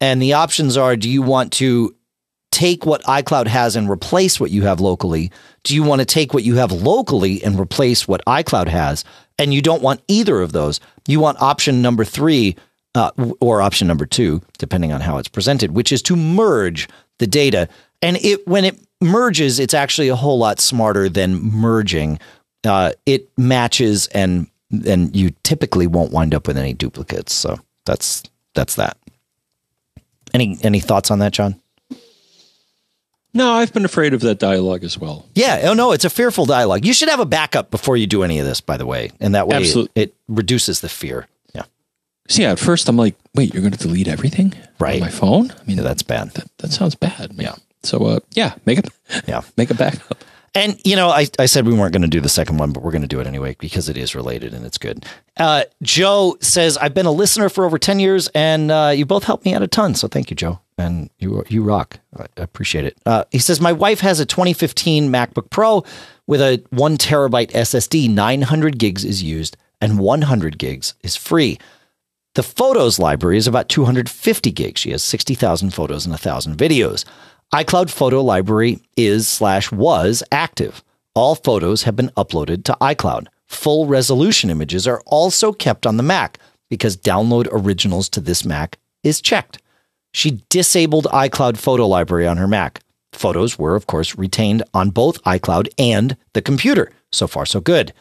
[0.00, 1.96] And the options are do you want to
[2.50, 5.30] take what iCloud has and replace what you have locally?
[5.64, 9.04] Do you want to take what you have locally and replace what iCloud has?
[9.38, 10.80] And you don't want either of those.
[11.06, 12.56] You want option number three
[12.94, 13.10] uh,
[13.40, 16.88] or option number two, depending on how it's presented, which is to merge
[17.18, 17.68] the data.
[18.02, 22.18] And it when it merges, it's actually a whole lot smarter than merging.
[22.64, 24.48] Uh, it matches and
[24.86, 27.32] and you typically won't wind up with any duplicates.
[27.32, 28.22] So that's
[28.54, 28.96] that's that.
[30.34, 31.60] Any any thoughts on that, John?
[33.38, 35.24] No, I've been afraid of that dialogue as well.
[35.36, 35.60] Yeah.
[35.66, 36.84] Oh no, it's a fearful dialogue.
[36.84, 39.36] You should have a backup before you do any of this, by the way, and
[39.36, 41.28] that way it, it, reduces the fear.
[41.54, 41.62] Yeah.
[42.28, 45.00] See, yeah, at first I'm like, wait, you're going to delete everything, right?
[45.00, 45.52] My phone.
[45.52, 46.32] I mean, yeah, that's bad.
[46.32, 47.30] That, that sounds bad.
[47.36, 47.54] Yeah.
[47.84, 48.88] So, uh, yeah, make it.
[49.28, 50.24] Yeah, make a backup.
[50.54, 52.82] And, you know, I, I said we weren't going to do the second one, but
[52.82, 55.04] we're going to do it anyway because it is related and it's good.
[55.36, 59.24] Uh, Joe says, I've been a listener for over 10 years and uh, you both
[59.24, 59.94] helped me out a ton.
[59.94, 60.60] So thank you, Joe.
[60.76, 61.98] And you, you rock.
[62.16, 62.96] I appreciate it.
[63.04, 65.84] Uh, he says, My wife has a 2015 MacBook Pro
[66.26, 68.08] with a one terabyte SSD.
[68.10, 71.58] 900 gigs is used and 100 gigs is free.
[72.34, 74.80] The photos library is about 250 gigs.
[74.80, 77.04] She has 60,000 photos and 1,000 videos
[77.54, 80.84] iCloud Photo Library is slash was active.
[81.14, 83.28] All photos have been uploaded to iCloud.
[83.46, 86.38] Full resolution images are also kept on the Mac
[86.68, 89.62] because download originals to this Mac is checked.
[90.12, 92.82] She disabled iCloud Photo Library on her Mac.
[93.14, 96.92] Photos were, of course, retained on both iCloud and the computer.
[97.12, 97.94] So far, so good.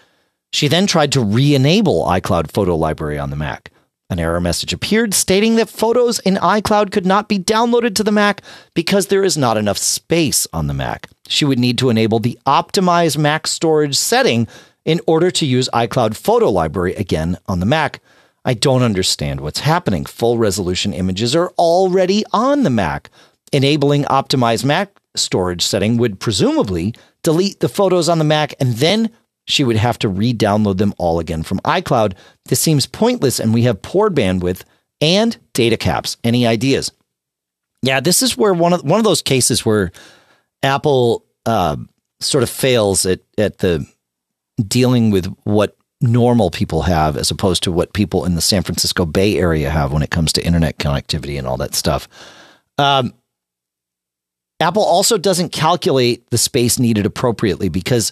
[0.51, 3.71] She then tried to re enable iCloud Photo Library on the Mac.
[4.09, 8.11] An error message appeared stating that photos in iCloud could not be downloaded to the
[8.11, 8.41] Mac
[8.73, 11.09] because there is not enough space on the Mac.
[11.27, 14.47] She would need to enable the Optimize Mac Storage setting
[14.85, 17.99] in order to use iCloud Photo Library again on the Mac.
[18.45, 20.05] I don't understand what's happening.
[20.05, 23.09] Full resolution images are already on the Mac.
[23.51, 29.09] Enabling Optimize Mac Storage setting would presumably delete the photos on the Mac and then
[29.47, 32.13] she would have to re download them all again from iCloud.
[32.45, 34.63] This seems pointless, and we have poor bandwidth
[35.01, 36.17] and data caps.
[36.23, 36.91] Any ideas?
[37.81, 39.91] Yeah, this is where one of one of those cases where
[40.63, 41.77] Apple uh,
[42.19, 43.85] sort of fails at at the
[44.67, 49.05] dealing with what normal people have as opposed to what people in the San Francisco
[49.05, 52.07] Bay Area have when it comes to internet connectivity and all that stuff.
[52.77, 53.13] Um,
[54.59, 58.11] Apple also doesn't calculate the space needed appropriately because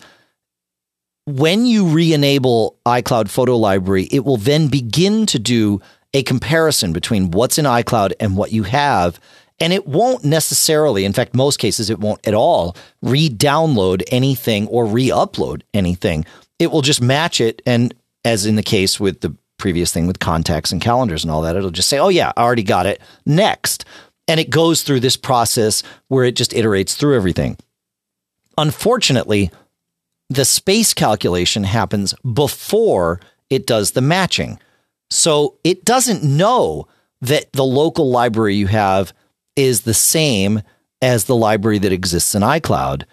[1.25, 5.81] when you re enable iCloud Photo Library, it will then begin to do
[6.13, 9.19] a comparison between what's in iCloud and what you have.
[9.59, 14.67] And it won't necessarily, in fact, most cases, it won't at all re download anything
[14.67, 16.25] or re upload anything.
[16.59, 17.61] It will just match it.
[17.65, 17.93] And
[18.23, 21.55] as in the case with the previous thing with contacts and calendars and all that,
[21.55, 23.01] it'll just say, oh, yeah, I already got it.
[23.25, 23.85] Next.
[24.27, 27.57] And it goes through this process where it just iterates through everything.
[28.57, 29.51] Unfortunately,
[30.29, 33.19] the space calculation happens before
[33.49, 34.59] it does the matching.
[35.09, 36.87] So it doesn't know
[37.21, 39.13] that the local library you have
[39.55, 40.61] is the same
[41.01, 43.03] as the library that exists in iCloud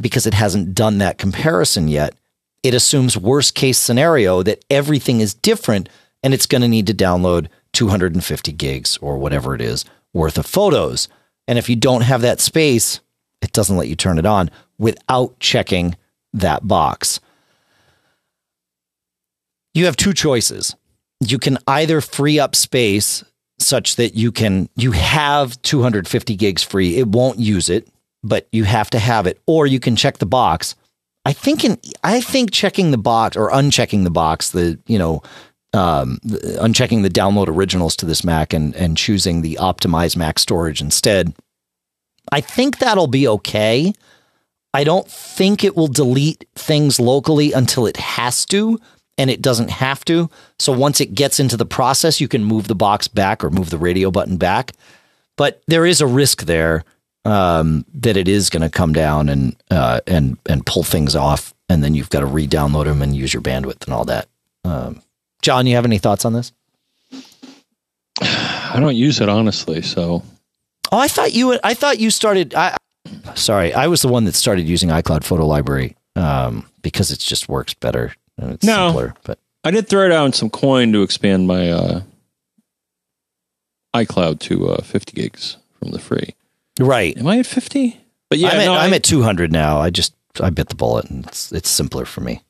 [0.00, 2.14] because it hasn't done that comparison yet.
[2.62, 5.88] It assumes worst case scenario that everything is different
[6.22, 10.46] and it's going to need to download 250 gigs or whatever it is worth of
[10.46, 11.08] photos.
[11.46, 13.00] And if you don't have that space,
[13.42, 15.96] it doesn't let you turn it on without checking
[16.34, 17.20] that box.
[19.72, 20.76] You have two choices.
[21.20, 23.24] You can either free up space
[23.58, 26.98] such that you can you have 250 gigs free.
[26.98, 27.88] It won't use it,
[28.22, 30.74] but you have to have it or you can check the box.
[31.24, 35.22] I think in I think checking the box or unchecking the box, the you know,
[35.72, 40.80] um, unchecking the download originals to this Mac and and choosing the optimized Mac storage
[40.80, 41.34] instead.
[42.32, 43.92] I think that'll be okay.
[44.74, 48.80] I don't think it will delete things locally until it has to,
[49.16, 50.28] and it doesn't have to.
[50.58, 53.70] So once it gets into the process, you can move the box back or move
[53.70, 54.72] the radio button back.
[55.36, 56.84] But there is a risk there
[57.24, 61.54] um, that it is going to come down and uh, and and pull things off,
[61.68, 64.28] and then you've got to re-download them and use your bandwidth and all that.
[64.64, 65.00] Um,
[65.40, 66.52] John, you have any thoughts on this?
[68.20, 70.22] I don't use it honestly, so.
[70.90, 71.58] Oh, I thought you.
[71.62, 72.54] I thought you started.
[72.54, 72.76] I,
[73.34, 77.48] Sorry, I was the one that started using iCloud Photo Library um, because it just
[77.48, 78.14] works better.
[78.38, 82.00] and It's no, simpler, but I did throw down some coin to expand my uh,
[83.94, 86.34] iCloud to uh, 50 gigs from the free.
[86.80, 87.16] Right.
[87.16, 88.00] Am I at 50?
[88.30, 89.78] But yeah, I'm, at, no, I'm I- at 200 now.
[89.78, 92.42] I just I bit the bullet, and it's it's simpler for me.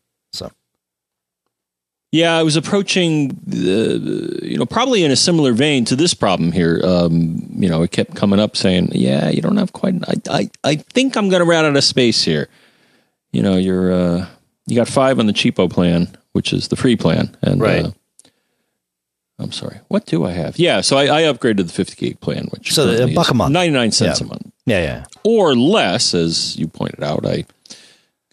[2.14, 6.14] So Yeah, I was approaching, the, you know, probably in a similar vein to this
[6.14, 6.80] problem here.
[6.84, 10.50] Um, you know, it kept coming up saying, "Yeah, you don't have quite." I, I,
[10.62, 12.48] I think I'm going to run out of space here.
[13.32, 14.26] You know, you're, uh,
[14.66, 17.84] you got five on the cheapo plan, which is the free plan, and Right.
[17.86, 17.90] Uh,
[19.40, 20.56] I'm sorry, what do I have?
[20.60, 23.52] Yeah, so I, I upgraded the 50 gig plan, which So, a buck a month.
[23.52, 24.26] 99 cents Yeah.
[24.26, 25.04] a month, yeah, yeah.
[25.24, 27.26] or less, as you pointed out.
[27.26, 27.44] I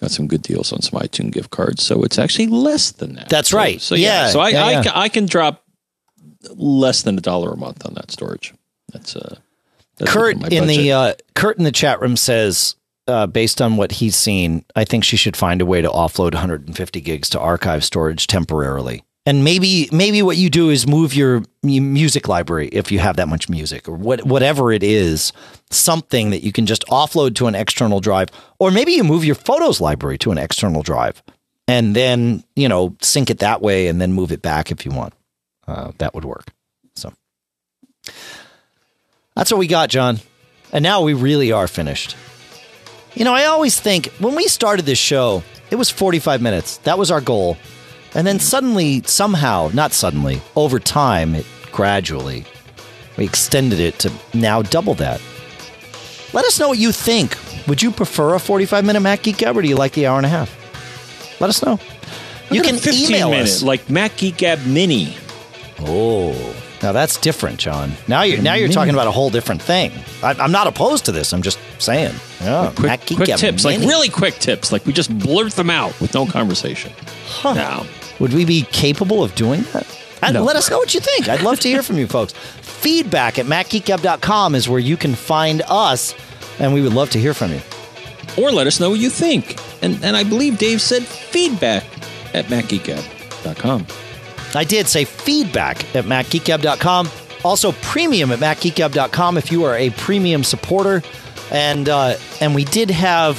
[0.01, 3.29] got some good deals on some iTunes gift cards, so it's actually less than that.
[3.29, 3.79] That's So- right.
[3.79, 4.83] So yeah, Yeah, so I, yeah, I, yeah.
[4.83, 5.63] ca- I can drop
[6.55, 8.53] less than a dollar a month on that storage.
[8.91, 9.37] That's uh,
[9.97, 12.75] that's Kurt in the uh, Kurt in the chat room says,
[13.07, 16.33] uh, based on what he's seen, I think she should find a way to offload
[16.33, 19.03] 150 gigs to archive storage temporarily.
[19.25, 23.27] And maybe maybe what you do is move your music library if you have that
[23.27, 25.31] much music or what, whatever it is,
[25.69, 29.35] something that you can just offload to an external drive, or maybe you move your
[29.35, 31.21] photos library to an external drive,
[31.67, 34.91] and then you know sync it that way, and then move it back if you
[34.91, 35.13] want.
[35.67, 36.47] Uh, that would work.
[36.95, 37.13] So.
[39.35, 40.19] That's what we got, John.
[40.71, 42.15] And now we really are finished.
[43.13, 46.77] You know, I always think when we started this show, it was 45 minutes.
[46.77, 47.57] That was our goal.
[48.13, 52.45] And then suddenly, somehow, not suddenly, over time, it gradually,
[53.17, 55.21] we extended it to now double that.
[56.33, 57.37] Let us know what you think.
[57.67, 60.17] Would you prefer a 45 minute Mac Geek Gab or do you like the hour
[60.17, 60.49] and a half?
[61.39, 61.79] Let us know.
[62.49, 63.63] You Look at can a 15 email minute, us.
[63.63, 65.15] like Mac Geek Gab Mini.
[65.79, 66.33] Oh,
[66.83, 67.91] now that's different, John.
[68.07, 69.91] Now you're now you're talking about a whole different thing.
[70.23, 71.33] I, I'm not opposed to this.
[71.33, 72.13] I'm just saying.
[72.41, 75.53] Yeah, Quick, Mac Geek quick Gab tips, like really quick tips, like we just blurt
[75.53, 76.91] them out with no conversation.
[77.43, 77.85] Now,
[78.21, 79.85] Would we be capable of doing that?
[80.21, 80.43] And No.
[80.43, 81.27] Let us know what you think.
[81.27, 82.33] I'd love to hear from you folks.
[82.61, 86.15] Feedback at MacGeekGab.com is where you can find us,
[86.59, 87.61] and we would love to hear from you.
[88.37, 89.57] or let us know what you think.
[89.81, 91.83] And and I believe Dave said feedback
[92.33, 93.85] at macgeekgab.com.
[94.55, 97.09] I did say feedback at MacGeekGab.com.
[97.43, 101.01] Also, premium at MacGeekGab.com if you are a premium supporter.
[101.51, 103.37] And, uh, and we did have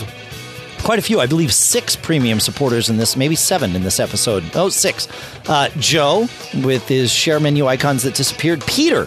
[0.82, 4.44] quite a few, I believe six premium supporters in this, maybe seven in this episode.
[4.54, 5.09] Oh, six.
[5.48, 6.28] Uh, Joe
[6.62, 8.64] with his share menu icons that disappeared.
[8.66, 9.06] Peter,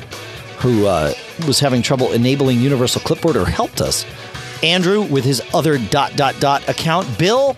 [0.60, 1.14] who uh,
[1.48, 4.06] was having trouble enabling Universal Clipboard or helped us.
[4.64, 7.18] Andrew with his other dot dot dot account.
[7.20, 7.56] Bill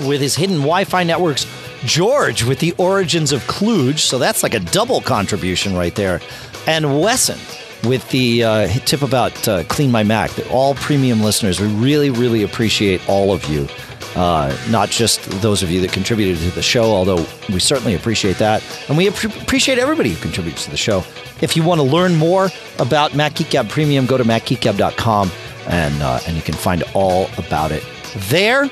[0.00, 1.46] with his hidden Wi-Fi networks.
[1.84, 6.20] George with the origins of Kluge, so that's like a double contribution right there.
[6.66, 7.38] And Wesson
[7.84, 10.30] with the uh, tip about uh, Clean My Mac.
[10.50, 11.60] All premium listeners.
[11.60, 13.66] We really, really appreciate all of you.
[14.14, 18.36] Uh, not just those of you that contributed to the show, although we certainly appreciate
[18.36, 18.62] that.
[18.88, 21.02] And we appre- appreciate everybody who contributes to the show.
[21.40, 25.30] If you want to learn more about Mac Geek Gab Premium, go to macgeekgab.com
[25.68, 27.84] and, uh, and you can find all about it
[28.28, 28.68] there.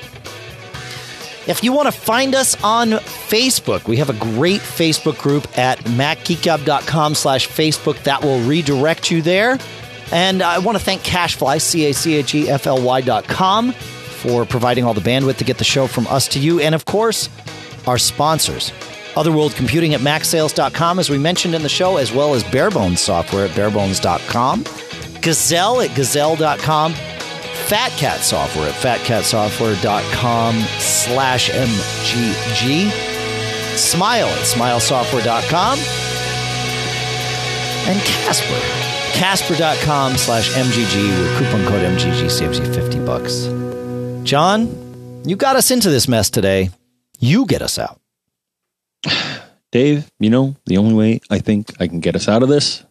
[1.51, 5.79] If you want to find us on Facebook, we have a great Facebook group at
[5.79, 8.01] macgeekgab.com slash Facebook.
[8.03, 9.59] That will redirect you there.
[10.13, 15.43] And I want to thank CacheFly, C-A-C-H-E-F-L-Y dot com, for providing all the bandwidth to
[15.43, 16.61] get the show from us to you.
[16.61, 17.27] And of course,
[17.85, 18.71] our sponsors.
[19.17, 22.99] Other World Computing at MacSales.com, as we mentioned in the show, as well as Barebones
[22.99, 24.63] Software at Barebones.com.
[25.21, 26.93] Gazelle at Gazelle.com.
[27.71, 32.91] Fat Cat Software at fatcatsoftware.com slash MGG.
[33.77, 35.79] Smile at smilesoftware.com.
[37.87, 39.17] And Casper.
[39.17, 43.45] Casper.com slash MGG with coupon code MGG saves you 50 bucks.
[44.27, 46.71] John, you got us into this mess today.
[47.21, 48.01] You get us out.
[49.71, 52.83] Dave, you know, the only way I think I can get us out of this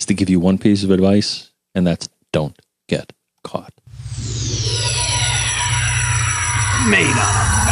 [0.00, 3.12] is to give you one piece of advice, and that's don't get
[3.48, 3.72] caught.
[6.90, 7.67] Made up.